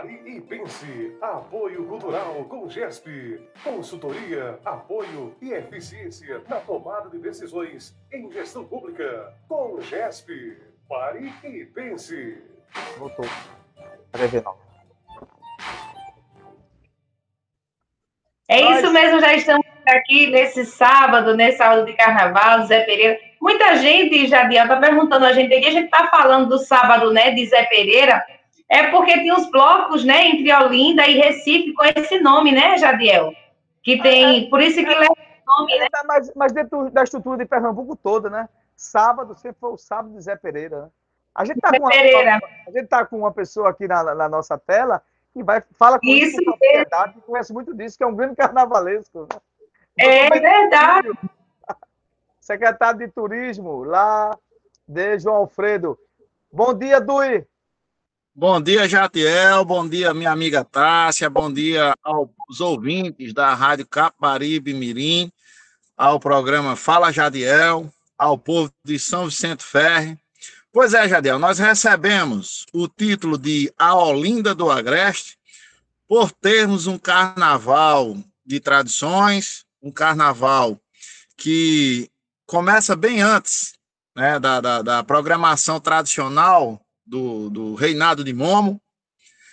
[0.05, 1.17] Pare e pense.
[1.23, 3.41] Apoio Cultural com GESP.
[3.63, 9.33] Consultoria, apoio e eficiência na tomada de decisões em gestão pública.
[9.49, 10.59] Com GESP.
[10.87, 12.37] Pare e pense.
[12.99, 13.25] Voltou.
[14.13, 14.55] Cadê ver não?
[18.47, 23.19] É isso mesmo, já estamos aqui nesse sábado, nesse sábado de carnaval, Zé Pereira.
[23.41, 27.31] Muita gente, Jadiel, está perguntando a gente aqui, a gente está falando do sábado, né,
[27.31, 28.23] de Zé Pereira,
[28.69, 33.32] é porque tem os blocos, né, entre Olinda e Recife com esse nome, né, Jadiel?
[33.82, 35.86] Que tem, por isso que leva esse nome, né?
[36.07, 38.49] Mas, mas dentro da estrutura de Pernambuco toda, né?
[38.74, 40.89] Sábado sempre foi o sábado de Zé Pereira, né?
[41.35, 42.41] A gente tá, Zé com uma, Pereira.
[42.66, 46.07] a gente tá com uma pessoa aqui na, na nossa tela que vai, fala com
[46.07, 49.23] Isso isso com propriedade, que conhece muito disso, que é um grande carnavalesco.
[49.23, 49.41] né?
[49.99, 51.11] É verdade.
[52.41, 54.39] Secretário de Turismo lá
[54.86, 55.99] de João Alfredo.
[56.53, 57.45] Bom dia, Dui.
[58.36, 59.65] Bom dia, Jatiel.
[59.65, 61.31] Bom dia, minha amiga Tássia.
[61.31, 65.31] Bom dia aos ouvintes da Rádio Caparibe Mirim,
[65.97, 67.89] ao programa Fala Jadiel,
[68.19, 70.19] ao povo de São Vicente Ferre.
[70.73, 75.39] Pois é, Jadiel, nós recebemos o título de A Olinda do Agreste
[76.09, 80.77] por termos um carnaval de tradições, um carnaval
[81.36, 82.11] que
[82.47, 83.74] começa bem antes
[84.12, 88.81] né, da, da, da programação tradicional do, do Reinado de Momo.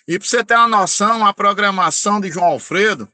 [0.08, 3.08] E para você ter uma noção, a programação de João Alfredo,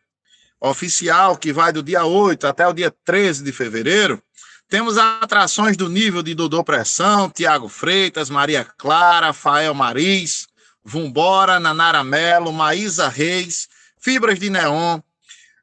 [0.60, 4.22] oficial, que vai do dia 8 até o dia 13 de fevereiro,
[4.70, 10.48] temos atrações do nível de Dodô Pressão, Tiago Freitas, Maria Clara, Rafael Mariz,
[10.84, 13.70] Vumbora, Nanara Melo, Maísa Reis,
[14.00, 15.00] Fibras de Neon,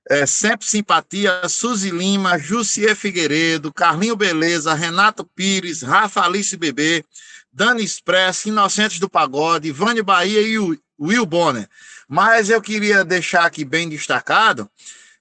[0.08, 7.04] é, Sempre Simpatia, Suzy Lima, Jussier Figueiredo, Carlinho Beleza, Renato Pires, Rafa Alice Bebê,
[7.54, 11.68] Dani Express, Inocentes do Pagode, Vane Bahia e o Will Bonner.
[12.08, 14.68] Mas eu queria deixar aqui bem destacado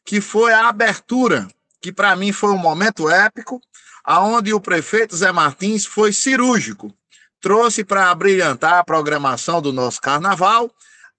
[0.03, 1.47] que foi a abertura,
[1.79, 3.61] que para mim foi um momento épico,
[4.03, 6.91] aonde o prefeito Zé Martins foi cirúrgico.
[7.39, 10.71] Trouxe para brilhantar a programação do nosso carnaval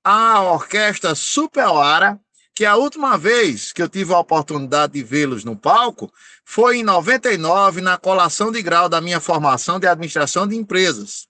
[0.02, 2.18] a orquestra Superoara,
[2.54, 6.12] que a última vez que eu tive a oportunidade de vê-los no palco
[6.44, 11.26] foi em 99, na colação de grau da minha formação de administração de empresas.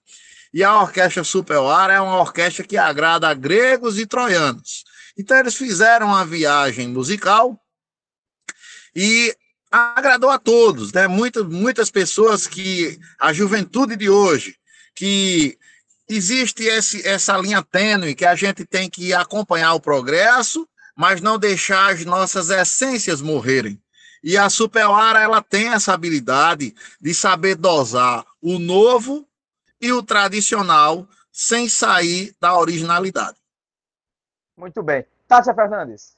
[0.53, 4.83] E a Orquestra Superoara é uma orquestra que agrada a gregos e troianos.
[5.17, 7.59] Então, eles fizeram uma viagem musical
[8.95, 9.35] e
[9.71, 11.07] agradou a todos, né?
[11.07, 14.55] Muitas, muitas pessoas que a juventude de hoje,
[14.93, 15.57] que
[16.07, 21.37] existe esse, essa linha tênue que a gente tem que acompanhar o progresso, mas não
[21.37, 23.81] deixar as nossas essências morrerem.
[24.25, 29.23] E a Superoara, ela tem essa habilidade de saber dosar o novo
[29.79, 33.37] e o tradicional sem sair da originalidade.
[34.57, 35.05] Muito bem.
[35.27, 36.15] Tássia Fernandes.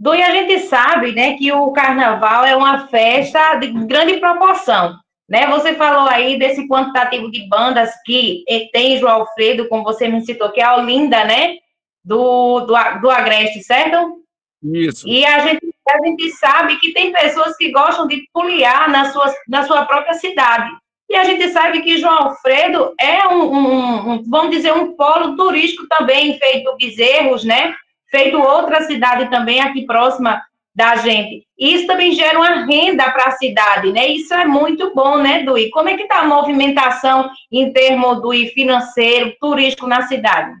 [0.00, 4.98] Dui, a gente sabe, né, que o carnaval é uma festa de grande proporção,
[5.28, 5.46] né?
[5.46, 10.50] Você falou aí desse quantitativo de bandas que tem João Alfredo, como você me citou,
[10.50, 11.58] que é a Olinda, né,
[12.04, 14.20] do, do, do Agreste, certo?
[14.60, 15.06] Isso.
[15.06, 19.32] E a gente, a gente sabe que tem pessoas que gostam de puliar na sua,
[19.48, 20.70] na sua própria cidade.
[21.08, 25.36] E a gente sabe que João Alfredo é um, um, um vamos dizer, um polo
[25.36, 27.74] turístico também, feito Bezerros, né?
[28.10, 30.42] Feito outra cidade também aqui próxima
[30.74, 31.46] da gente.
[31.58, 34.08] Isso também gera uma renda para a cidade, né?
[34.08, 35.70] Isso é muito bom, né, Dui?
[35.70, 40.54] Como é que está a movimentação em termos do financeiro, turístico na cidade?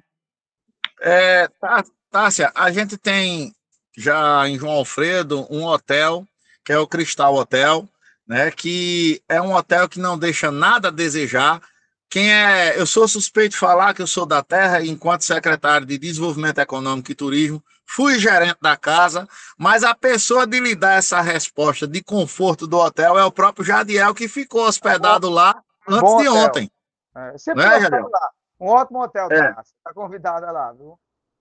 [1.00, 3.52] É, Tá- Tássia, a gente tem
[3.96, 6.26] já em João Alfredo um hotel,
[6.64, 7.88] que é o Cristal Hotel,
[8.26, 8.50] né?
[8.50, 11.60] Que é um hotel que não deixa nada a desejar.
[12.08, 15.98] Quem é, eu sou suspeito de falar que eu sou da terra, enquanto secretário de
[15.98, 21.20] Desenvolvimento Econômico e Turismo, fui gerente da casa, mas a pessoa de lhe dar essa
[21.20, 26.22] resposta de conforto do hotel é o próprio Jadiel, que ficou hospedado lá antes Bom
[26.22, 26.44] de hotel.
[26.44, 26.70] ontem.
[27.16, 28.08] É, sempre Não é, hotel Jadiel?
[28.10, 28.30] lá.
[28.60, 29.52] Um ótimo hotel, É.
[29.52, 29.74] Tássia.
[29.78, 30.98] Está convidada lá, viu?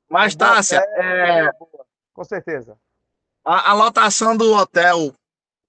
[0.09, 1.51] Mas, Um Tássia, hotel, é,
[2.23, 2.77] Com certeza.
[3.45, 5.13] A, a lotação do hotel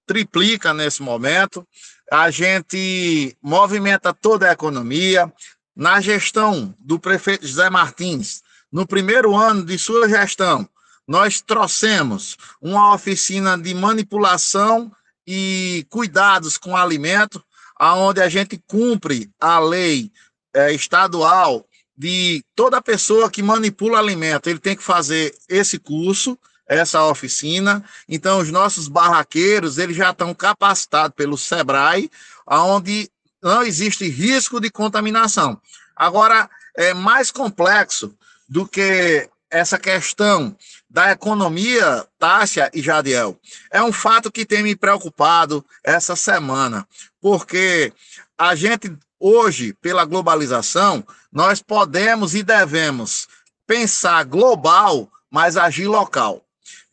[0.07, 1.67] triplica nesse momento.
[2.09, 5.31] A gente movimenta toda a economia.
[5.75, 8.41] Na gestão do prefeito José Martins,
[8.71, 10.65] no primeiro ano de sua gestão,
[11.05, 14.89] nós trouxemos uma oficina de manipulação
[15.27, 17.43] e cuidados com alimento,
[17.75, 20.09] aonde a gente cumpre a lei
[20.53, 21.67] é, estadual
[21.97, 27.83] de toda pessoa que manipula alimento, ele tem que fazer esse curso, essa oficina.
[28.07, 32.09] Então, os nossos barraqueiros, eles já estão capacitados pelo SEBRAE,
[32.47, 33.09] onde
[33.41, 35.59] não existe risco de contaminação.
[35.95, 38.13] Agora, é mais complexo
[38.49, 40.55] do que essa questão
[40.89, 43.39] da economia, Tássia e Jadiel,
[43.71, 46.85] é um fato que tem me preocupado essa semana,
[47.21, 47.93] porque
[48.37, 48.91] a gente
[49.27, 53.27] hoje, pela globalização, nós podemos e devemos
[53.65, 56.43] pensar global, mas agir local.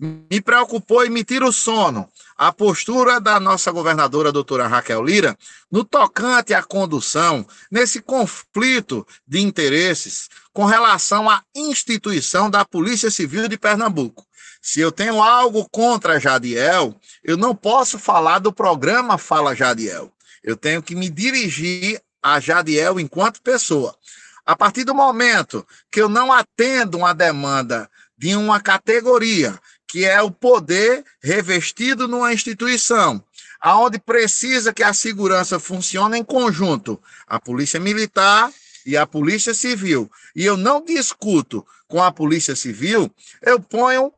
[0.01, 5.39] Me preocupou e me o sono a postura da nossa governadora, doutora Raquel Lira,
[5.71, 13.47] no tocante à condução, nesse conflito de interesses com relação à instituição da Polícia Civil
[13.47, 14.27] de Pernambuco.
[14.61, 20.11] Se eu tenho algo contra Jadiel, eu não posso falar do programa Fala Jadiel.
[20.43, 23.97] Eu tenho que me dirigir a Jadiel enquanto pessoa.
[24.45, 29.59] A partir do momento que eu não atendo uma demanda de uma categoria,
[29.89, 33.23] que é o poder revestido numa instituição,
[33.61, 38.51] aonde precisa que a segurança funcione em conjunto, a Polícia Militar
[38.87, 43.13] e a Polícia Civil, e eu não discuto com a Polícia Civil,
[43.43, 44.13] eu ponho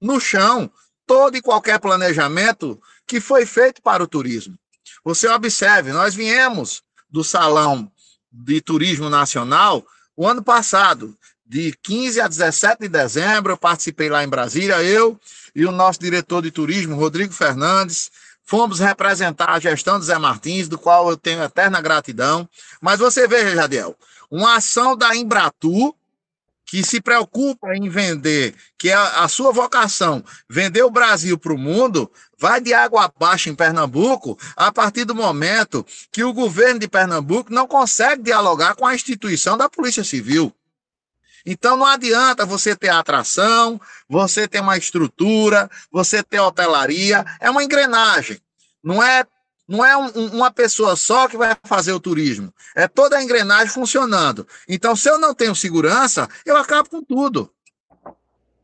[0.00, 0.70] no chão
[1.06, 4.58] todo e qualquer planejamento que foi feito para o turismo.
[5.04, 6.83] Você observe, nós viemos
[7.14, 7.88] do Salão
[8.32, 9.86] de Turismo Nacional
[10.16, 11.16] o ano passado,
[11.46, 15.18] de 15 a 17 de dezembro, eu participei lá em Brasília, eu
[15.54, 18.10] e o nosso diretor de turismo, Rodrigo Fernandes,
[18.44, 22.48] fomos representar a gestão do Zé Martins, do qual eu tenho eterna gratidão.
[22.80, 23.96] Mas você veja, Jadiel,
[24.28, 25.94] uma ação da Embratur,
[26.74, 31.56] que se preocupa em vender, que é a, sua vocação, vender o Brasil para o
[31.56, 36.88] mundo, vai de água abaixo em Pernambuco a partir do momento que o governo de
[36.88, 40.52] Pernambuco não consegue dialogar com a instituição da Polícia Civil.
[41.46, 47.62] Então não adianta você ter atração, você ter uma estrutura, você ter hotelaria, é uma
[47.62, 48.40] engrenagem.
[48.82, 49.24] Não é
[49.66, 53.72] não é um, uma pessoa só que vai fazer o turismo, é toda a engrenagem
[53.72, 54.46] funcionando.
[54.68, 57.50] Então, se eu não tenho segurança, eu acabo com tudo.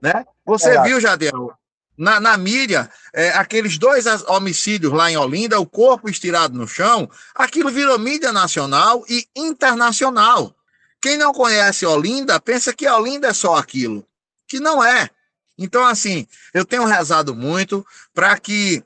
[0.00, 0.24] Né?
[0.44, 1.52] Você é viu, Jadel,
[1.96, 7.10] na, na mídia, é, aqueles dois homicídios lá em Olinda, o corpo estirado no chão,
[7.34, 10.54] aquilo virou mídia nacional e internacional.
[11.00, 14.06] Quem não conhece Olinda pensa que Olinda é só aquilo,
[14.46, 15.10] que não é.
[15.58, 18.82] Então, assim, eu tenho rezado muito para que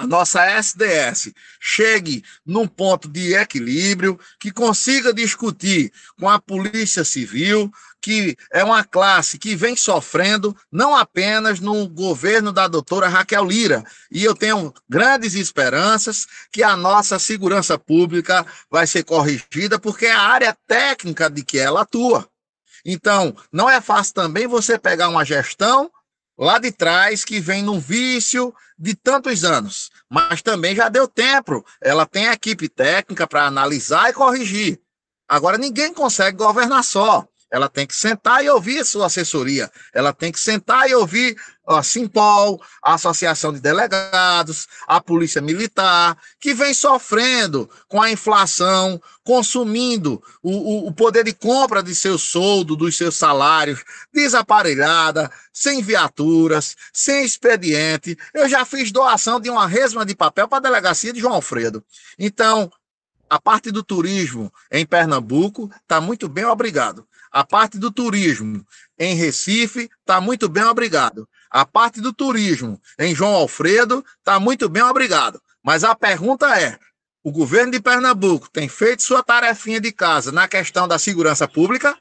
[0.00, 7.70] a nossa SDS chegue num ponto de equilíbrio, que consiga discutir com a Polícia Civil,
[8.00, 13.84] que é uma classe que vem sofrendo não apenas no governo da doutora Raquel Lira.
[14.10, 20.12] E eu tenho grandes esperanças que a nossa segurança pública vai ser corrigida, porque é
[20.12, 22.26] a área técnica de que ela atua.
[22.86, 25.90] Então, não é fácil também você pegar uma gestão
[26.40, 31.62] lá de trás que vem num vício de tantos anos, mas também já deu tempo.
[31.82, 34.80] Ela tem equipe técnica para analisar e corrigir.
[35.28, 37.28] Agora, ninguém consegue governar só.
[37.50, 39.70] Ela tem que sentar e ouvir a sua assessoria.
[39.92, 41.36] Ela tem que sentar e ouvir
[41.66, 49.00] a Simpol, a Associação de Delegados, a Polícia Militar, que vem sofrendo com a inflação,
[49.24, 55.82] consumindo o, o, o poder de compra de seu soldo, dos seus salários, desaparelhada, sem
[55.82, 58.16] viaturas, sem expediente.
[58.34, 61.84] Eu já fiz doação de uma resma de papel para a delegacia de João Alfredo.
[62.18, 62.70] Então,
[63.28, 67.06] a parte do turismo em Pernambuco está muito bem, obrigado.
[67.30, 68.64] A parte do turismo
[68.98, 71.28] em Recife está muito bem, obrigado.
[71.48, 75.40] A parte do turismo em João Alfredo está muito bem, obrigado.
[75.62, 76.78] Mas a pergunta é:
[77.22, 81.96] o governo de Pernambuco tem feito sua tarefinha de casa na questão da segurança pública?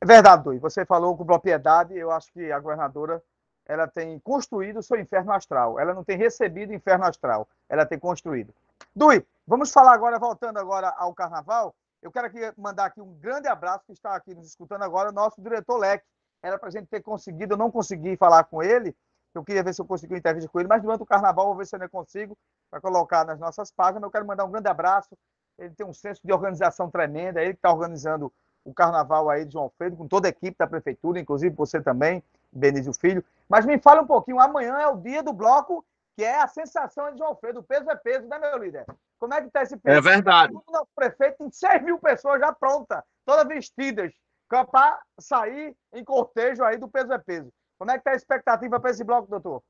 [0.00, 0.58] É verdade, Dui.
[0.58, 1.96] Você falou com propriedade.
[1.96, 3.22] Eu acho que a governadora
[3.66, 5.78] ela tem construído o seu inferno astral.
[5.78, 7.48] Ela não tem recebido inferno astral.
[7.68, 8.54] Ela tem construído.
[8.94, 11.74] Dui, vamos falar agora, voltando agora ao carnaval.
[12.02, 15.40] Eu quero aqui mandar aqui um grande abraço que está aqui nos escutando agora, nosso
[15.40, 16.04] diretor Leque.
[16.42, 18.96] Era para a gente ter conseguido, eu não consegui falar com ele.
[19.34, 21.56] Eu queria ver se eu consegui uma entrevista com ele, mas durante o carnaval vou
[21.56, 22.38] ver se eu não consigo
[22.70, 24.04] para colocar nas nossas páginas.
[24.04, 25.16] Eu quero mandar um grande abraço.
[25.58, 28.32] Ele tem um senso de organização tremenda, ele que está organizando
[28.64, 32.22] o carnaval aí de João Alfredo, com toda a equipe da prefeitura, inclusive você também,
[32.52, 33.24] Benício Filho.
[33.48, 35.84] Mas me fala um pouquinho, amanhã é o dia do bloco,
[36.14, 37.60] que é a sensação de João Alfredo.
[37.60, 38.86] O peso é peso, né, meu líder?
[39.18, 39.78] Como é que está esse?
[39.84, 40.54] É verdade.
[40.54, 44.12] O nosso prefeito tem 6 mil pessoas já prontas, todas vestidas,
[44.48, 47.52] para sair em cortejo aí do peso é peso.
[47.78, 49.62] Como é que está a expectativa para esse bloco, doutor?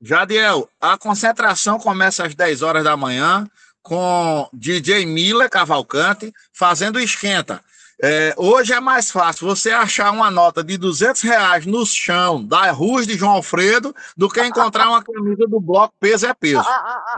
[0.00, 3.48] Jadiel, a concentração começa às 10 horas da manhã
[3.82, 7.62] com DJ Miller Cavalcante fazendo esquenta.
[8.02, 12.70] É, hoje é mais fácil você achar uma nota de 200 reais no chão da
[12.70, 16.68] rua de João Alfredo do que encontrar uma camisa do bloco peso é peso.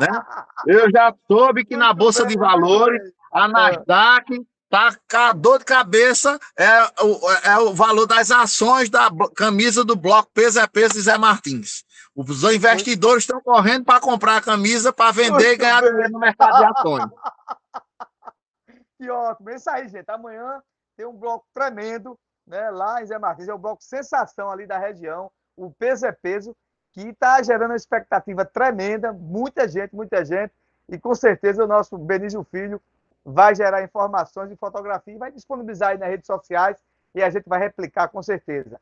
[0.00, 0.08] Né?
[0.66, 3.00] Eu já soube que na Bolsa de Valores,
[3.32, 9.08] a Nasdaq tá com dor de cabeça é o, é o valor das ações da
[9.34, 11.84] camisa do bloco peso é peso de Zé Martins.
[12.14, 16.58] Os investidores estão correndo para comprar a camisa para vender e ganhar dinheiro no mercado
[16.58, 17.10] de ações.
[19.10, 19.50] Ótimo.
[19.50, 20.10] É isso aí, gente.
[20.10, 20.62] Amanhã
[20.96, 22.70] tem um bloco tremendo, né?
[22.70, 23.48] Lá em Zé Martins.
[23.48, 25.30] É o bloco sensação ali da região.
[25.56, 26.54] O peso é peso,
[26.92, 29.12] que está gerando uma expectativa tremenda.
[29.12, 30.52] Muita gente, muita gente.
[30.88, 32.80] E com certeza o nosso Benício Filho
[33.24, 36.78] vai gerar informações de fotografia e vai disponibilizar aí nas redes sociais
[37.12, 38.80] e a gente vai replicar com certeza.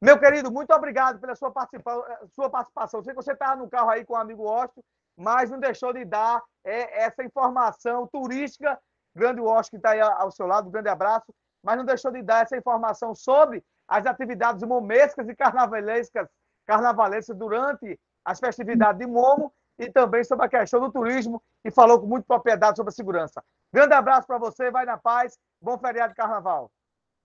[0.00, 3.02] Meu querido, muito obrigado pela sua, participa sua participação.
[3.02, 4.82] Sei que você estava no carro aí com o amigo Austin,
[5.16, 8.78] mas não deixou de dar é, essa informação turística.
[9.14, 11.34] Grande que está aí ao seu lado, um grande abraço.
[11.62, 16.28] Mas não deixou de dar essa informação sobre as atividades momescas e carnavalescas,
[16.66, 22.00] carnavalescas durante as festividades de Momo e também sobre a questão do turismo e falou
[22.00, 23.42] com muita propriedade sobre a segurança.
[23.72, 26.70] Grande abraço para você, vai na paz, bom feriado de carnaval.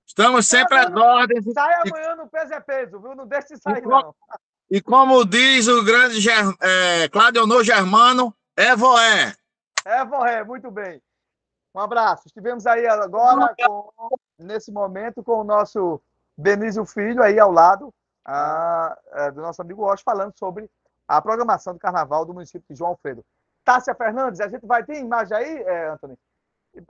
[0.05, 1.45] Estamos sempre às ordens.
[1.53, 3.15] Sai amanhã no peso é peso, viu?
[3.15, 4.15] Não deixe de sair, e não.
[4.69, 9.33] E como diz o grande Ger, é, Claudionor Germano, é voé.
[9.83, 11.01] É voé, muito bem.
[11.75, 12.27] Um abraço.
[12.27, 13.91] Estivemos aí agora, com,
[14.39, 16.01] nesse momento, com o nosso
[16.37, 17.93] Benício Filho aí ao lado
[18.23, 20.69] a, a, do nosso amigo Osh, falando sobre
[21.07, 23.23] a programação do carnaval do município de João Alfredo.
[23.63, 26.17] Tássia Fernandes, a gente vai ter imagem aí, é, Anthony?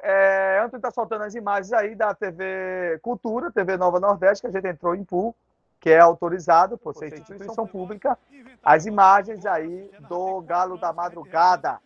[0.02, 4.52] É, Antônio está soltando as imagens aí da TV Cultura, TV Nova Nordeste, que a
[4.52, 5.36] gente entrou em pool,
[5.80, 8.18] que é autorizado por ser instituição pública,
[8.64, 11.80] as imagens aí do Galo da Madrugada.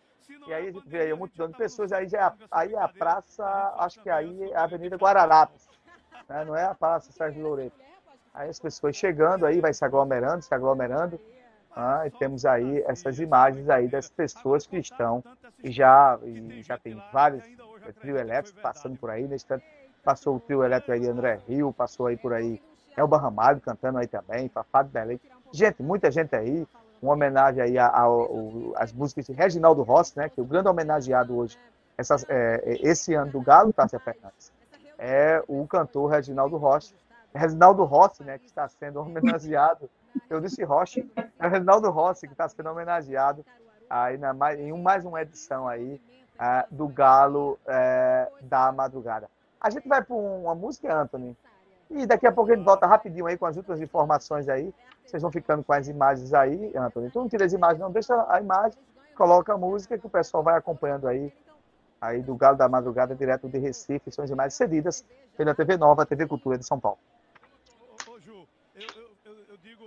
[0.50, 3.44] E aí um montão de pessoas, aí, já é, aí é a praça,
[3.78, 5.68] acho que aí é a Avenida Guararapes,
[6.28, 6.44] né?
[6.44, 7.72] não é a Praça Sérgio Loureiro.
[8.34, 11.20] Aí as pessoas chegando aí, vai se aglomerando, se aglomerando,
[11.74, 15.22] ah, e temos aí essas imagens aí das pessoas que estão
[15.62, 17.44] e já, e já tem vários
[18.00, 19.64] trio elétrico passando por aí, nesse tanto,
[20.02, 22.60] passou o trio elétrico aí de André Rio, passou aí por aí
[22.96, 25.20] Elba Ramalho cantando aí também, Fafá de Belém.
[25.52, 26.66] Gente, muita gente aí,
[27.02, 27.76] uma homenagem aí
[28.76, 31.58] às músicas de Reginaldo Rossi, né, que é o grande homenageado hoje,
[31.96, 34.52] essas, é, esse ano do Galo, Tássia Fernandes,
[34.98, 36.94] é o cantor Reginaldo Rossi,
[37.34, 39.88] Reginaldo Rossi, né, que está sendo homenageado
[40.28, 41.04] eu disse Rocha,
[41.38, 43.44] é o Reginaldo Rossi, que está sendo homenageado
[43.88, 46.00] aí na, em mais uma edição aí
[46.36, 49.28] uh, do Galo uh, da Madrugada.
[49.60, 51.36] A gente vai para uma música, Anthony,
[51.90, 54.72] e daqui a pouco a gente volta rapidinho aí com as outras informações aí.
[55.04, 57.08] Vocês vão ficando com as imagens aí, Anthony.
[57.08, 58.78] Então não tira as imagens, não, deixa a imagem,
[59.16, 61.32] coloca a música que o pessoal vai acompanhando aí,
[62.00, 64.12] aí do Galo da Madrugada, direto de Recife.
[64.12, 65.04] São as imagens cedidas
[65.36, 66.98] pela TV Nova, TV Cultura de São Paulo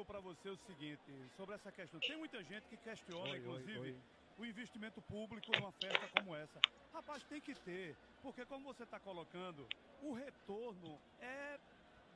[0.06, 1.02] para você o seguinte,
[1.36, 2.00] sobre essa questão.
[2.00, 3.98] Tem muita gente que questiona, oi, inclusive, oi, oi.
[4.38, 6.60] o investimento público numa festa como essa.
[6.94, 9.66] Rapaz, tem que ter, porque como você está colocando,
[10.02, 11.58] o retorno é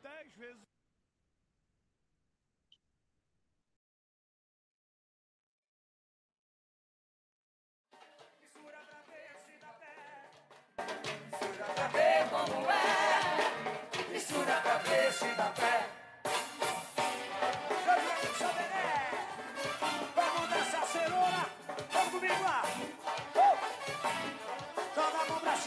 [0.02, 0.64] dez vezes
[8.42, 8.78] Mistura
[11.76, 14.12] pra ver como é.
[14.12, 15.98] Mistura pra ver se dá pé.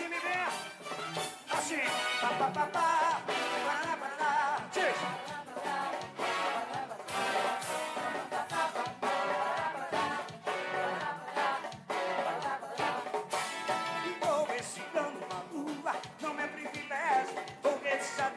[0.01, 0.43] time vem
[1.51, 1.77] assim.
[2.21, 2.90] Pá, pá, pá, pá.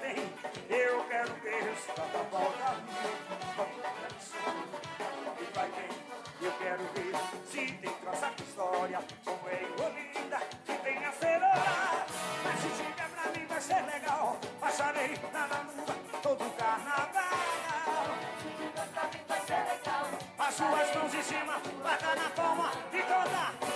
[0.04, 0.16] Tem.
[0.70, 2.76] Eu quero ver esse carnaval da
[5.40, 5.90] E vai bem,
[6.42, 7.16] eu quero ver
[7.50, 10.14] se tem troça com história, como é envolvida
[13.64, 14.38] ser legal.
[14.60, 17.24] Passarei na lua todo carnaval.
[20.38, 23.73] As suas mãos em cima, bata na palma e toda.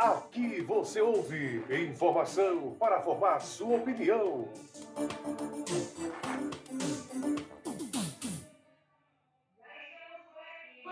[0.00, 4.48] Aqui você ouve informação para formar sua opinião.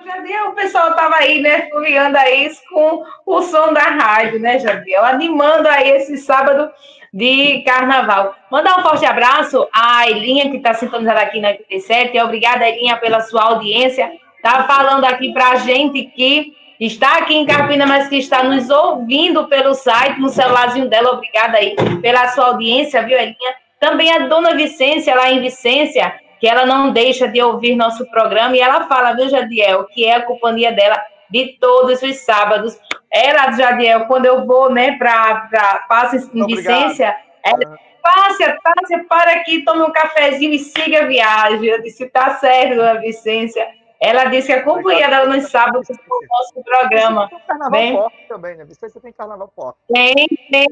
[0.04, 5.02] Jadiel, o pessoal estava aí, né, furiando aí com o som da rádio, né, Jadiel?
[5.02, 6.70] Animando aí esse sábado
[7.10, 8.34] de carnaval.
[8.50, 12.20] Mandar um forte abraço à Elinha, que está sintonizada aqui na 87.
[12.20, 14.12] Obrigada, Elinha, pela sua audiência.
[14.42, 18.70] Tá falando aqui para a gente que está aqui em Carpina, mas que está nos
[18.70, 21.12] ouvindo pelo site, no celularzinho dela.
[21.12, 23.54] Obrigada aí pela sua audiência, viu, Elinha?
[23.80, 28.56] Também a dona Vicência, lá em Vicência, que ela não deixa de ouvir nosso programa,
[28.56, 31.00] e ela fala, viu, Jadiel, que é a companhia dela
[31.30, 32.78] de todos os sábados.
[33.10, 37.14] Ela, Jadiel, quando eu vou, né, para Passa em Vicência,
[37.44, 41.64] ela, Pássia, Pássia, para aqui, tome um cafezinho e siga a viagem.
[41.66, 43.66] Eu disse, tá certo, dona Vicência.
[44.00, 47.28] Ela disse que a companhia dela nos sábados no nosso programa.
[47.28, 48.64] Tem carnaval Bem, forte também, né?
[48.64, 49.78] Vicência tem carnaval forte.
[49.92, 50.14] Tem,
[50.50, 50.66] tem,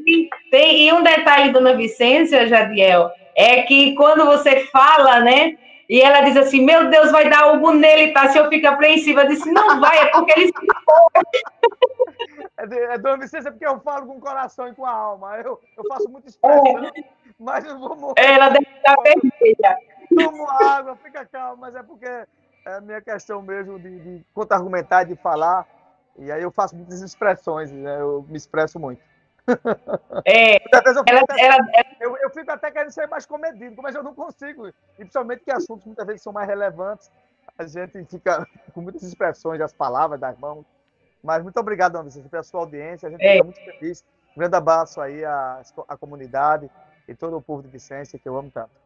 [0.51, 0.83] tem.
[0.83, 5.59] E um detalhe, dona Vicência, Jadiel, é que quando você fala, né?
[5.89, 8.29] E ela diz assim: Meu Deus, vai dar algo nele, tá?
[8.29, 10.53] Se eu fico apreensiva, eu disse: Não vai, é porque ele se
[12.59, 15.37] é, é dona Vicência, porque eu falo com o coração e com a alma.
[15.39, 16.93] Eu, eu faço muita expressão,
[17.41, 18.15] mas não vou morrer.
[18.19, 19.79] Ela deve estar vermelha.
[20.17, 22.07] Tomo água, fica calmo, mas é porque
[22.67, 25.67] é a minha questão mesmo de, de contra-argumentar, de falar.
[26.19, 28.01] E aí eu faço muitas expressões, né?
[28.01, 29.01] eu me expresso muito.
[30.25, 31.57] É, eu, ela, ela,
[32.01, 34.67] eu, eu, fico até querendo ser mais comedido, mas eu não consigo.
[34.67, 37.11] E principalmente que assuntos muitas vezes são mais relevantes,
[37.57, 38.45] a gente fica
[38.75, 40.67] com muitas expressões das palavras, das mãos.
[41.23, 43.09] Mas muito obrigado, Vicente, pela sua audiência.
[43.09, 43.33] A gente é.
[43.33, 44.05] fica muito feliz.
[44.37, 46.69] Um grande abraço aí à, à comunidade
[47.07, 48.86] e todo o povo de Vicência, que eu amo tanto.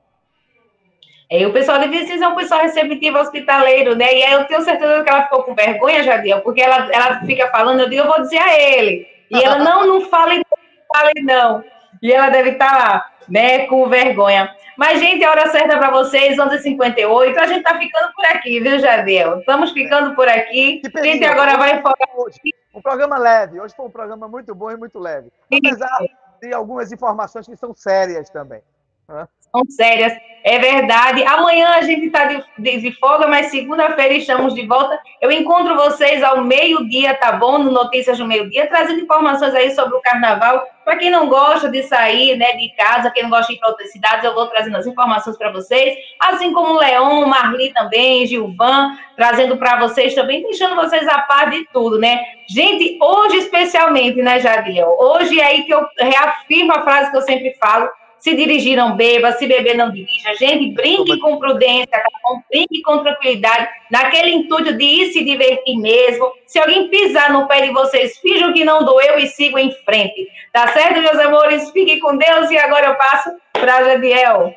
[1.31, 4.13] É, o pessoal de Vicência é um pessoal receptivo, hospitaleiro, né?
[4.13, 7.47] E aí eu tenho certeza que ela ficou com vergonha, Jadiel, porque ela, ela fica
[7.49, 9.07] falando, eu digo, eu vou dizer a ele.
[9.31, 10.59] E ela, não, não fale, não
[10.93, 11.63] fale não.
[12.03, 14.53] E ela deve estar lá, né, com vergonha.
[14.77, 17.37] Mas, gente, a hora certa para vocês, 11h58.
[17.37, 19.39] A gente está ficando por aqui, viu, Jadiel?
[19.39, 20.83] Estamos ficando por aqui.
[20.93, 22.09] A gente agora vai focar.
[22.17, 22.39] Hoje.
[22.75, 23.61] Um programa leve.
[23.61, 25.31] Hoje foi um programa muito bom e muito leve.
[25.53, 25.99] Apesar
[26.41, 28.63] de algumas informações que são sérias também.
[29.53, 30.13] São sérias.
[30.43, 31.23] É verdade.
[31.25, 34.99] Amanhã a gente está de, de, de, folga, mas segunda-feira estamos de volta.
[35.21, 37.59] Eu encontro vocês ao meio-dia, tá bom?
[37.59, 40.65] No Notícias do Meio-Dia, trazendo informações aí sobre o carnaval.
[40.83, 43.69] Para quem não gosta de sair né, de casa, quem não gosta de ir para
[43.69, 45.95] outras cidades, eu vou trazendo as informações para vocês.
[46.19, 51.51] Assim como o Leon, Marli também, Gilvan, trazendo para vocês também, deixando vocês a par
[51.51, 52.19] de tudo, né?
[52.49, 54.97] Gente, hoje especialmente, né, Jadiel?
[54.99, 57.91] Hoje é aí que eu reafirmo a frase que eu sempre falo
[58.21, 60.35] se dirigir não beba, se beber não dirija.
[60.39, 62.03] Gente, brinque com prudência, tá
[62.51, 66.31] brinque com tranquilidade, naquele intuito de ir se divertir mesmo.
[66.47, 70.29] Se alguém pisar no pé de vocês, finjam que não doeu e sigam em frente.
[70.53, 71.71] Tá certo, meus amores?
[71.71, 74.53] Fiquem com Deus e agora eu passo para Jadiel.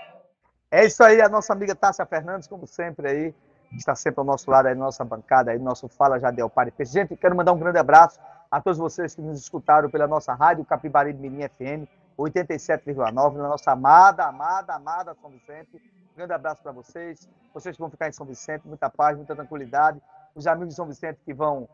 [0.70, 3.34] É isso aí, a nossa amiga Tássia Fernandes, como sempre aí,
[3.78, 6.74] está sempre ao nosso lado aí, nossa bancada aí, nosso Fala Jadiel Pare.
[6.82, 8.20] Gente, quero mandar um grande abraço
[8.52, 11.88] a todos vocês que nos escutaram pela nossa rádio Capibari Mirim FM
[12.18, 15.78] 87,9 na nossa amada, amada, amada São Vicente.
[16.12, 17.28] Um grande abraço para vocês.
[17.54, 20.02] Vocês vão ficar em São Vicente, muita paz, muita tranquilidade.
[20.36, 21.68] Os amigos de São Vicente que vão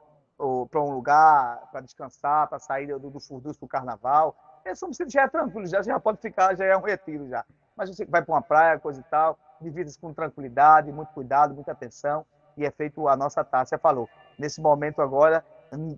[0.71, 4.35] para um lugar para descansar, para sair do, do furdunço do carnaval.
[4.65, 7.45] E São Vicente já é tranquilo, já, já pode ficar, já é um retiro já.
[7.75, 11.71] Mas você vai para uma praia, coisa e tal, divide-se com tranquilidade, muito cuidado, muita
[11.71, 12.25] atenção.
[12.57, 14.09] E é feito a nossa Tássia falou.
[14.37, 15.45] Nesse momento agora,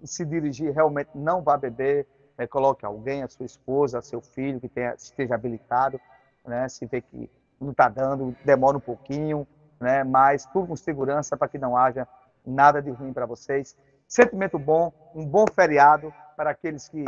[0.03, 2.07] se dirigir realmente, não vá beber,
[2.37, 5.99] né, coloque alguém, a sua esposa, seu filho que tenha, esteja habilitado,
[6.45, 7.29] né, se vê que
[7.59, 9.47] não está dando, demora um pouquinho,
[9.79, 12.07] né, mas tudo com segurança para que não haja
[12.45, 13.77] nada de ruim para vocês.
[14.07, 17.05] Sentimento bom, um bom feriado para aqueles que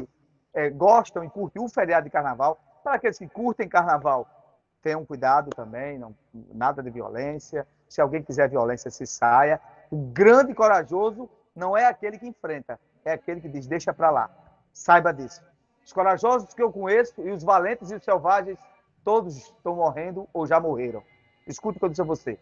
[0.54, 2.60] é, gostam e curtem o feriado de carnaval.
[2.84, 4.28] Para aqueles que curtem carnaval,
[4.82, 6.14] tenham cuidado também, não,
[6.54, 7.66] nada de violência.
[7.88, 9.60] Se alguém quiser violência, se saia.
[9.90, 14.30] O grande corajoso não é aquele que enfrenta, é aquele que diz: deixa para lá.
[14.74, 15.42] Saiba disso.
[15.86, 18.60] Os corajosos que eu conheço e os valentes e os selvagens,
[19.04, 21.04] todos estão morrendo ou já morreram.
[21.46, 22.40] Escuta o que eu disse a você.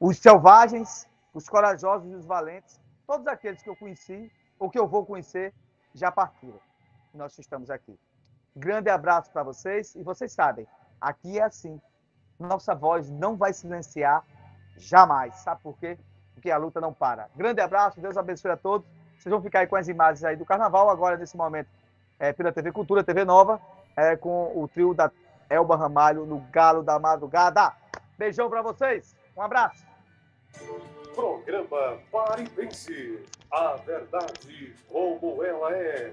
[0.00, 4.86] Os selvagens, os corajosos e os valentes, todos aqueles que eu conheci ou que eu
[4.86, 5.52] vou conhecer,
[5.94, 6.60] já partiram.
[7.12, 7.98] Nós estamos aqui.
[8.54, 10.66] Grande abraço para vocês e vocês sabem,
[11.00, 11.80] aqui é assim.
[12.38, 14.24] Nossa voz não vai silenciar
[14.76, 15.36] jamais.
[15.36, 15.98] Sabe por quê?
[16.34, 17.28] Porque a luta não para.
[17.36, 18.88] Grande abraço, Deus abençoe a todos.
[19.18, 21.68] Vocês vão ficar aí com as imagens aí do carnaval, agora nesse momento,
[22.18, 23.60] é, pela TV Cultura, TV Nova,
[23.96, 25.10] é, com o trio da
[25.50, 27.72] Elba Ramalho no Galo da Madrugada.
[28.16, 29.86] Beijão para vocês, um abraço.
[31.14, 32.48] Programa Pare
[33.50, 36.12] a verdade como ela é.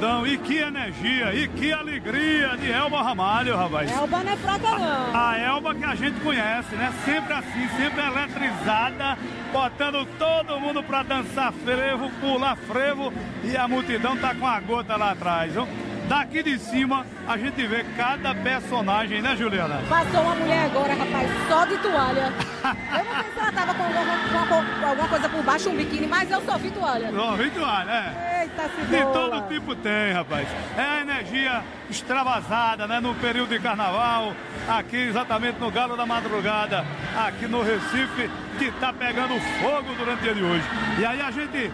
[0.00, 3.90] Multidão, e que energia, e que alegria de Elba Ramalho, rapaz.
[3.90, 5.14] Elba não é fraca, não.
[5.14, 6.92] A, a Elba que a gente conhece, né?
[7.04, 9.18] Sempre assim, sempre eletrizada,
[9.52, 13.12] botando todo mundo pra dançar frevo, pular frevo,
[13.44, 15.68] e a multidão tá com a gota lá atrás, viu?
[16.08, 19.80] Daqui de cima a gente vê cada personagem, né, Juliana?
[19.88, 22.32] Passou uma mulher agora, rapaz, só de toalha.
[22.98, 26.08] eu não sei se ela tava com alguma, com alguma coisa por baixo, um biquíni,
[26.08, 27.12] mas eu só vi toalha.
[27.12, 28.29] Só vi toalha, é.
[28.50, 30.48] Eita, De todo tipo tem, rapaz.
[30.76, 34.34] É a energia extravasada, né, no período de carnaval,
[34.68, 36.84] aqui exatamente no Galo da Madrugada,
[37.16, 40.64] aqui no Recife, que tá pegando fogo durante o dia de hoje.
[40.98, 41.70] E aí a gente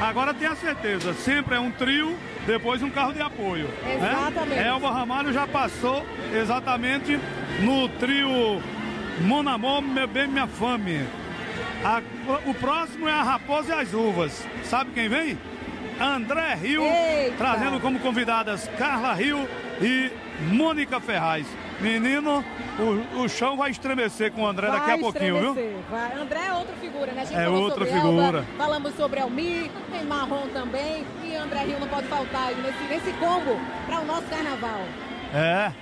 [0.00, 2.16] agora tem a certeza, sempre é um trio
[2.46, 3.68] depois um carro de apoio.
[3.86, 4.56] Exatamente.
[4.56, 4.66] Né?
[4.66, 6.04] Elba Ramalho já passou
[6.34, 7.18] exatamente
[7.60, 8.60] no trio
[9.20, 11.06] Mon Amor, Meu Bem, Minha Fame.
[11.84, 12.00] A,
[12.46, 14.46] o próximo é a Raposa e as Uvas.
[14.64, 15.38] Sabe quem vem?
[16.02, 17.36] André Rio, Eita.
[17.38, 19.48] trazendo como convidadas Carla Rio
[19.80, 20.10] e
[20.52, 21.46] Mônica Ferraz.
[21.80, 22.44] Menino,
[23.14, 25.82] o, o chão vai estremecer com o André vai daqui a pouquinho, viu?
[25.88, 26.12] Vai.
[26.20, 27.22] André é outra figura, né?
[27.22, 28.38] A gente É outra figura.
[28.38, 31.04] Elba, falamos sobre Elmi, tem Marrom também.
[31.22, 33.56] E André Rio não pode faltar nesse, nesse combo
[33.86, 34.80] para o nosso carnaval.
[35.32, 35.72] É.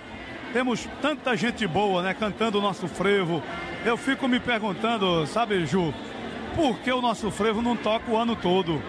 [0.53, 3.43] Temos tanta gente boa, né, cantando o nosso frevo.
[3.87, 5.95] Eu fico me perguntando, sabe, Ju,
[6.55, 8.83] por que o nosso frevo não toca o ano todo?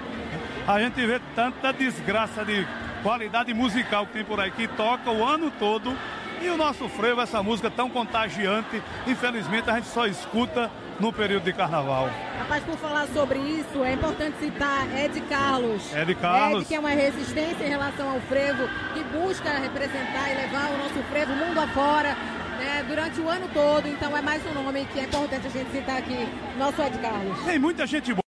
[0.68, 2.68] A gente vê tanta desgraça de
[3.02, 5.96] qualidade musical que tem por aí, que toca o ano todo.
[6.42, 11.44] E o nosso frevo, essa música tão contagiante, infelizmente a gente só escuta no período
[11.44, 12.10] de carnaval.
[12.40, 15.94] Rapaz, por falar sobre isso, é importante citar Ed Carlos.
[15.94, 16.62] Ed Carlos.
[16.62, 20.78] Ed, que é uma resistência em relação ao frevo, que busca representar e levar o
[20.78, 22.16] nosso frevo mundo afora.
[22.60, 25.72] Né, durante o ano todo, então é mais um nome que é importante a gente
[25.72, 26.28] citar aqui,
[26.60, 27.40] nosso Ed Carlos.
[27.44, 28.31] Tem muita gente boa.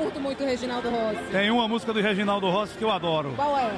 [0.00, 1.30] Curto muito o Reginaldo Rossi.
[1.30, 3.34] Tem uma música do Reginaldo Rossi que eu adoro.
[3.36, 3.70] Qual é?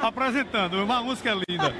[0.00, 1.72] Apresentando, uma música linda.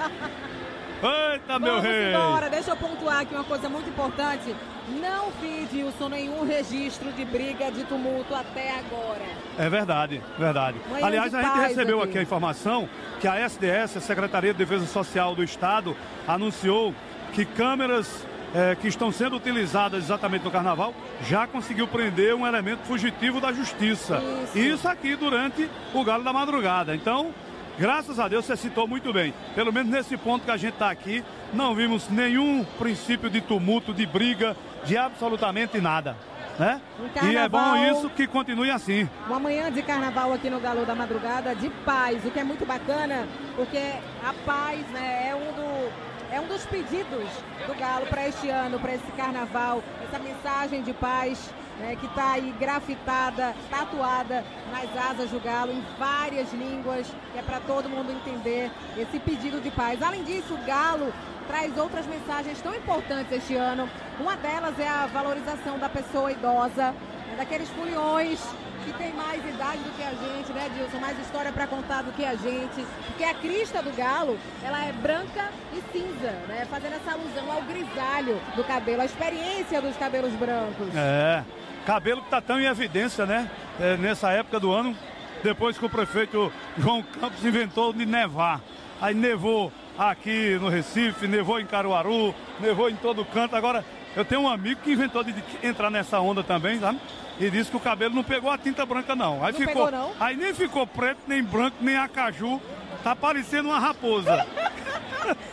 [1.02, 2.10] Eita, meu Vamos rei!
[2.14, 4.54] embora, deixa eu pontuar aqui uma coisa muito importante.
[5.00, 9.24] Não vi, Dilson, nenhum registro de briga, de tumulto até agora.
[9.58, 10.78] É verdade, verdade.
[10.90, 12.10] Manhã Aliás, a gente recebeu aqui.
[12.10, 12.88] aqui a informação
[13.20, 15.96] que a SDS, a Secretaria de Defesa Social do Estado,
[16.28, 16.94] anunciou
[17.32, 22.84] que câmeras eh, que estão sendo utilizadas exatamente no carnaval já conseguiu prender um elemento
[22.84, 24.22] fugitivo da justiça.
[24.54, 26.94] Isso, aqui durante o Galo da Madrugada.
[26.94, 27.34] Então,
[27.78, 29.34] graças a Deus, você citou muito bem.
[29.54, 33.92] Pelo menos nesse ponto que a gente está aqui, não vimos nenhum princípio de tumulto,
[33.92, 36.16] de briga, de absolutamente nada.
[36.58, 36.80] Né?
[37.00, 39.08] Um E é bom isso que continue assim.
[39.26, 42.64] Uma manhã de carnaval aqui no Galo da Madrugada de paz, o que é muito
[42.64, 43.26] bacana,
[43.56, 43.78] porque
[44.24, 45.92] a paz né, é, um do,
[46.32, 47.28] é um dos pedidos
[47.66, 52.32] do Galo para este ano, para esse carnaval, essa mensagem de paz né, que está
[52.32, 58.10] aí grafitada, tatuada nas asas do Galo, em várias línguas, que é para todo mundo
[58.12, 60.02] entender esse pedido de paz.
[60.02, 61.12] Além disso, o Galo
[61.46, 63.88] traz outras mensagens tão importantes este ano.
[64.18, 66.92] Uma delas é a valorização da pessoa idosa,
[67.26, 68.40] né, daqueles foliões
[68.84, 70.98] que tem mais idade do que a gente, né, Dilson?
[70.98, 72.86] Mais história para contar do que a gente.
[73.06, 76.66] Porque a crista do galo, ela é branca e cinza, né?
[76.70, 80.94] Fazendo essa alusão ao grisalho do cabelo, a experiência dos cabelos brancos.
[80.94, 81.42] É,
[81.84, 83.50] cabelo que está tão em evidência, né?
[83.80, 84.96] É, nessa época do ano,
[85.42, 88.60] depois que o prefeito João Campos inventou de nevar.
[89.00, 93.54] Aí nevou aqui no Recife, nevou em Caruaru, nevou em todo canto.
[93.54, 93.84] Agora,
[94.16, 96.98] eu tenho um amigo que inventou de entrar nessa onda também, sabe?
[97.38, 99.44] E disse que o cabelo não pegou a tinta branca, não.
[99.44, 99.86] Aí Não ficou.
[99.86, 100.12] pegou, não?
[100.20, 102.60] Aí nem ficou preto, nem branco, nem acaju.
[103.04, 104.44] Tá parecendo uma raposa.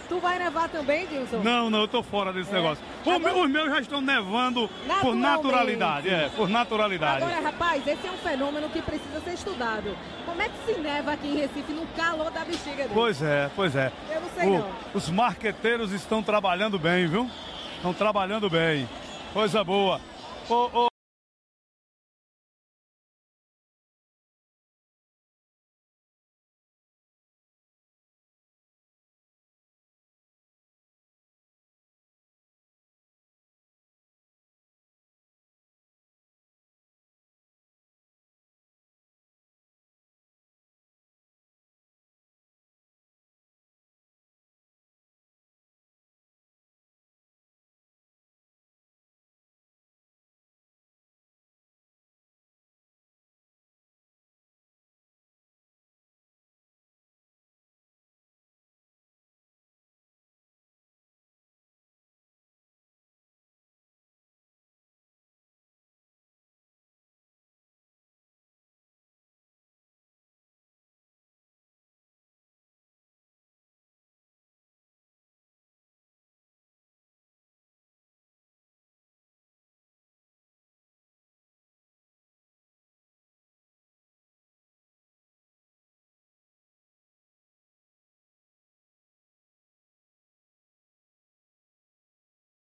[0.10, 1.38] Tu vai nevar também, Dilson?
[1.42, 2.56] Não, não, eu tô fora desse É.
[2.56, 2.84] negócio.
[3.06, 4.70] O meu- os meus já estão nevando
[5.00, 7.24] por naturalidade, é, por naturalidade.
[7.24, 9.96] Agora, rapaz, esse é um fenômeno que precisa ser estudado.
[10.26, 12.90] Como é que se neva aqui em Recife no calor da bexiga dele?
[12.94, 13.90] Pois é, pois é.
[14.14, 14.72] Eu não sei O- não.
[14.94, 17.30] Os marqueteiros estão trabalhando bem, viu?
[17.78, 18.90] Estão trabalhando bem.
[19.34, 20.02] Coisa boa.
[20.50, 20.91] Ô, ô,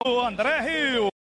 [0.06, 1.15] André Rio.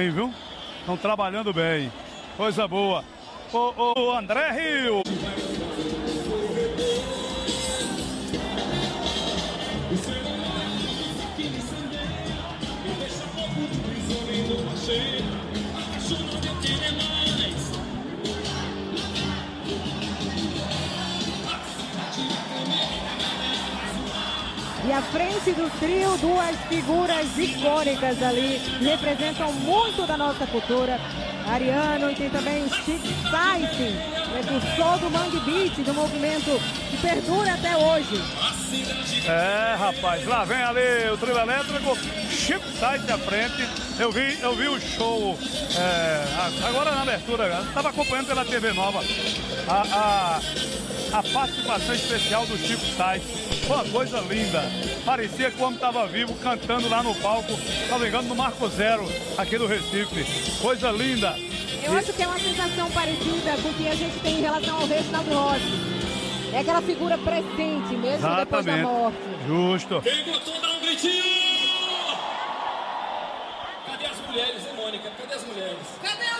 [0.00, 0.32] Bem, viu?
[0.80, 1.92] Estão trabalhando bem.
[2.34, 3.04] Coisa boa.
[3.52, 5.02] O, o André Rio.
[24.92, 31.00] E à frente do trio, duas figuras icônicas ali, representam muito da nossa cultura.
[31.46, 33.74] Ariano e tem também o Chic Sight,
[34.30, 36.60] precursor do Mangue Beat, do movimento
[36.90, 38.22] que perdura até hoje.
[39.26, 41.96] É, rapaz, lá vem ali o trio elétrico,
[42.28, 43.66] Chico Sight à frente.
[43.98, 45.38] Eu vi, eu vi o show
[45.74, 49.02] é, agora na abertura, estava acompanhando pela TV Nova
[49.68, 50.40] a,
[51.14, 53.51] a, a participação especial do Chico Sight.
[53.66, 54.62] Foi uma coisa linda.
[55.04, 58.68] Parecia que o homem estava vivo cantando lá no palco, se não engano, no Marco
[58.68, 59.04] Zero,
[59.38, 60.60] aqui do Recife.
[60.60, 61.36] Coisa linda.
[61.82, 64.80] Eu acho que é uma sensação parecida com o que a gente tem em relação
[64.80, 65.92] ao Reginaldo Rossi.
[66.52, 68.44] É aquela figura presente, mesmo Exatamente.
[68.44, 69.18] depois da morte.
[69.46, 70.02] Justo.
[70.02, 71.24] Quem gostou, dá um gritinho!
[73.86, 75.10] Cadê as mulheres, hein, Mônica?
[75.18, 75.78] Cadê as mulheres?
[76.02, 76.31] Cadê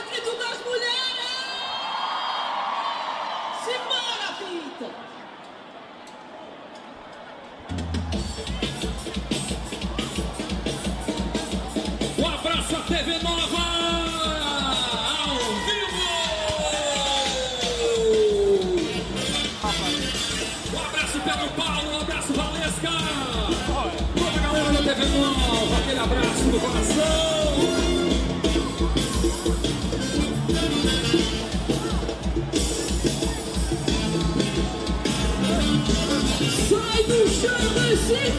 [38.08, 38.32] chão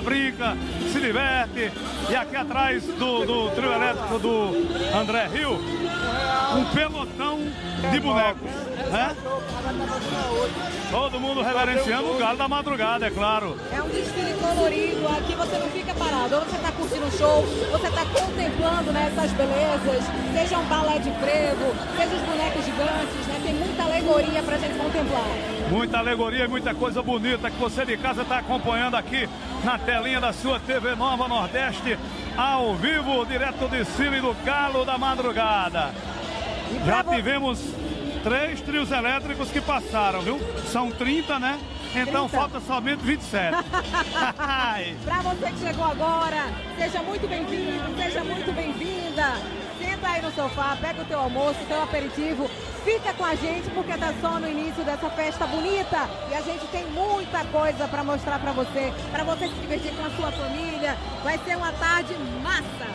[0.00, 0.56] brinca,
[0.92, 1.72] se diverte.
[2.10, 5.58] E aqui atrás do, do trio elétrico do André Rio,
[6.56, 7.38] um pelotão
[7.90, 8.50] de bonecos.
[8.90, 9.16] Né?
[10.90, 13.56] Todo mundo reverenciando o galo da madrugada, é claro.
[13.72, 17.42] É um desfile colorido, aqui você não fica parado, ou você está curtindo o show,
[17.72, 23.26] você está contemplando né, essas belezas, seja um balé de frevo, seja os bonecos gigantes,
[23.26, 23.40] né?
[23.44, 25.54] Tem muita alegoria pra gente contemplar.
[25.70, 29.28] Muita alegoria e muita coisa bonita que você de casa está acompanhando aqui
[29.64, 31.98] na telinha da sua TV Nova Nordeste,
[32.36, 35.90] ao vivo, direto de Cile do Galo da Madrugada.
[36.84, 37.58] Já tivemos
[38.22, 40.38] três trios elétricos que passaram, viu?
[40.70, 41.58] São 30, né?
[41.94, 42.28] Então 30.
[42.28, 43.56] falta somente 27.
[45.04, 46.44] Para você que chegou agora,
[46.76, 49.32] seja muito bem-vindo, seja muito bem-vinda.
[49.78, 52.50] Senta aí no sofá, pega o teu almoço, teu aperitivo,
[52.84, 56.66] fica com a gente porque tá só no início dessa festa bonita e a gente
[56.66, 60.96] tem muita coisa para mostrar para você, para você se divertir com a sua família.
[61.22, 62.86] Vai ser uma tarde massa.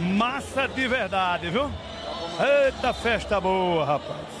[0.00, 1.70] Massa de verdade, viu?
[2.66, 4.39] Eita festa boa, rapaz.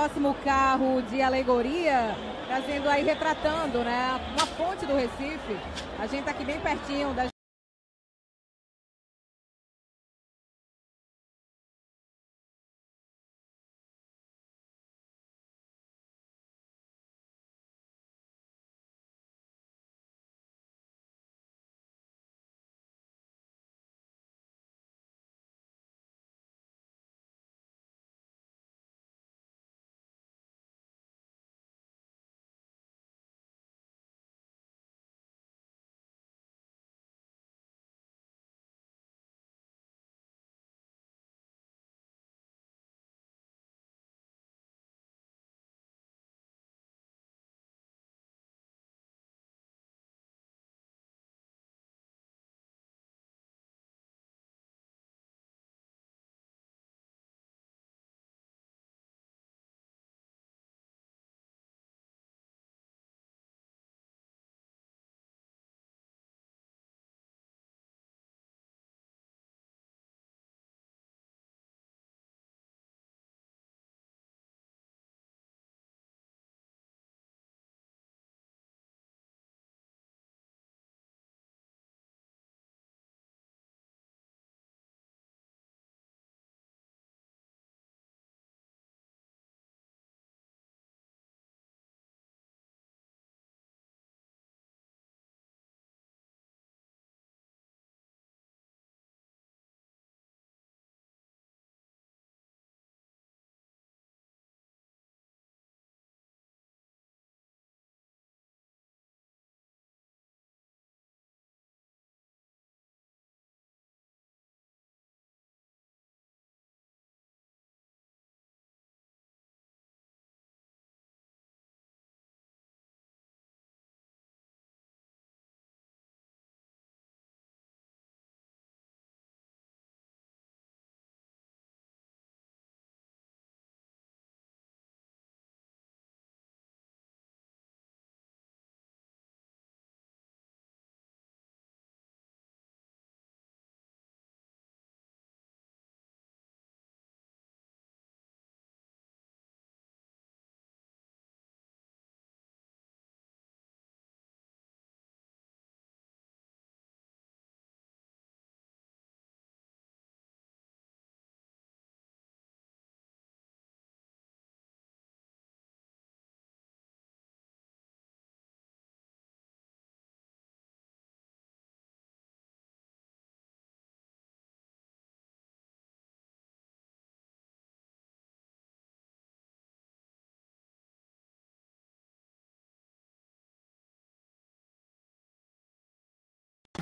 [0.00, 5.58] Próximo carro de alegoria, trazendo aí, retratando, né, uma ponte do Recife.
[5.98, 7.26] A gente tá aqui bem pertinho da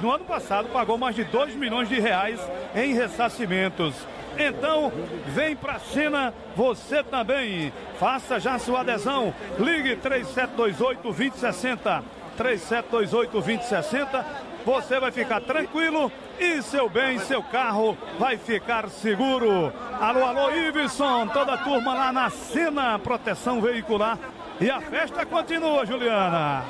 [0.00, 2.40] No ano passado pagou mais de 2 milhões de reais
[2.74, 3.94] em ressarcimentos.
[4.38, 4.92] Então,
[5.28, 7.72] vem pra cena você também.
[7.98, 9.34] Faça já sua adesão.
[9.58, 12.04] Ligue 3728 2060.
[12.36, 14.48] 3728 2060.
[14.64, 19.72] Você vai ficar tranquilo e seu bem, seu carro vai ficar seguro.
[20.00, 24.18] Alô, alô, Iveson, toda a turma lá na cena, proteção veicular.
[24.60, 26.64] E a festa continua, Juliana.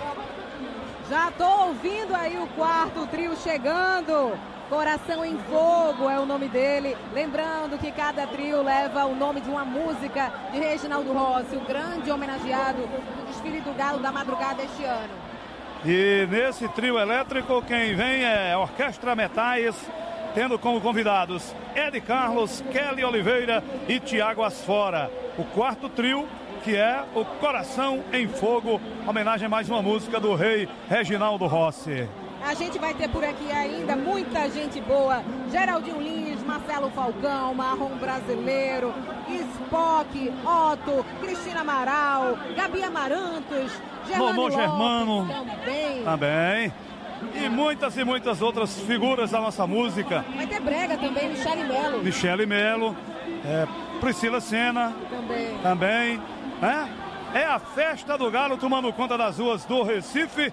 [1.08, 4.38] Já tô ouvindo aí o quarto trio chegando.
[4.68, 6.94] Coração em Fogo é o nome dele.
[7.14, 12.10] Lembrando que cada trio leva o nome de uma música de Reginaldo Rossi, o grande
[12.10, 15.14] homenageado do desfile do Galo da madrugada este ano.
[15.82, 19.74] E nesse trio elétrico, quem vem é Orquestra Metais,
[20.34, 25.10] tendo como convidados Ed Carlos, Kelly Oliveira e Tiago Asfora.
[25.38, 26.28] O quarto trio,
[26.68, 32.06] que é o Coração em Fogo, homenagem a mais uma música do rei Reginaldo Rossi.
[32.44, 35.22] A gente vai ter por aqui ainda muita gente boa.
[35.50, 38.92] Geraldinho Lins, Marcelo Falcão, Marrom Brasileiro,
[39.30, 43.72] Spock, Otto, Cristina Amaral, Gabi Amarantos,
[44.06, 45.26] Germano Germano.
[45.26, 46.05] também.
[46.05, 46.72] Também.
[47.34, 50.22] E muitas e muitas outras figuras da nossa música.
[50.36, 52.02] Vai ter brega também, Michele Melo.
[52.02, 52.94] Michele Melo,
[53.42, 53.66] é,
[54.00, 55.58] Priscila Senna Também.
[55.62, 56.20] também.
[56.60, 56.88] Né?
[57.34, 60.52] É a festa do Galo tomando conta das ruas do Recife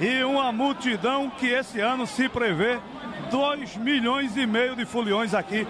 [0.00, 2.78] e uma multidão que esse ano se prevê
[3.30, 5.66] 2 milhões e meio de foliões aqui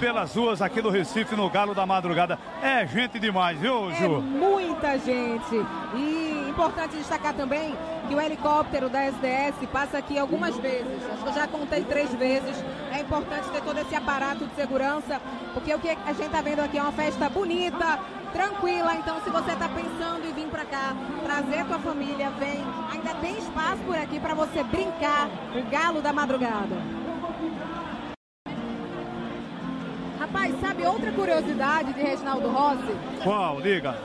[0.00, 2.38] pelas ruas aqui do Recife no Galo da Madrugada.
[2.60, 4.20] É gente demais, viu, É Ju?
[4.20, 5.64] muita gente.
[5.94, 7.74] E importante destacar também
[8.08, 11.04] que o helicóptero da SDS passa aqui algumas vezes.
[11.12, 12.62] Acho que eu já contei três vezes.
[12.92, 15.20] É importante ter todo esse aparato de segurança,
[15.54, 17.98] porque o que a gente está vendo aqui é uma festa bonita,
[18.36, 18.94] tranquila.
[18.94, 22.62] Então, se você está pensando em vir para cá, trazer tua família, vem.
[22.92, 25.28] Ainda tem espaço por aqui para você brincar.
[25.56, 27.05] O galo da madrugada.
[30.36, 32.94] Rapaz, sabe outra curiosidade de Reginaldo Rossi?
[33.24, 33.58] Qual?
[33.62, 33.96] Diga.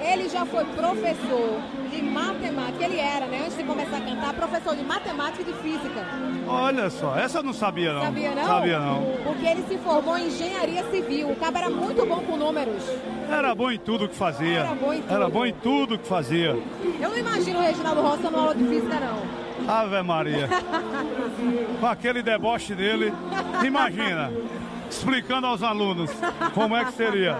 [0.00, 4.74] Ele já foi professor de matemática, ele era, né, antes de começar a cantar, professor
[4.74, 6.06] de matemática e de física.
[6.48, 8.02] Olha só, essa eu não sabia não.
[8.04, 8.46] Sabia não?
[8.46, 9.02] Sabia não.
[9.22, 11.30] Porque ele se formou em engenharia civil.
[11.30, 12.82] O cabo era muito bom com números.
[13.28, 14.60] Era bom em tudo que fazia.
[14.60, 15.14] Era bom em tudo.
[15.14, 16.56] Era bom em tudo que fazia.
[17.00, 19.46] Eu não imagino o Reginaldo Rossi dando aula de física, não.
[19.68, 20.48] Ave Maria.
[21.80, 23.12] Com aquele deboche dele,
[23.62, 24.30] imagina,
[24.90, 26.10] explicando aos alunos
[26.54, 27.38] como é que seria.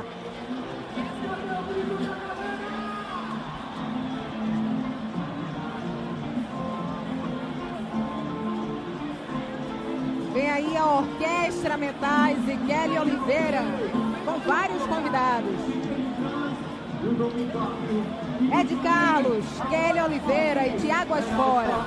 [10.32, 13.62] Vem aí a Orquestra Metais e Kelly Oliveira,
[14.24, 15.56] com vários convidados.
[18.60, 21.86] Ed Carlos, Kelly Oliveira e Tiago Asfora.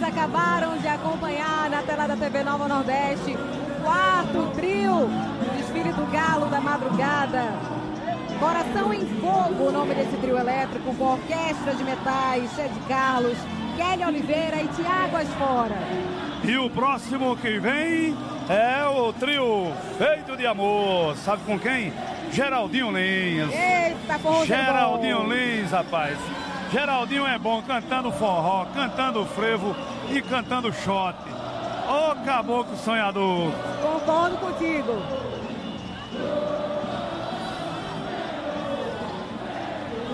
[0.00, 3.36] Vocês acabaram de acompanhar na tela da TV Nova Nordeste
[3.82, 5.10] quarto trio
[5.58, 7.52] desfile do Galo da Madrugada.
[8.38, 13.36] Coração em Fogo, o nome desse trio elétrico, com orquestra de metais, Ed Carlos,
[13.76, 15.76] Kelly Oliveira e Tiago Asfora.
[16.44, 18.16] E o próximo que vem
[18.48, 21.14] é o trio Feito de Amor.
[21.18, 21.92] Sabe com quem?
[22.32, 23.52] Geraldinho Lins.
[23.52, 26.16] Eita, porra, Geraldinho Lins, rapaz.
[26.72, 29.74] Geraldinho é bom cantando forró, cantando frevo
[30.10, 31.16] e cantando shot.
[31.88, 33.52] Ô caboclo sonhador.
[33.82, 35.02] Concordo contigo.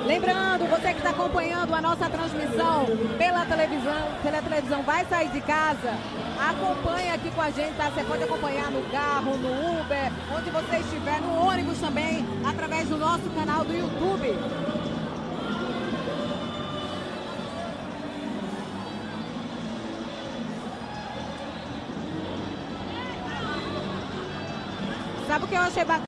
[0.07, 2.87] Lembrando, você que está acompanhando a nossa transmissão
[3.19, 5.95] pela televisão, pela televisão, vai sair de casa,
[6.39, 7.91] acompanha aqui com a gente, tá?
[7.91, 12.97] Você pode acompanhar no carro, no Uber, onde você estiver, no ônibus também, através do
[12.97, 14.39] nosso canal do YouTube.
[25.57, 26.06] Que eu achei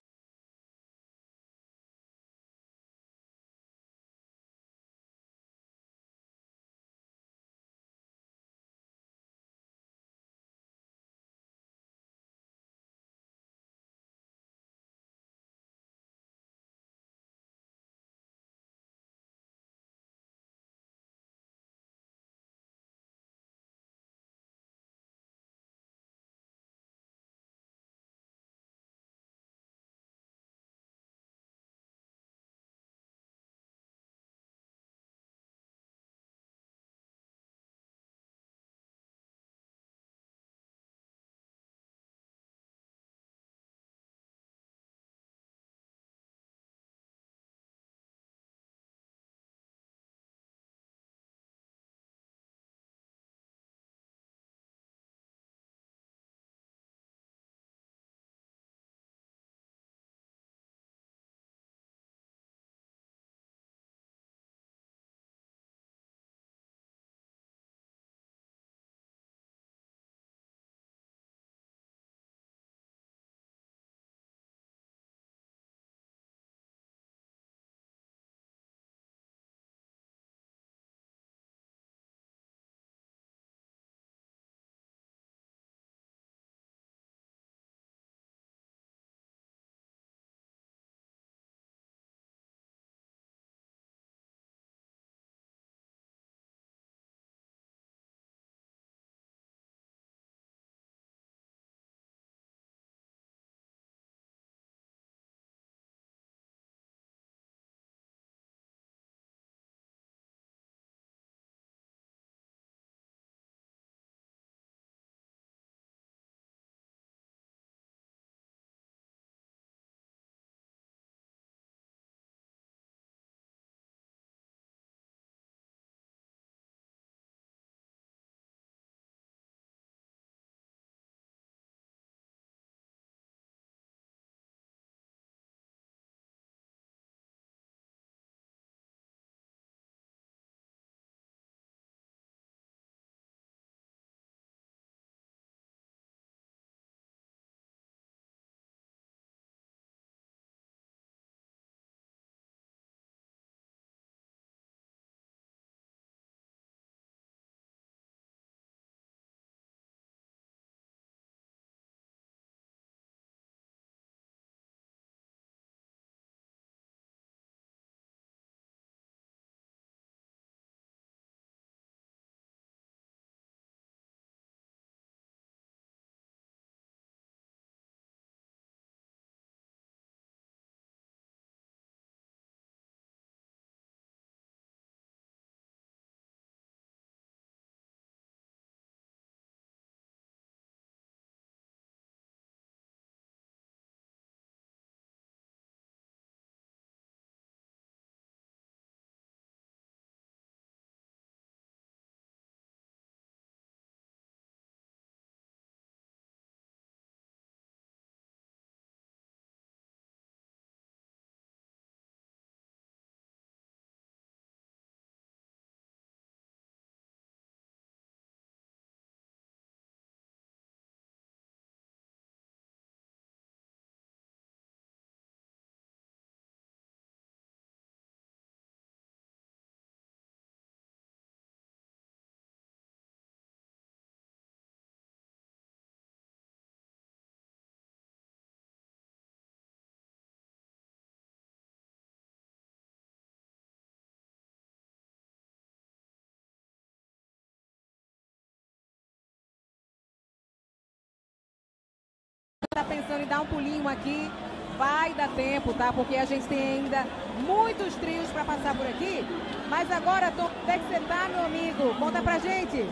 [252.98, 254.30] pensando em dar um pulinho aqui,
[254.76, 255.92] vai dar tempo, tá?
[255.92, 257.06] Porque a gente tem ainda
[257.46, 259.24] muitos trios para passar por aqui.
[259.68, 261.94] Mas agora, Tom, onde é que você tá, meu amigo?
[261.94, 262.88] Conta pra gente.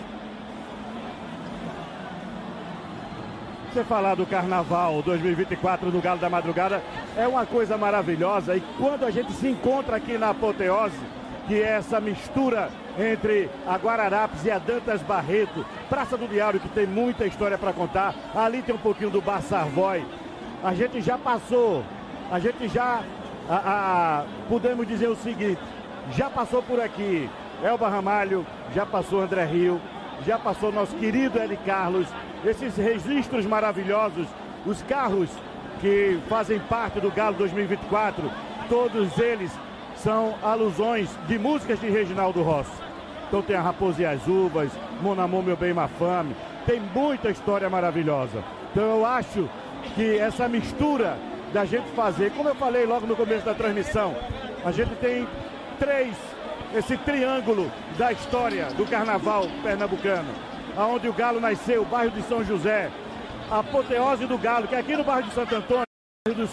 [3.72, 6.82] Você falar do Carnaval 2024 do Galo da Madrugada
[7.16, 10.96] é uma coisa maravilhosa e quando a gente se encontra aqui na Apoteose,
[11.46, 16.68] que é essa mistura entre a Guararapes e a Dantas Barreto, Praça do Diário, que
[16.68, 20.04] tem muita história para contar, ali tem um pouquinho do Bar Sarvói,
[20.62, 21.84] a gente já passou,
[22.30, 23.02] a gente já,
[23.48, 25.60] a, a, podemos dizer o seguinte,
[26.12, 27.28] já passou por aqui
[27.62, 29.80] Elba Ramalho, já passou André Rio,
[30.26, 32.08] já passou nosso querido Eli Carlos,
[32.44, 34.26] esses registros maravilhosos,
[34.64, 35.30] os carros
[35.80, 38.30] que fazem parte do Galo 2024,
[38.68, 39.52] todos eles
[39.96, 42.70] são alusões de músicas de Reginaldo Rossi.
[43.28, 48.42] Então tem a Raposa e as Uvas, Mon Meu Bem, Mafame, tem muita história maravilhosa.
[48.70, 49.48] Então eu acho
[49.94, 51.16] que essa mistura
[51.52, 54.14] da gente fazer, como eu falei logo no começo da transmissão,
[54.64, 55.26] a gente tem
[55.78, 56.14] três,
[56.74, 60.28] esse triângulo da história do carnaval pernambucano,
[60.76, 62.90] aonde o Galo nasceu, o bairro de São José,
[63.50, 65.86] a apoteose do Galo, que é aqui no bairro de Santo Antônio,
[66.34, 66.50] dos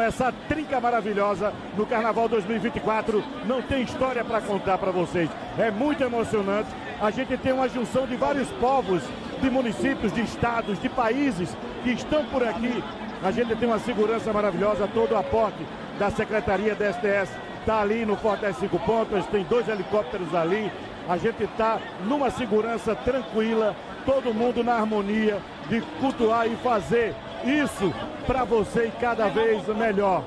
[0.00, 5.28] essa trinca maravilhosa no Carnaval 2024 não tem história para contar para vocês.
[5.58, 6.68] É muito emocionante.
[7.00, 9.02] A gente tem uma junção de vários povos,
[9.40, 12.82] de municípios, de estados, de países que estão por aqui.
[13.22, 15.66] A gente tem uma segurança maravilhosa, todo o aporte
[15.98, 20.70] da Secretaria da STS está ali no das Cinco Pontas, tem dois helicópteros ali.
[21.08, 23.74] A gente está numa segurança tranquila,
[24.04, 27.14] todo mundo na harmonia de cultuar e fazer
[27.44, 27.92] isso
[28.26, 30.22] para você e cada vez melhor.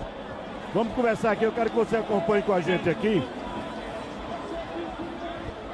[0.73, 3.23] Vamos conversar aqui, eu quero que você acompanhe com a gente aqui.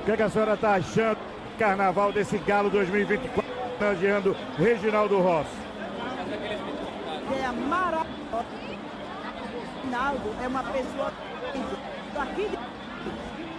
[0.01, 3.43] O que, é que a senhora está achando do carnaval desse Galo 2024,
[3.77, 5.49] homenageando Reginaldo Rossi?
[7.31, 8.45] É maravilhoso.
[9.81, 11.11] Reginaldo é uma pessoa
[12.19, 12.57] aqui de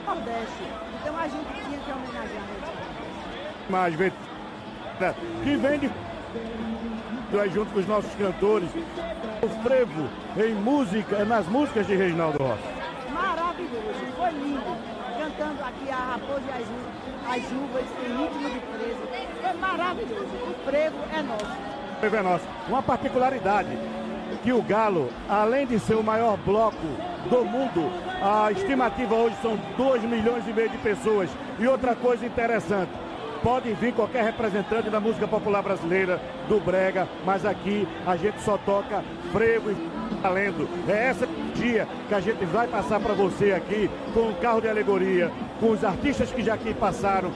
[0.06, 0.64] Nordeste.
[1.00, 2.44] Então a gente tinha que homenagear.
[3.68, 3.94] Mas,
[5.42, 5.90] que vem de
[7.40, 8.68] é junto com os nossos cantores,
[9.42, 12.62] o frevo em música, nas músicas de Reginaldo Rossi.
[13.12, 14.94] Maravilhoso, foi lindo.
[15.18, 19.08] Cantando aqui a Raposa e as, as uvas em ritmo de frevo.
[19.40, 20.26] Foi maravilhoso.
[20.48, 21.44] O frevo é nosso.
[21.44, 22.44] O frevo é nosso.
[22.68, 23.78] Uma particularidade
[24.42, 26.86] que o Galo, além de ser o maior bloco
[27.30, 27.90] do mundo,
[28.22, 31.30] a estimativa hoje são 2 milhões e meio de pessoas.
[31.58, 32.90] E outra coisa interessante,
[33.44, 38.56] pode vir qualquer representante da música popular brasileira, do Brega, mas aqui a gente só
[38.56, 39.76] toca frevo e
[40.23, 40.66] valendo.
[40.89, 44.68] É essa dia que a gente vai passar para você aqui com o carro de
[44.68, 47.31] alegoria, com os artistas que já aqui passaram,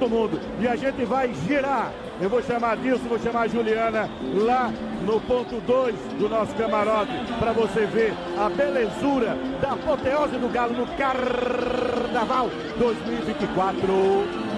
[0.00, 0.40] todo mundo.
[0.60, 1.92] E a gente vai girar.
[2.20, 4.72] Eu vou chamar Dilson, vou chamar a Juliana lá
[5.04, 10.72] no ponto 2 do nosso camarote para você ver a belezura da apoteose do Galo
[10.72, 14.55] no Carnaval 2024.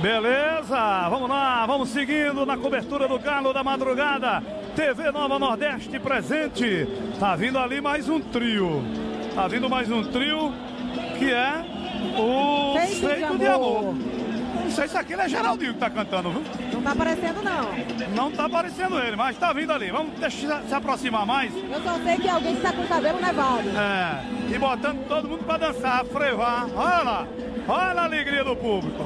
[0.00, 4.42] Beleza, vamos lá, vamos seguindo na cobertura do Galo da Madrugada.
[4.74, 6.86] TV Nova Nordeste presente.
[7.18, 8.82] Tá vindo ali mais um trio.
[9.34, 10.52] Tá vindo mais um trio
[11.18, 11.64] que é
[12.18, 13.38] o Feito, Feito de, amor.
[13.38, 13.94] de Amor.
[14.64, 16.42] Não sei se aquele é Geraldinho que tá cantando, viu?
[16.72, 18.14] Não tá aparecendo, não.
[18.14, 19.90] Não tá aparecendo ele, mas tá vindo ali.
[19.90, 21.54] Vamos deixar se aproximar mais.
[21.54, 23.68] Eu só sei que alguém está com o cabelo nevado.
[23.68, 26.66] É, e botando todo mundo pra dançar, frevar.
[26.74, 27.26] Olha lá,
[27.68, 29.04] olha a alegria do público.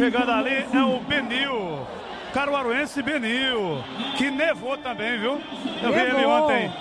[0.00, 1.86] Chegando ali é o Benil.
[2.32, 3.84] Caruaruense Benil,
[4.16, 5.38] que nevou também, viu?
[5.82, 6.72] Eu vi ele ontem,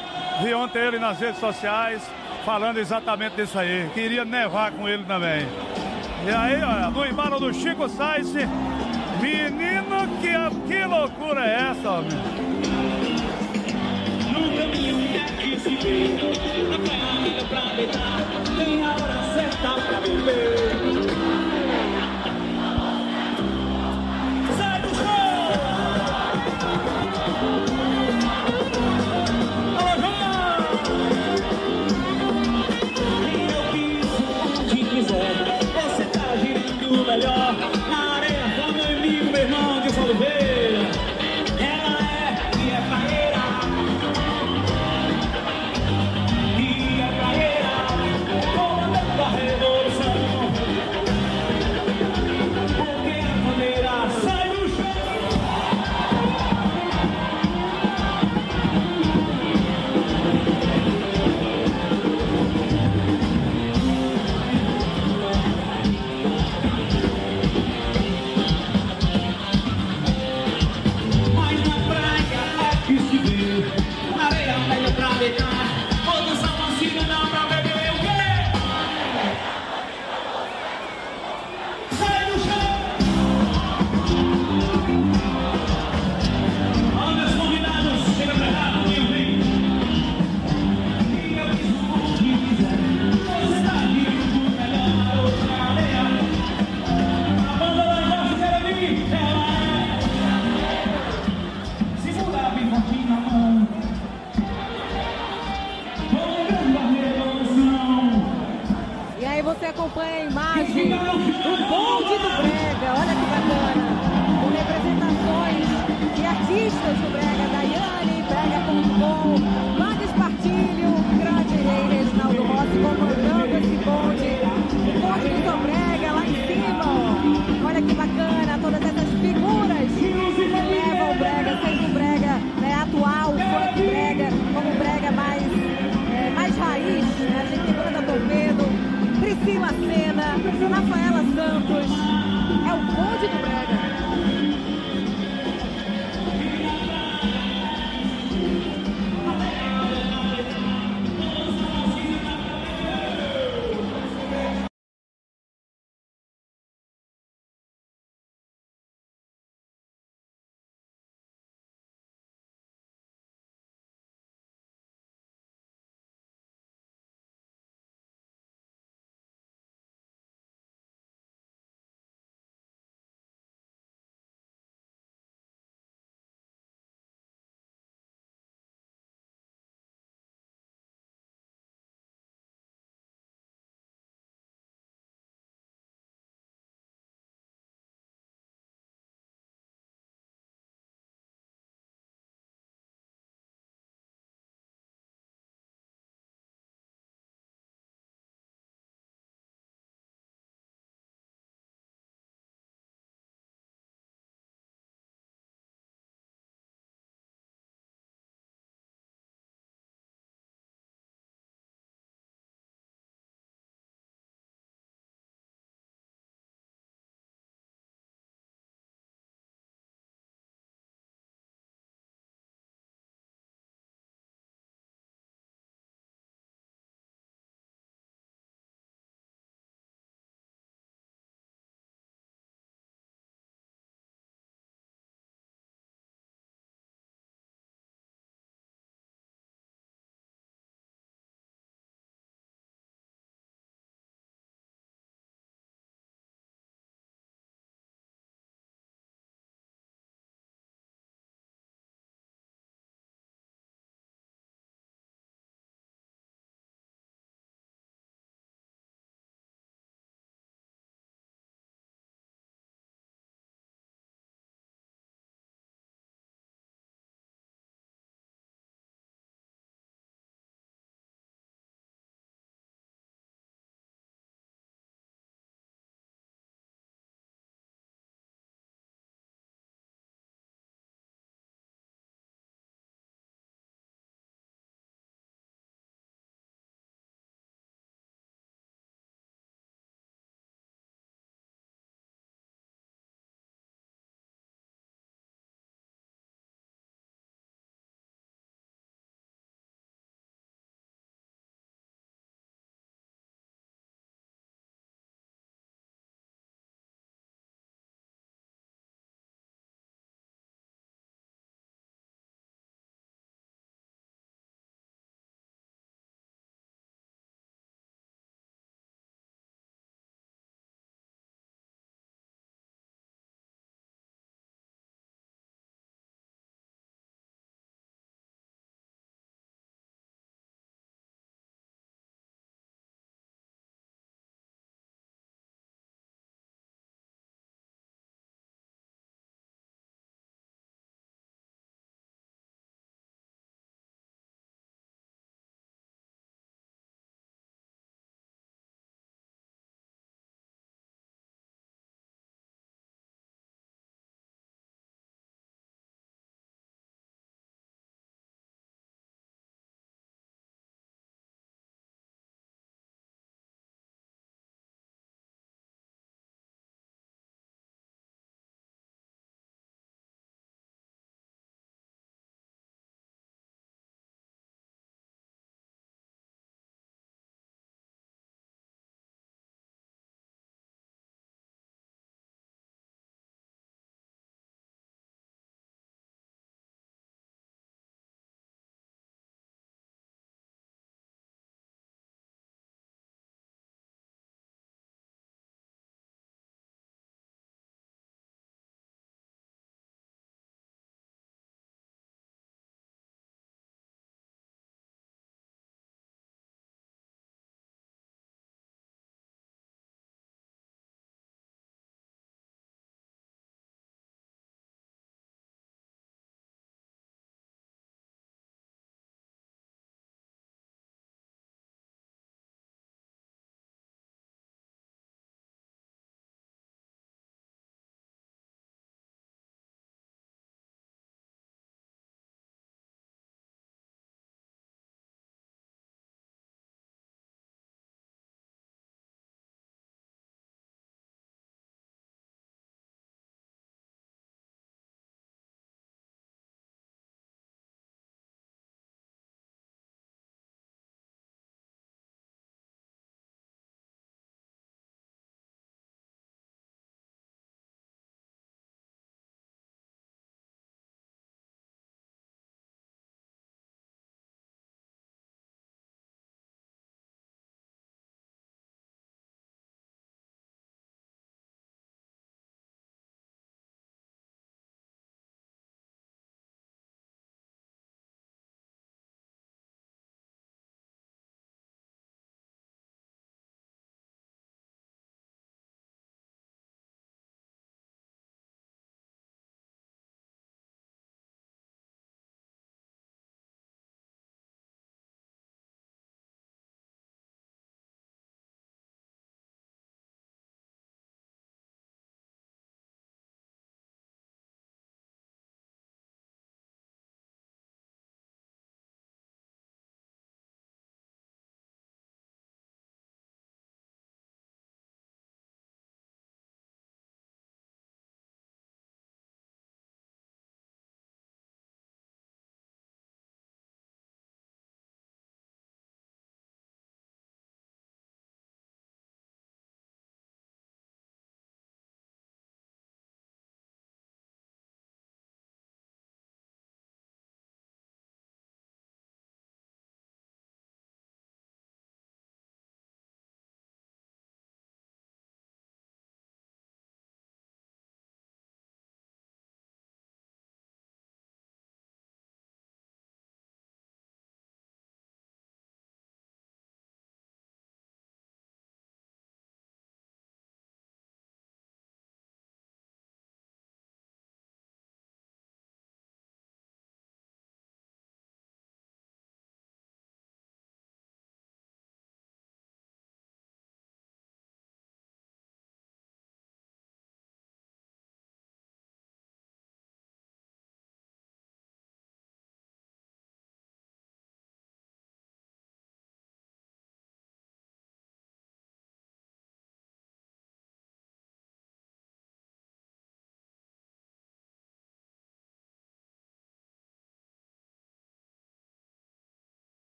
[0.41, 2.01] vi ontem ele nas redes sociais
[2.45, 3.89] falando exatamente disso aí.
[3.93, 5.45] Queria nevar com ele também.
[6.25, 8.31] E aí, olha, no embalo do Chico Sainz,
[9.19, 12.11] menino, que, que loucura é essa, homem?
[14.31, 16.15] No caminho é que se vê
[16.73, 18.19] A praia pra deitar
[18.57, 20.98] Tem a hora certa pra beber